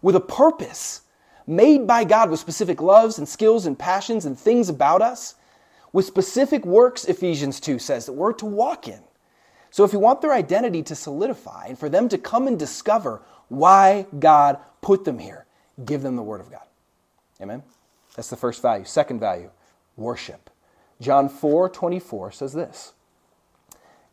with 0.00 0.16
a 0.16 0.20
purpose, 0.20 1.02
made 1.46 1.86
by 1.86 2.02
God 2.04 2.30
with 2.30 2.40
specific 2.40 2.80
loves 2.80 3.18
and 3.18 3.28
skills 3.28 3.66
and 3.66 3.78
passions 3.78 4.24
and 4.24 4.38
things 4.38 4.70
about 4.70 5.02
us, 5.02 5.34
with 5.92 6.06
specific 6.06 6.64
works, 6.64 7.04
Ephesians 7.04 7.60
2 7.60 7.78
says, 7.78 8.06
that 8.06 8.12
we're 8.12 8.32
to 8.32 8.46
walk 8.46 8.88
in. 8.88 9.00
So 9.70 9.84
if 9.84 9.92
you 9.92 9.98
want 9.98 10.22
their 10.22 10.32
identity 10.32 10.82
to 10.84 10.94
solidify 10.94 11.66
and 11.66 11.78
for 11.78 11.88
them 11.88 12.08
to 12.08 12.18
come 12.18 12.46
and 12.46 12.58
discover 12.58 13.22
why 13.48 14.06
God 14.18 14.58
put 14.80 15.04
them 15.04 15.18
here, 15.18 15.46
give 15.84 16.02
them 16.02 16.16
the 16.16 16.22
Word 16.22 16.40
of 16.40 16.50
God. 16.50 16.64
Amen? 17.40 17.62
That's 18.16 18.30
the 18.30 18.36
first 18.36 18.62
value. 18.62 18.84
Second 18.84 19.20
value, 19.20 19.50
worship. 19.96 20.50
John 21.00 21.28
4 21.28 21.68
24 21.68 22.32
says 22.32 22.52
this 22.52 22.92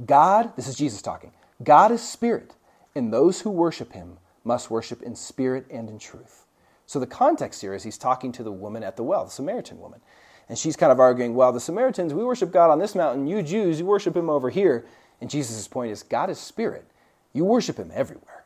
God, 0.06 0.56
this 0.56 0.68
is 0.68 0.76
Jesus 0.76 1.02
talking, 1.02 1.32
God 1.64 1.92
is 1.92 2.02
spirit, 2.02 2.54
and 2.98 3.14
those 3.14 3.42
who 3.42 3.50
worship 3.50 3.94
him 3.94 4.18
must 4.44 4.72
worship 4.72 5.02
in 5.02 5.16
spirit 5.16 5.66
and 5.70 5.90
in 5.90 6.00
truth. 6.00 6.46
So 6.86 7.00
the 7.00 7.08
context 7.08 7.62
here 7.62 7.74
is 7.74 7.84
he's 7.84 7.98
talking 7.98 8.32
to 8.34 8.44
the 8.44 8.52
woman 8.52 8.84
at 8.84 8.96
the 8.96 9.04
well, 9.04 9.26
the 9.26 9.32
Samaritan 9.32 9.80
woman. 9.80 10.02
And 10.50 10.58
she's 10.58 10.78
kind 10.78 10.92
of 10.92 11.00
arguing, 11.00 11.36
well, 11.36 11.52
the 11.52 11.60
Samaritans, 11.60 12.14
we 12.14 12.24
worship 12.24 12.52
God 12.52 12.72
on 12.72 12.80
this 12.80 12.96
mountain. 12.96 13.28
You 13.28 13.44
Jews, 13.44 13.80
you 13.80 13.86
worship 13.86 14.16
him 14.16 14.30
over 14.30 14.50
here. 14.50 14.86
And 15.20 15.30
Jesus' 15.30 15.68
point 15.68 15.92
is 15.92 16.04
God 16.04 16.30
is 16.30 16.40
spirit. 16.40 16.86
You 17.34 17.44
worship 17.44 17.78
him 17.78 17.92
everywhere. 17.94 18.46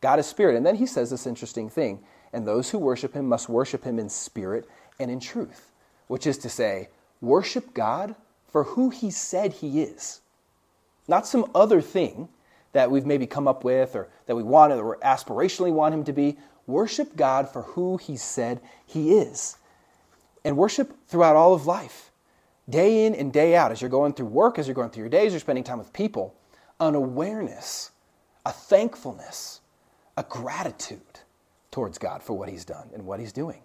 God 0.00 0.18
is 0.18 0.26
spirit. 0.26 0.56
And 0.56 0.66
then 0.66 0.76
he 0.76 0.86
says 0.86 1.10
this 1.10 1.26
interesting 1.26 1.70
thing 1.70 2.00
and 2.32 2.46
those 2.46 2.70
who 2.70 2.78
worship 2.78 3.14
him 3.14 3.28
must 3.28 3.48
worship 3.48 3.84
him 3.84 3.98
in 3.98 4.08
spirit 4.08 4.68
and 4.98 5.10
in 5.10 5.20
truth, 5.20 5.70
which 6.08 6.26
is 6.26 6.36
to 6.38 6.48
say, 6.48 6.88
worship 7.20 7.72
God 7.72 8.16
for 8.48 8.64
who 8.64 8.90
he 8.90 9.10
said 9.10 9.54
he 9.54 9.82
is, 9.82 10.20
not 11.08 11.26
some 11.26 11.50
other 11.54 11.80
thing 11.80 12.28
that 12.76 12.90
we've 12.90 13.06
maybe 13.06 13.26
come 13.26 13.48
up 13.48 13.64
with 13.64 13.96
or 13.96 14.06
that 14.26 14.36
we 14.36 14.42
want 14.42 14.70
or 14.70 14.98
aspirationally 14.98 15.72
want 15.72 15.94
him 15.94 16.04
to 16.04 16.12
be. 16.12 16.36
Worship 16.66 17.16
God 17.16 17.48
for 17.50 17.62
who 17.62 17.96
he 17.96 18.18
said 18.18 18.60
he 18.84 19.14
is. 19.14 19.56
And 20.44 20.58
worship 20.58 20.94
throughout 21.08 21.36
all 21.36 21.54
of 21.54 21.66
life, 21.66 22.10
day 22.68 23.06
in 23.06 23.14
and 23.14 23.32
day 23.32 23.56
out, 23.56 23.72
as 23.72 23.80
you're 23.80 23.88
going 23.88 24.12
through 24.12 24.26
work, 24.26 24.58
as 24.58 24.66
you're 24.66 24.74
going 24.74 24.90
through 24.90 25.04
your 25.04 25.08
days, 25.08 25.32
you're 25.32 25.40
spending 25.40 25.64
time 25.64 25.78
with 25.78 25.90
people, 25.94 26.34
an 26.78 26.94
awareness, 26.94 27.92
a 28.44 28.52
thankfulness, 28.52 29.62
a 30.18 30.22
gratitude 30.22 31.00
towards 31.70 31.96
God 31.96 32.22
for 32.22 32.34
what 32.34 32.50
he's 32.50 32.66
done 32.66 32.90
and 32.92 33.06
what 33.06 33.20
he's 33.20 33.32
doing. 33.32 33.62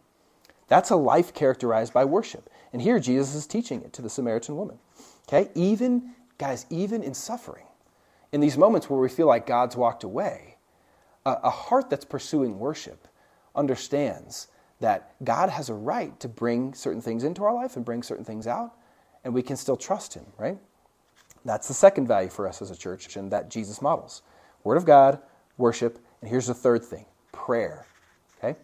That's 0.70 0.90
a 0.90 0.96
life 0.96 1.34
characterized 1.34 1.92
by 1.92 2.06
worship. 2.06 2.50
And 2.72 2.82
here 2.82 2.98
Jesus 2.98 3.36
is 3.36 3.46
teaching 3.46 3.82
it 3.82 3.92
to 3.92 4.02
the 4.02 4.10
Samaritan 4.10 4.56
woman. 4.56 4.80
Okay? 5.28 5.50
Even, 5.54 6.14
guys, 6.38 6.66
even 6.70 7.04
in 7.04 7.14
suffering, 7.14 7.66
in 8.32 8.42
these 8.42 8.58
moments 8.58 8.90
where 8.90 9.00
we 9.00 9.10
feel 9.10 9.28
like 9.28 9.46
God's 9.46 9.76
walked 9.76 10.04
away, 10.04 10.58
a, 11.26 11.32
a 11.44 11.50
heart 11.50 11.90
that's 11.90 12.06
pursuing 12.06 12.60
worship 12.60 13.08
understands 13.56 14.48
that 14.80 15.14
God 15.24 15.50
has 15.50 15.70
a 15.70 15.74
right 15.74 16.18
to 16.20 16.28
bring 16.28 16.74
certain 16.74 17.02
things 17.02 17.24
into 17.24 17.44
our 17.44 17.54
life 17.54 17.76
and 17.76 17.86
bring 17.86 18.04
certain 18.04 18.26
things 18.26 18.48
out, 18.48 18.74
and 19.24 19.34
we 19.34 19.44
can 19.44 19.56
still 19.56 19.78
trust 19.78 20.14
Him, 20.14 20.26
right? 20.38 20.58
That's 21.46 21.68
the 21.68 21.74
second 21.74 22.08
value 22.08 22.30
for 22.30 22.48
us 22.48 22.62
as 22.62 22.72
a 22.72 22.76
church, 22.76 23.16
and 23.16 23.32
that 23.32 23.50
Jesus 23.50 23.82
models 23.82 24.24
Word 24.64 24.78
of 24.78 24.86
God, 24.86 25.20
worship, 25.58 26.00
and 26.22 26.30
here's 26.30 26.48
the 26.48 26.54
third 26.54 26.84
thing 26.84 27.06
prayer. 27.32 27.86
Okay? 28.38 28.58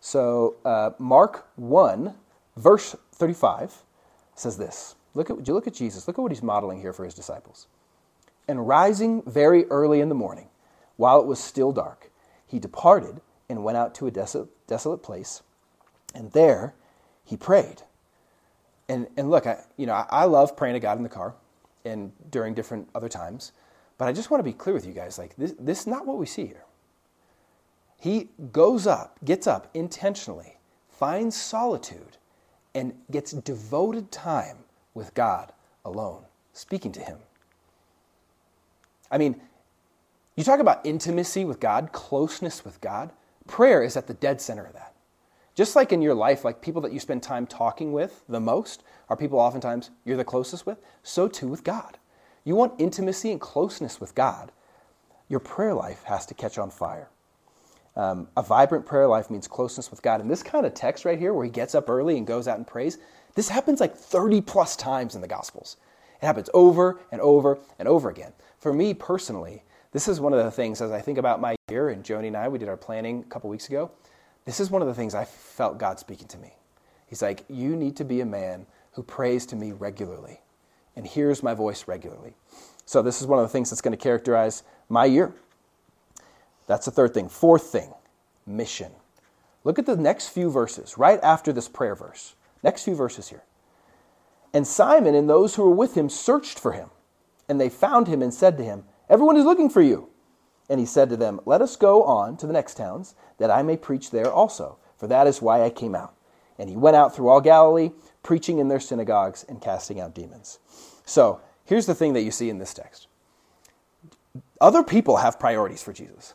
So, 0.00 0.56
uh, 0.64 0.90
Mark 0.98 1.48
1, 1.56 2.14
verse 2.56 2.96
35 3.12 3.82
says 4.34 4.56
this. 4.56 4.94
Look 5.14 5.30
at, 5.30 5.46
you 5.46 5.54
look 5.54 5.66
at 5.66 5.74
Jesus. 5.74 6.06
Look 6.06 6.18
at 6.18 6.22
what 6.22 6.30
he's 6.30 6.42
modeling 6.42 6.80
here 6.80 6.92
for 6.92 7.04
his 7.04 7.14
disciples. 7.14 7.68
And 8.48 8.66
rising 8.66 9.22
very 9.26 9.64
early 9.66 10.00
in 10.00 10.08
the 10.08 10.14
morning, 10.14 10.48
while 10.96 11.20
it 11.20 11.26
was 11.26 11.38
still 11.38 11.72
dark, 11.72 12.10
he 12.46 12.58
departed 12.58 13.20
and 13.48 13.64
went 13.64 13.76
out 13.76 13.94
to 13.96 14.06
a 14.06 14.10
desolate, 14.10 15.02
place. 15.02 15.42
And 16.14 16.30
there 16.32 16.74
he 17.24 17.36
prayed. 17.36 17.82
And, 18.88 19.08
and 19.16 19.30
look, 19.30 19.46
I, 19.46 19.62
you 19.76 19.86
know, 19.86 19.94
I 19.94 20.24
love 20.24 20.56
praying 20.56 20.74
to 20.74 20.80
God 20.80 20.96
in 20.96 21.02
the 21.02 21.08
car 21.08 21.34
and 21.84 22.12
during 22.30 22.54
different 22.54 22.88
other 22.94 23.08
times. 23.08 23.52
But 23.98 24.08
I 24.08 24.12
just 24.12 24.30
want 24.30 24.40
to 24.40 24.44
be 24.44 24.52
clear 24.52 24.74
with 24.74 24.86
you 24.86 24.92
guys 24.92 25.18
like, 25.18 25.36
this, 25.36 25.54
this 25.58 25.80
is 25.80 25.86
not 25.86 26.06
what 26.06 26.18
we 26.18 26.26
see 26.26 26.46
here. 26.46 26.64
He 27.98 28.28
goes 28.52 28.86
up, 28.86 29.18
gets 29.24 29.46
up 29.46 29.70
intentionally, 29.74 30.58
finds 30.88 31.34
solitude, 31.34 32.18
and 32.74 32.94
gets 33.10 33.32
devoted 33.32 34.12
time 34.12 34.58
with 34.94 35.14
God 35.14 35.52
alone, 35.84 36.24
speaking 36.52 36.92
to 36.92 37.00
Him. 37.00 37.18
I 39.10 39.18
mean, 39.18 39.40
you 40.36 40.44
talk 40.44 40.60
about 40.60 40.84
intimacy 40.84 41.44
with 41.44 41.60
God, 41.60 41.92
closeness 41.92 42.64
with 42.64 42.80
God. 42.80 43.12
Prayer 43.46 43.82
is 43.82 43.96
at 43.96 44.06
the 44.06 44.14
dead 44.14 44.40
center 44.40 44.64
of 44.64 44.74
that. 44.74 44.94
Just 45.54 45.74
like 45.74 45.92
in 45.92 46.02
your 46.02 46.14
life, 46.14 46.44
like 46.44 46.60
people 46.60 46.82
that 46.82 46.92
you 46.92 47.00
spend 47.00 47.22
time 47.22 47.46
talking 47.46 47.92
with 47.92 48.22
the 48.28 48.40
most 48.40 48.82
are 49.08 49.16
people 49.16 49.38
oftentimes 49.38 49.90
you're 50.04 50.18
the 50.18 50.24
closest 50.24 50.66
with, 50.66 50.78
so 51.02 51.28
too 51.28 51.48
with 51.48 51.64
God. 51.64 51.96
You 52.44 52.54
want 52.54 52.78
intimacy 52.78 53.32
and 53.32 53.40
closeness 53.40 53.98
with 53.98 54.14
God. 54.14 54.52
Your 55.28 55.40
prayer 55.40 55.74
life 55.74 56.02
has 56.04 56.26
to 56.26 56.34
catch 56.34 56.58
on 56.58 56.70
fire. 56.70 57.08
Um, 57.96 58.28
a 58.36 58.42
vibrant 58.42 58.84
prayer 58.84 59.06
life 59.06 59.30
means 59.30 59.48
closeness 59.48 59.90
with 59.90 60.02
God. 60.02 60.20
And 60.20 60.30
this 60.30 60.42
kind 60.42 60.66
of 60.66 60.74
text 60.74 61.06
right 61.06 61.18
here, 61.18 61.32
where 61.32 61.46
he 61.46 61.50
gets 61.50 61.74
up 61.74 61.88
early 61.88 62.18
and 62.18 62.26
goes 62.26 62.46
out 62.46 62.58
and 62.58 62.66
prays, 62.66 62.98
this 63.34 63.48
happens 63.48 63.80
like 63.80 63.96
30 63.96 64.42
plus 64.42 64.76
times 64.76 65.14
in 65.14 65.22
the 65.22 65.28
Gospels. 65.28 65.78
It 66.20 66.26
happens 66.26 66.50
over 66.54 67.00
and 67.10 67.20
over 67.20 67.58
and 67.78 67.88
over 67.88 68.08
again 68.10 68.32
for 68.66 68.72
me 68.72 68.94
personally, 68.94 69.62
this 69.92 70.08
is 70.08 70.20
one 70.20 70.32
of 70.32 70.44
the 70.44 70.50
things 70.50 70.80
as 70.80 70.90
I 70.90 71.00
think 71.00 71.18
about 71.18 71.40
my 71.40 71.54
year, 71.70 71.88
and 71.90 72.02
Joni 72.02 72.26
and 72.26 72.36
I, 72.36 72.48
we 72.48 72.58
did 72.58 72.68
our 72.68 72.76
planning 72.76 73.20
a 73.20 73.30
couple 73.30 73.48
weeks 73.48 73.68
ago. 73.68 73.92
This 74.44 74.58
is 74.58 74.72
one 74.72 74.82
of 74.82 74.88
the 74.88 74.94
things 74.94 75.14
I 75.14 75.24
felt 75.24 75.78
God 75.78 76.00
speaking 76.00 76.26
to 76.26 76.38
me. 76.38 76.56
He's 77.06 77.22
like, 77.22 77.44
You 77.48 77.76
need 77.76 77.94
to 77.94 78.04
be 78.04 78.20
a 78.20 78.26
man 78.26 78.66
who 78.90 79.04
prays 79.04 79.46
to 79.46 79.54
me 79.54 79.70
regularly 79.70 80.40
and 80.96 81.06
hears 81.06 81.44
my 81.44 81.54
voice 81.54 81.86
regularly. 81.86 82.34
So, 82.86 83.02
this 83.02 83.20
is 83.20 83.28
one 83.28 83.38
of 83.38 83.44
the 83.44 83.50
things 83.50 83.70
that's 83.70 83.80
going 83.80 83.96
to 83.96 84.02
characterize 84.02 84.64
my 84.88 85.04
year. 85.04 85.32
That's 86.66 86.86
the 86.86 86.90
third 86.90 87.14
thing. 87.14 87.28
Fourth 87.28 87.66
thing, 87.66 87.94
mission. 88.46 88.90
Look 89.62 89.78
at 89.78 89.86
the 89.86 89.96
next 89.96 90.30
few 90.30 90.50
verses, 90.50 90.98
right 90.98 91.20
after 91.22 91.52
this 91.52 91.68
prayer 91.68 91.94
verse. 91.94 92.34
Next 92.64 92.82
few 92.82 92.96
verses 92.96 93.28
here. 93.28 93.44
And 94.52 94.66
Simon 94.66 95.14
and 95.14 95.28
those 95.28 95.54
who 95.54 95.62
were 95.62 95.74
with 95.74 95.94
him 95.96 96.08
searched 96.08 96.58
for 96.58 96.72
him. 96.72 96.90
And 97.48 97.60
they 97.60 97.68
found 97.68 98.08
him 98.08 98.22
and 98.22 98.32
said 98.32 98.56
to 98.58 98.64
him, 98.64 98.84
Everyone 99.08 99.36
is 99.36 99.44
looking 99.44 99.70
for 99.70 99.82
you. 99.82 100.08
And 100.68 100.80
he 100.80 100.86
said 100.86 101.08
to 101.10 101.16
them, 101.16 101.40
Let 101.44 101.62
us 101.62 101.76
go 101.76 102.02
on 102.02 102.36
to 102.38 102.46
the 102.46 102.52
next 102.52 102.76
towns, 102.76 103.14
that 103.38 103.50
I 103.50 103.62
may 103.62 103.76
preach 103.76 104.10
there 104.10 104.32
also, 104.32 104.78
for 104.96 105.06
that 105.06 105.26
is 105.26 105.42
why 105.42 105.62
I 105.62 105.70
came 105.70 105.94
out. 105.94 106.14
And 106.58 106.68
he 106.68 106.76
went 106.76 106.96
out 106.96 107.14
through 107.14 107.28
all 107.28 107.40
Galilee, 107.40 107.92
preaching 108.22 108.58
in 108.58 108.68
their 108.68 108.80
synagogues 108.80 109.44
and 109.48 109.60
casting 109.60 110.00
out 110.00 110.14
demons. 110.14 110.58
So 111.04 111.40
here's 111.64 111.86
the 111.86 111.94
thing 111.94 112.14
that 112.14 112.22
you 112.22 112.30
see 112.30 112.50
in 112.50 112.58
this 112.58 112.74
text 112.74 113.06
other 114.60 114.82
people 114.82 115.18
have 115.18 115.38
priorities 115.38 115.82
for 115.82 115.92
Jesus. 115.92 116.34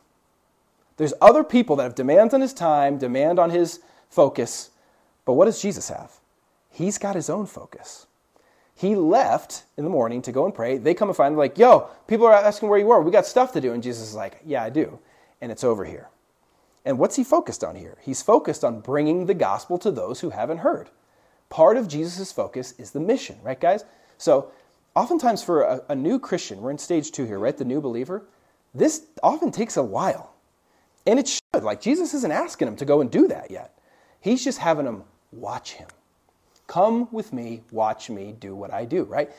There's 0.98 1.14
other 1.22 1.44
people 1.44 1.76
that 1.78 1.84
have 1.84 1.96
demands 1.96 2.34
on 2.34 2.42
his 2.42 2.54
time, 2.54 2.98
demand 2.98 3.40
on 3.40 3.50
his 3.50 3.80
focus. 4.10 4.70
But 5.26 5.34
what 5.34 5.46
does 5.46 5.62
Jesus 5.62 5.90
have? 5.90 6.21
He's 6.72 6.98
got 6.98 7.16
his 7.16 7.30
own 7.30 7.46
focus. 7.46 8.08
He 8.74 8.96
left 8.96 9.66
in 9.78 9.84
the 9.84 9.90
morning 9.90 10.22
to 10.24 10.32
go 10.32 10.46
and 10.46 10.56
pray. 10.56 10.78
They 10.78 10.94
come 10.94 11.10
and 11.10 11.16
find 11.16 11.34
him 11.34 11.38
like, 11.38 11.58
yo, 11.58 11.90
people 12.08 12.26
are 12.26 12.34
asking 12.34 12.70
where 12.70 12.80
you 12.80 12.88
were. 12.88 13.02
We 13.02 13.12
got 13.12 13.28
stuff 13.28 13.52
to 13.54 13.62
do. 13.62 13.74
And 13.74 13.84
Jesus 13.84 14.10
is 14.10 14.16
like, 14.16 14.42
yeah, 14.46 14.64
I 14.64 14.70
do. 14.70 14.98
And 15.42 15.52
it's 15.52 15.64
over 15.64 15.86
here. 15.86 16.10
And 16.84 16.98
what's 16.98 17.16
he 17.16 17.24
focused 17.24 17.64
on 17.64 17.76
here? 17.76 17.98
He's 18.02 18.24
focused 18.24 18.64
on 18.64 18.80
bringing 18.80 19.26
the 19.26 19.34
gospel 19.34 19.78
to 19.80 19.92
those 19.92 20.22
who 20.22 20.32
haven't 20.32 20.60
heard. 20.60 20.90
Part 21.50 21.78
of 21.78 21.88
Jesus' 21.88 22.32
focus 22.32 22.74
is 22.80 22.92
the 22.92 23.00
mission, 23.00 23.38
right, 23.44 23.60
guys? 23.60 23.84
So, 24.18 24.52
oftentimes 24.96 25.44
for 25.44 25.62
a, 25.62 25.84
a 25.90 25.96
new 25.96 26.18
Christian, 26.18 26.62
we're 26.62 26.72
in 26.72 26.78
stage 26.78 27.12
two 27.12 27.26
here, 27.26 27.38
right? 27.38 27.56
The 27.56 27.66
new 27.66 27.82
believer, 27.82 28.26
this 28.74 29.04
often 29.22 29.52
takes 29.52 29.78
a 29.78 29.84
while. 29.84 30.34
And 31.06 31.20
it 31.20 31.28
should. 31.28 31.64
Like, 31.64 31.82
Jesus 31.82 32.14
isn't 32.14 32.32
asking 32.32 32.68
them 32.68 32.78
to 32.78 32.86
go 32.86 33.02
and 33.02 33.12
do 33.12 33.28
that 33.28 33.52
yet. 33.52 33.78
He's 34.22 34.44
just 34.44 34.58
having 34.58 34.86
them 34.86 35.04
watch 35.32 35.74
him. 35.74 35.90
Come 36.72 37.10
with 37.12 37.34
me, 37.34 37.64
watch 37.74 38.10
me 38.10 38.34
do 38.40 38.56
what 38.56 38.74
I 38.74 38.86
do, 38.86 39.04
right? 39.04 39.30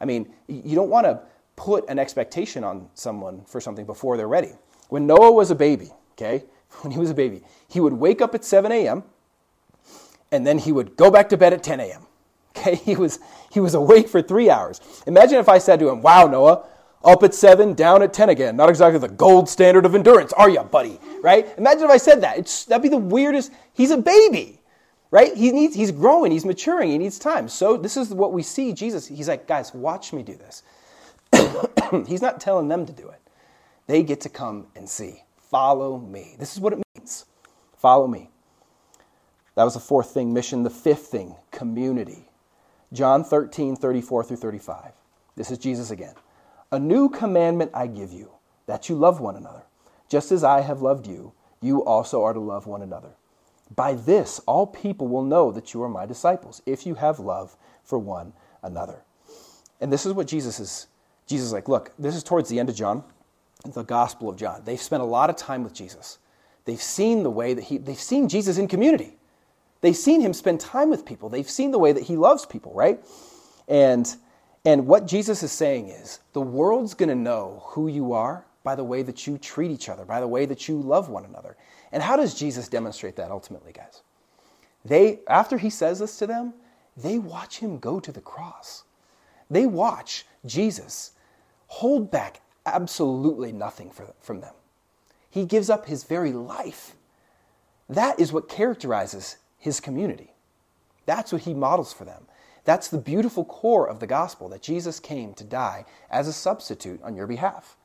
I 0.00 0.04
mean, 0.04 0.28
you 0.48 0.74
don't 0.74 0.90
want 0.90 1.06
to 1.06 1.20
put 1.54 1.88
an 1.88 2.00
expectation 2.00 2.64
on 2.64 2.88
someone 2.94 3.44
for 3.44 3.60
something 3.60 3.86
before 3.86 4.16
they're 4.16 4.26
ready. 4.26 4.50
When 4.88 5.06
Noah 5.06 5.30
was 5.30 5.52
a 5.52 5.54
baby, 5.54 5.90
okay, 6.14 6.42
when 6.80 6.90
he 6.90 6.98
was 6.98 7.08
a 7.08 7.14
baby, 7.14 7.42
he 7.68 7.78
would 7.78 7.92
wake 7.92 8.20
up 8.20 8.34
at 8.34 8.44
7 8.44 8.72
a.m. 8.72 9.04
and 10.32 10.44
then 10.44 10.58
he 10.58 10.72
would 10.72 10.96
go 10.96 11.12
back 11.12 11.28
to 11.28 11.36
bed 11.36 11.52
at 11.52 11.62
10 11.62 11.78
a.m. 11.78 12.02
Okay, 12.56 12.74
he 12.74 12.96
was, 12.96 13.20
he 13.52 13.60
was 13.60 13.74
awake 13.74 14.08
for 14.08 14.20
three 14.20 14.50
hours. 14.50 14.80
Imagine 15.06 15.38
if 15.38 15.48
I 15.48 15.58
said 15.58 15.78
to 15.78 15.88
him, 15.90 16.02
Wow, 16.02 16.26
Noah, 16.26 16.64
up 17.04 17.22
at 17.22 17.34
7, 17.34 17.74
down 17.74 18.02
at 18.02 18.12
10 18.12 18.30
again. 18.30 18.56
Not 18.56 18.68
exactly 18.68 18.98
the 18.98 19.06
gold 19.06 19.48
standard 19.48 19.86
of 19.86 19.94
endurance, 19.94 20.32
are 20.32 20.50
you, 20.50 20.60
buddy? 20.64 20.98
Right? 21.22 21.56
Imagine 21.56 21.84
if 21.84 21.90
I 21.90 21.98
said 21.98 22.20
that. 22.22 22.36
It's, 22.36 22.64
that'd 22.64 22.82
be 22.82 22.88
the 22.88 22.96
weirdest. 22.96 23.52
He's 23.74 23.92
a 23.92 23.96
baby, 23.96 24.59
right? 25.10 25.34
He 25.34 25.52
needs, 25.52 25.74
he's 25.74 25.90
growing, 25.90 26.32
he's 26.32 26.44
maturing, 26.44 26.90
he 26.90 26.98
needs 26.98 27.18
time. 27.18 27.48
So, 27.48 27.76
this 27.76 27.96
is 27.96 28.10
what 28.10 28.32
we 28.32 28.42
see 28.42 28.72
Jesus. 28.72 29.06
He's 29.06 29.28
like, 29.28 29.46
Guys, 29.46 29.74
watch 29.74 30.12
me 30.12 30.22
do 30.22 30.36
this. 30.36 30.62
he's 32.06 32.22
not 32.22 32.40
telling 32.40 32.68
them 32.68 32.86
to 32.86 32.92
do 32.92 33.08
it, 33.08 33.20
they 33.86 34.02
get 34.02 34.20
to 34.22 34.28
come 34.28 34.66
and 34.76 34.88
see. 34.88 35.24
Follow 35.36 35.98
me. 35.98 36.36
This 36.38 36.54
is 36.54 36.60
what 36.60 36.72
it 36.72 36.82
means. 36.94 37.26
Follow 37.76 38.06
me. 38.06 38.30
That 39.56 39.64
was 39.64 39.74
the 39.74 39.80
fourth 39.80 40.12
thing, 40.12 40.32
mission. 40.32 40.62
The 40.62 40.70
fifth 40.70 41.06
thing, 41.06 41.34
community. 41.50 42.28
John 42.92 43.24
13, 43.24 43.76
34 43.76 44.24
through 44.24 44.36
35. 44.36 44.92
This 45.36 45.50
is 45.50 45.58
Jesus 45.58 45.90
again. 45.90 46.14
A 46.72 46.78
new 46.78 47.08
commandment 47.08 47.70
I 47.74 47.86
give 47.86 48.12
you, 48.12 48.30
that 48.66 48.88
you 48.88 48.94
love 48.94 49.20
one 49.20 49.36
another. 49.36 49.62
Just 50.08 50.32
as 50.32 50.44
I 50.44 50.60
have 50.60 50.82
loved 50.82 51.06
you, 51.06 51.32
you 51.60 51.84
also 51.84 52.22
are 52.22 52.32
to 52.32 52.40
love 52.40 52.66
one 52.66 52.82
another. 52.82 53.10
By 53.76 53.94
this, 53.94 54.40
all 54.46 54.66
people 54.66 55.08
will 55.08 55.22
know 55.22 55.52
that 55.52 55.72
you 55.72 55.82
are 55.82 55.88
my 55.88 56.06
disciples, 56.06 56.60
if 56.66 56.86
you 56.86 56.94
have 56.94 57.20
love 57.20 57.56
for 57.84 57.98
one 57.98 58.32
another. 58.62 59.04
And 59.80 59.92
this 59.92 60.06
is 60.06 60.12
what 60.12 60.26
Jesus 60.26 60.60
is. 60.60 60.86
Jesus 61.26 61.46
is 61.46 61.52
like, 61.52 61.68
look, 61.68 61.92
this 61.98 62.16
is 62.16 62.24
towards 62.24 62.48
the 62.48 62.58
end 62.58 62.68
of 62.68 62.74
John 62.74 63.04
the 63.64 63.82
Gospel 63.82 64.28
of 64.28 64.36
John. 64.36 64.62
They've 64.64 64.80
spent 64.80 65.02
a 65.02 65.06
lot 65.06 65.30
of 65.30 65.36
time 65.36 65.62
with 65.62 65.74
Jesus. 65.74 66.18
They've 66.64 66.80
seen 66.80 67.22
the 67.22 67.30
way 67.30 67.54
that 67.54 67.64
he, 67.64 67.78
they've 67.78 67.98
seen 67.98 68.28
Jesus 68.28 68.58
in 68.58 68.68
community. 68.68 69.16
They've 69.80 69.96
seen 69.96 70.20
him 70.20 70.34
spend 70.34 70.60
time 70.60 70.90
with 70.90 71.06
people. 71.06 71.28
They've 71.28 71.48
seen 71.48 71.70
the 71.70 71.78
way 71.78 71.92
that 71.92 72.04
he 72.04 72.16
loves 72.16 72.46
people, 72.46 72.72
right? 72.74 73.02
And, 73.68 74.14
and 74.64 74.86
what 74.86 75.06
Jesus 75.06 75.42
is 75.42 75.52
saying 75.52 75.88
is 75.88 76.20
the 76.32 76.40
world's 76.40 76.94
going 76.94 77.08
to 77.08 77.14
know 77.14 77.62
who 77.66 77.88
you 77.88 78.12
are 78.12 78.44
by 78.62 78.74
the 78.74 78.84
way 78.84 79.02
that 79.02 79.26
you 79.26 79.38
treat 79.38 79.70
each 79.70 79.88
other, 79.88 80.04
by 80.04 80.20
the 80.20 80.28
way 80.28 80.44
that 80.46 80.68
you 80.68 80.80
love 80.80 81.08
one 81.08 81.24
another. 81.24 81.56
And 81.92 82.02
how 82.02 82.16
does 82.16 82.34
Jesus 82.34 82.68
demonstrate 82.68 83.16
that 83.16 83.30
ultimately, 83.30 83.72
guys? 83.72 84.02
They, 84.84 85.20
after 85.28 85.58
he 85.58 85.70
says 85.70 85.98
this 85.98 86.18
to 86.18 86.26
them, 86.26 86.54
they 86.96 87.18
watch 87.18 87.58
him 87.58 87.78
go 87.78 88.00
to 88.00 88.12
the 88.12 88.20
cross. 88.20 88.84
They 89.50 89.66
watch 89.66 90.26
Jesus 90.46 91.12
hold 91.66 92.10
back 92.10 92.40
absolutely 92.66 93.52
nothing 93.52 93.90
from 94.20 94.40
them. 94.40 94.54
He 95.28 95.44
gives 95.44 95.70
up 95.70 95.86
his 95.86 96.04
very 96.04 96.32
life. 96.32 96.94
That 97.88 98.18
is 98.18 98.32
what 98.32 98.48
characterizes 98.48 99.36
his 99.58 99.80
community. 99.80 100.34
That's 101.06 101.32
what 101.32 101.42
he 101.42 101.54
models 101.54 101.92
for 101.92 102.04
them. 102.04 102.26
That's 102.64 102.88
the 102.88 102.98
beautiful 102.98 103.44
core 103.44 103.88
of 103.88 104.00
the 104.00 104.06
gospel 104.06 104.48
that 104.50 104.62
Jesus 104.62 105.00
came 105.00 105.34
to 105.34 105.44
die 105.44 105.84
as 106.10 106.28
a 106.28 106.32
substitute 106.32 107.02
on 107.02 107.16
your 107.16 107.26
behalf. 107.26 107.76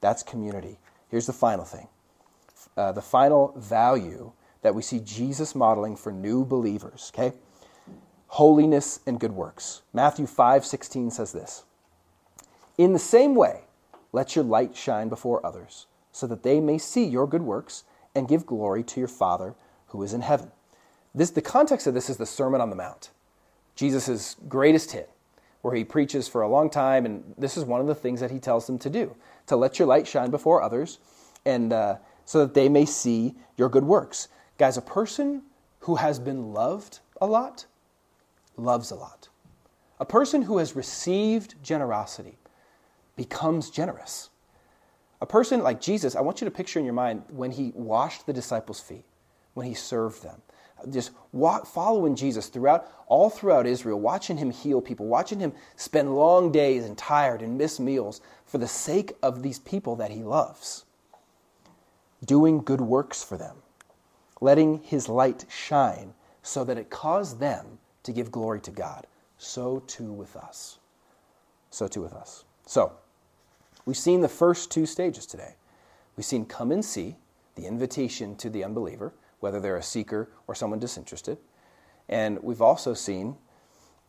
That's 0.00 0.22
community. 0.22 0.78
Here's 1.08 1.26
the 1.26 1.32
final 1.32 1.64
thing 1.64 1.88
uh, 2.76 2.92
the 2.92 3.02
final 3.02 3.54
value 3.56 4.32
that 4.62 4.74
we 4.74 4.82
see 4.82 5.00
Jesus 5.00 5.54
modeling 5.54 5.96
for 5.96 6.12
new 6.12 6.44
believers, 6.44 7.12
okay? 7.14 7.36
Holiness 8.28 9.00
and 9.06 9.20
good 9.20 9.32
works. 9.32 9.82
Matthew 9.92 10.26
5 10.26 10.66
16 10.66 11.10
says 11.10 11.32
this 11.32 11.64
In 12.76 12.92
the 12.92 12.98
same 12.98 13.34
way, 13.34 13.62
let 14.12 14.34
your 14.34 14.44
light 14.44 14.76
shine 14.76 15.08
before 15.08 15.44
others, 15.44 15.86
so 16.10 16.26
that 16.26 16.42
they 16.42 16.60
may 16.60 16.78
see 16.78 17.04
your 17.04 17.26
good 17.26 17.42
works 17.42 17.84
and 18.14 18.28
give 18.28 18.46
glory 18.46 18.82
to 18.82 19.00
your 19.00 19.08
Father 19.08 19.54
who 19.88 20.02
is 20.02 20.12
in 20.12 20.22
heaven. 20.22 20.50
This, 21.14 21.30
the 21.30 21.42
context 21.42 21.86
of 21.86 21.94
this 21.94 22.10
is 22.10 22.16
the 22.16 22.26
Sermon 22.26 22.60
on 22.60 22.70
the 22.70 22.76
Mount, 22.76 23.10
Jesus' 23.74 24.36
greatest 24.48 24.92
hit, 24.92 25.10
where 25.62 25.74
he 25.74 25.84
preaches 25.84 26.28
for 26.28 26.42
a 26.42 26.48
long 26.48 26.68
time, 26.68 27.06
and 27.06 27.34
this 27.38 27.56
is 27.56 27.64
one 27.64 27.80
of 27.80 27.86
the 27.86 27.94
things 27.94 28.20
that 28.20 28.30
he 28.30 28.38
tells 28.38 28.66
them 28.66 28.78
to 28.80 28.90
do 28.90 29.14
to 29.46 29.56
let 29.56 29.78
your 29.78 29.86
light 29.86 30.06
shine 30.06 30.30
before 30.30 30.62
others, 30.62 30.98
and 31.44 31.72
uh, 31.72 31.96
so 32.26 32.40
that 32.40 32.52
they 32.52 32.68
may 32.68 32.84
see 32.84 33.34
your 33.56 33.70
good 33.70 33.84
works. 33.84 34.28
Guys, 34.58 34.76
a 34.76 34.82
person 34.82 35.42
who 35.80 35.94
has 35.94 36.18
been 36.18 36.52
loved 36.52 36.98
a 37.20 37.26
lot 37.26 37.64
loves 38.58 38.90
a 38.90 38.94
lot. 38.94 39.28
A 39.98 40.04
person 40.04 40.42
who 40.42 40.58
has 40.58 40.76
received 40.76 41.54
generosity 41.62 42.36
becomes 43.16 43.70
generous. 43.70 44.28
A 45.20 45.26
person 45.26 45.62
like 45.62 45.80
Jesus, 45.80 46.14
I 46.14 46.20
want 46.20 46.40
you 46.40 46.44
to 46.44 46.50
picture 46.50 46.78
in 46.78 46.84
your 46.84 46.94
mind 46.94 47.22
when 47.28 47.50
he 47.50 47.72
washed 47.74 48.26
the 48.26 48.32
disciples' 48.32 48.80
feet, 48.80 49.04
when 49.54 49.66
he 49.66 49.72
served 49.72 50.22
them. 50.22 50.42
Just 50.90 51.12
walk, 51.32 51.66
following 51.66 52.14
Jesus 52.14 52.48
throughout, 52.48 52.90
all 53.06 53.30
throughout 53.30 53.66
Israel, 53.66 53.98
watching 53.98 54.36
him 54.36 54.50
heal 54.50 54.82
people, 54.82 55.06
watching 55.06 55.40
him 55.40 55.54
spend 55.76 56.14
long 56.14 56.52
days 56.52 56.84
and 56.84 56.98
tired 56.98 57.40
and 57.40 57.56
miss 57.56 57.80
meals 57.80 58.20
for 58.44 58.58
the 58.58 58.68
sake 58.68 59.12
of 59.22 59.42
these 59.42 59.58
people 59.60 59.96
that 59.96 60.10
he 60.10 60.22
loves. 60.22 60.85
Doing 62.26 62.62
good 62.62 62.80
works 62.80 63.22
for 63.24 63.38
them, 63.38 63.56
letting 64.40 64.82
his 64.82 65.08
light 65.08 65.46
shine 65.48 66.12
so 66.42 66.64
that 66.64 66.78
it 66.78 66.90
caused 66.90 67.40
them 67.40 67.78
to 68.02 68.12
give 68.12 68.30
glory 68.30 68.60
to 68.60 68.70
God. 68.70 69.06
So 69.38 69.82
too 69.86 70.12
with 70.12 70.36
us. 70.36 70.78
So 71.70 71.88
too 71.88 72.02
with 72.02 72.12
us. 72.12 72.44
So, 72.66 72.92
We've 73.86 73.96
seen 73.96 74.20
the 74.20 74.28
first 74.28 74.72
two 74.72 74.84
stages 74.84 75.26
today. 75.26 75.54
We've 76.16 76.24
seen 76.24 76.44
come 76.44 76.72
and 76.72 76.84
see, 76.84 77.16
the 77.54 77.66
invitation 77.66 78.34
to 78.36 78.50
the 78.50 78.64
unbeliever, 78.64 79.14
whether 79.38 79.60
they're 79.60 79.76
a 79.76 79.82
seeker 79.82 80.28
or 80.48 80.56
someone 80.56 80.80
disinterested. 80.80 81.38
And 82.08 82.42
we've 82.42 82.60
also 82.60 82.94
seen 82.94 83.36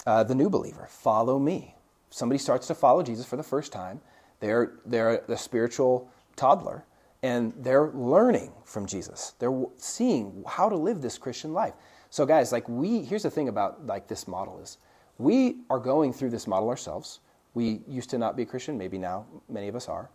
uh, 0.07 0.23
the 0.23 0.33
new 0.33 0.49
believer, 0.49 0.87
follow 0.89 1.37
me. 1.37 1.75
Somebody 2.09 2.39
starts 2.39 2.65
to 2.67 2.75
follow 2.75 3.03
Jesus 3.03 3.25
for 3.25 3.35
the 3.37 3.43
first 3.43 3.71
time. 3.71 4.01
They're, 4.39 4.71
they're 4.83 5.23
the 5.27 5.37
spiritual 5.37 6.09
toddler, 6.35 6.83
and 7.23 7.53
they're 7.57 7.91
learning 7.93 8.51
from 8.63 8.85
Jesus. 8.85 9.33
They're 9.39 9.65
seeing 9.75 10.43
how 10.47 10.69
to 10.69 10.75
live 10.75 11.01
this 11.01 11.17
Christian 11.17 11.53
life. 11.53 11.73
So, 12.09 12.25
guys, 12.25 12.51
like 12.51 12.67
we, 12.69 13.01
here's 13.01 13.23
the 13.23 13.31
thing 13.31 13.49
about 13.49 13.85
like 13.85 14.07
this 14.07 14.27
model 14.27 14.59
is 14.59 14.77
we 15.17 15.57
are 15.69 15.79
going 15.79 16.13
through 16.13 16.29
this 16.29 16.47
model 16.47 16.69
ourselves. 16.69 17.19
We 17.53 17.81
used 17.87 18.09
to 18.11 18.17
not 18.17 18.37
be 18.37 18.45
Christian, 18.45 18.77
maybe 18.77 18.97
now 18.97 19.25
many 19.49 19.67
of 19.67 19.75
us 19.75 19.89
are. 19.89 20.09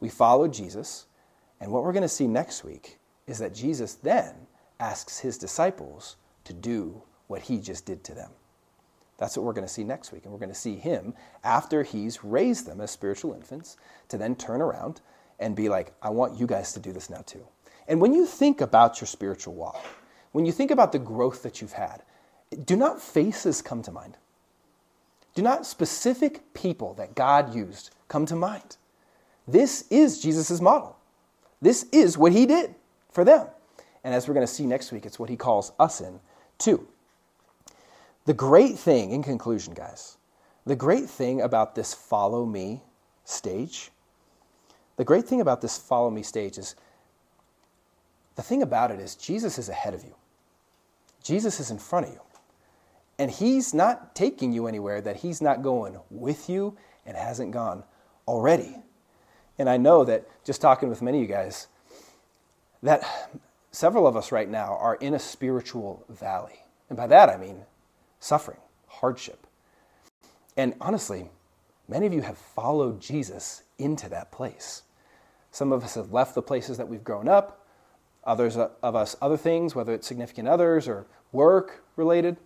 We 0.00 0.08
followed 0.08 0.52
Jesus, 0.52 1.06
and 1.60 1.72
what 1.72 1.84
we're 1.84 1.92
going 1.92 2.02
to 2.02 2.08
see 2.08 2.26
next 2.26 2.64
week 2.64 2.98
is 3.26 3.38
that 3.38 3.54
Jesus 3.54 3.94
then 3.94 4.34
asks 4.78 5.18
his 5.18 5.38
disciples 5.38 6.16
to 6.44 6.52
do 6.52 7.02
what 7.28 7.42
he 7.42 7.58
just 7.58 7.86
did 7.86 8.04
to 8.04 8.14
them. 8.14 8.30
That's 9.16 9.36
what 9.36 9.46
we're 9.46 9.52
going 9.52 9.66
to 9.66 9.72
see 9.72 9.84
next 9.84 10.10
week. 10.10 10.24
And 10.24 10.32
we're 10.32 10.40
going 10.40 10.48
to 10.48 10.54
see 10.54 10.74
him, 10.74 11.14
after 11.44 11.84
he's 11.84 12.24
raised 12.24 12.66
them 12.66 12.80
as 12.80 12.90
spiritual 12.90 13.34
infants, 13.34 13.76
to 14.08 14.18
then 14.18 14.34
turn 14.34 14.60
around 14.60 15.00
and 15.38 15.56
be 15.56 15.68
like, 15.68 15.92
I 16.02 16.10
want 16.10 16.38
you 16.38 16.46
guys 16.46 16.72
to 16.74 16.80
do 16.80 16.92
this 16.92 17.10
now 17.10 17.22
too. 17.26 17.46
And 17.88 18.00
when 18.00 18.14
you 18.14 18.26
think 18.26 18.60
about 18.60 19.00
your 19.00 19.08
spiritual 19.08 19.54
walk, 19.54 19.84
when 20.32 20.46
you 20.46 20.52
think 20.52 20.70
about 20.70 20.92
the 20.92 20.98
growth 20.98 21.42
that 21.42 21.60
you've 21.60 21.72
had, 21.72 22.02
do 22.64 22.76
not 22.76 23.00
faces 23.00 23.62
come 23.62 23.82
to 23.82 23.92
mind? 23.92 24.16
Do 25.34 25.42
not 25.42 25.66
specific 25.66 26.52
people 26.54 26.94
that 26.94 27.14
God 27.14 27.54
used 27.54 27.90
come 28.08 28.26
to 28.26 28.36
mind. 28.36 28.76
This 29.48 29.86
is 29.90 30.20
Jesus' 30.20 30.60
model. 30.60 30.96
This 31.60 31.86
is 31.92 32.18
what 32.18 32.32
he 32.32 32.44
did 32.44 32.74
for 33.10 33.24
them. 33.24 33.46
And 34.04 34.14
as 34.14 34.26
we're 34.26 34.34
going 34.34 34.46
to 34.46 34.52
see 34.52 34.66
next 34.66 34.92
week, 34.92 35.06
it's 35.06 35.18
what 35.18 35.30
he 35.30 35.36
calls 35.36 35.72
us 35.78 36.00
in 36.00 36.20
too. 36.58 36.86
The 38.24 38.34
great 38.34 38.78
thing, 38.78 39.12
in 39.12 39.22
conclusion, 39.22 39.74
guys, 39.74 40.16
the 40.66 40.76
great 40.76 41.08
thing 41.08 41.40
about 41.40 41.74
this 41.74 41.94
follow 41.94 42.44
me 42.44 42.82
stage, 43.24 43.91
the 44.96 45.04
great 45.04 45.26
thing 45.26 45.40
about 45.40 45.60
this 45.60 45.78
follow 45.78 46.10
me 46.10 46.22
stage 46.22 46.58
is 46.58 46.74
the 48.36 48.42
thing 48.42 48.62
about 48.62 48.90
it 48.90 49.00
is 49.00 49.14
Jesus 49.14 49.58
is 49.58 49.68
ahead 49.68 49.94
of 49.94 50.04
you, 50.04 50.14
Jesus 51.22 51.60
is 51.60 51.70
in 51.70 51.78
front 51.78 52.06
of 52.06 52.12
you. 52.12 52.20
And 53.18 53.30
He's 53.30 53.74
not 53.74 54.14
taking 54.16 54.52
you 54.52 54.66
anywhere 54.66 55.00
that 55.00 55.16
He's 55.16 55.40
not 55.40 55.62
going 55.62 55.98
with 56.10 56.48
you 56.48 56.76
and 57.06 57.16
hasn't 57.16 57.52
gone 57.52 57.84
already. 58.26 58.76
And 59.58 59.68
I 59.68 59.76
know 59.76 60.04
that 60.04 60.26
just 60.44 60.60
talking 60.60 60.88
with 60.88 61.02
many 61.02 61.18
of 61.18 61.22
you 61.22 61.28
guys, 61.28 61.68
that 62.82 63.04
several 63.70 64.06
of 64.06 64.16
us 64.16 64.32
right 64.32 64.48
now 64.48 64.76
are 64.76 64.96
in 64.96 65.14
a 65.14 65.18
spiritual 65.18 66.04
valley. 66.08 66.64
And 66.88 66.96
by 66.96 67.06
that 67.06 67.28
I 67.28 67.36
mean 67.36 67.64
suffering, 68.18 68.58
hardship. 68.86 69.46
And 70.56 70.74
honestly, 70.80 71.30
many 71.92 72.06
of 72.06 72.14
you 72.14 72.22
have 72.22 72.38
followed 72.38 73.02
Jesus 73.02 73.64
into 73.78 74.08
that 74.08 74.32
place. 74.32 74.82
Some 75.50 75.72
of 75.72 75.84
us 75.84 75.94
have 75.94 76.10
left 76.10 76.34
the 76.34 76.40
places 76.40 76.78
that 76.78 76.88
we've 76.88 77.04
grown 77.04 77.28
up, 77.28 77.66
others 78.24 78.56
of 78.56 78.96
us 78.96 79.14
other 79.20 79.36
things, 79.36 79.74
whether 79.74 79.92
it's 79.92 80.06
significant 80.06 80.48
others 80.48 80.88
or 80.88 81.06
work 81.32 81.84
related. 81.96 82.38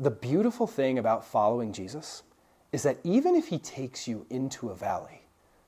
The 0.00 0.10
beautiful 0.10 0.66
thing 0.66 0.98
about 0.98 1.24
following 1.24 1.72
Jesus 1.72 2.24
is 2.72 2.82
that 2.82 2.98
even 3.04 3.36
if 3.36 3.46
he 3.46 3.58
takes 3.58 4.08
you 4.08 4.26
into 4.28 4.70
a 4.70 4.74
valley, 4.74 5.22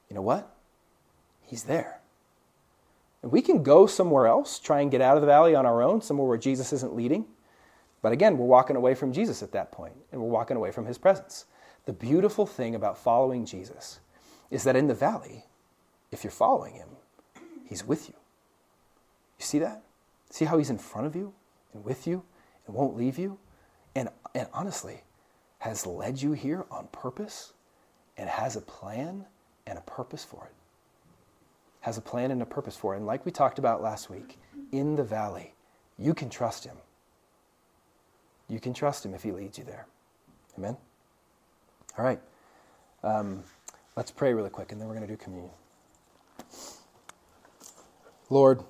you 0.08 0.16
know 0.16 0.22
what? 0.22 0.52
He's 1.42 1.62
there. 1.62 2.00
And 3.22 3.30
we 3.30 3.40
can 3.40 3.62
go 3.62 3.86
somewhere 3.86 4.26
else, 4.26 4.58
try 4.58 4.80
and 4.80 4.90
get 4.90 5.00
out 5.00 5.16
of 5.16 5.20
the 5.20 5.28
valley 5.28 5.54
on 5.54 5.64
our 5.64 5.80
own, 5.80 6.02
somewhere 6.02 6.26
where 6.26 6.38
Jesus 6.38 6.72
isn't 6.72 6.96
leading. 6.96 7.24
But 8.02 8.10
again, 8.12 8.36
we're 8.36 8.46
walking 8.46 8.74
away 8.74 8.96
from 8.96 9.12
Jesus 9.12 9.44
at 9.44 9.52
that 9.52 9.70
point, 9.70 9.94
and 10.10 10.20
we're 10.20 10.28
walking 10.28 10.56
away 10.56 10.72
from 10.72 10.86
his 10.86 10.98
presence. 10.98 11.44
The 11.86 11.92
beautiful 11.92 12.46
thing 12.46 12.74
about 12.74 12.98
following 12.98 13.46
Jesus 13.46 14.00
is 14.50 14.64
that 14.64 14.76
in 14.76 14.86
the 14.86 14.94
valley, 14.94 15.44
if 16.10 16.24
you're 16.24 16.30
following 16.30 16.74
him, 16.74 16.88
he's 17.66 17.84
with 17.84 18.08
you. 18.08 18.14
You 19.38 19.44
see 19.44 19.58
that? 19.60 19.82
See 20.30 20.44
how 20.44 20.58
he's 20.58 20.70
in 20.70 20.78
front 20.78 21.06
of 21.06 21.16
you 21.16 21.32
and 21.72 21.84
with 21.84 22.06
you 22.06 22.22
and 22.66 22.74
won't 22.74 22.96
leave 22.96 23.18
you? 23.18 23.38
And, 23.94 24.08
and 24.34 24.48
honestly, 24.52 25.02
has 25.58 25.86
led 25.86 26.20
you 26.20 26.32
here 26.32 26.64
on 26.70 26.88
purpose 26.92 27.52
and 28.16 28.28
has 28.28 28.56
a 28.56 28.60
plan 28.60 29.26
and 29.66 29.78
a 29.78 29.82
purpose 29.82 30.24
for 30.24 30.46
it. 30.46 30.52
Has 31.80 31.96
a 31.96 32.02
plan 32.02 32.30
and 32.30 32.42
a 32.42 32.46
purpose 32.46 32.76
for 32.76 32.94
it. 32.94 32.98
And 32.98 33.06
like 33.06 33.24
we 33.24 33.32
talked 33.32 33.58
about 33.58 33.82
last 33.82 34.10
week, 34.10 34.38
in 34.72 34.96
the 34.96 35.04
valley, 35.04 35.54
you 35.98 36.14
can 36.14 36.28
trust 36.28 36.64
him. 36.64 36.76
You 38.48 38.60
can 38.60 38.74
trust 38.74 39.04
him 39.06 39.14
if 39.14 39.22
he 39.22 39.32
leads 39.32 39.58
you 39.58 39.64
there. 39.64 39.86
Amen? 40.58 40.76
All 41.98 42.04
right. 42.04 42.20
Um, 43.02 43.42
let's 43.96 44.10
pray 44.10 44.32
really 44.34 44.50
quick, 44.50 44.72
and 44.72 44.80
then 44.80 44.88
we're 44.88 44.94
going 44.94 45.06
to 45.06 45.12
do 45.12 45.16
communion. 45.16 45.50
Lord, 48.28 48.62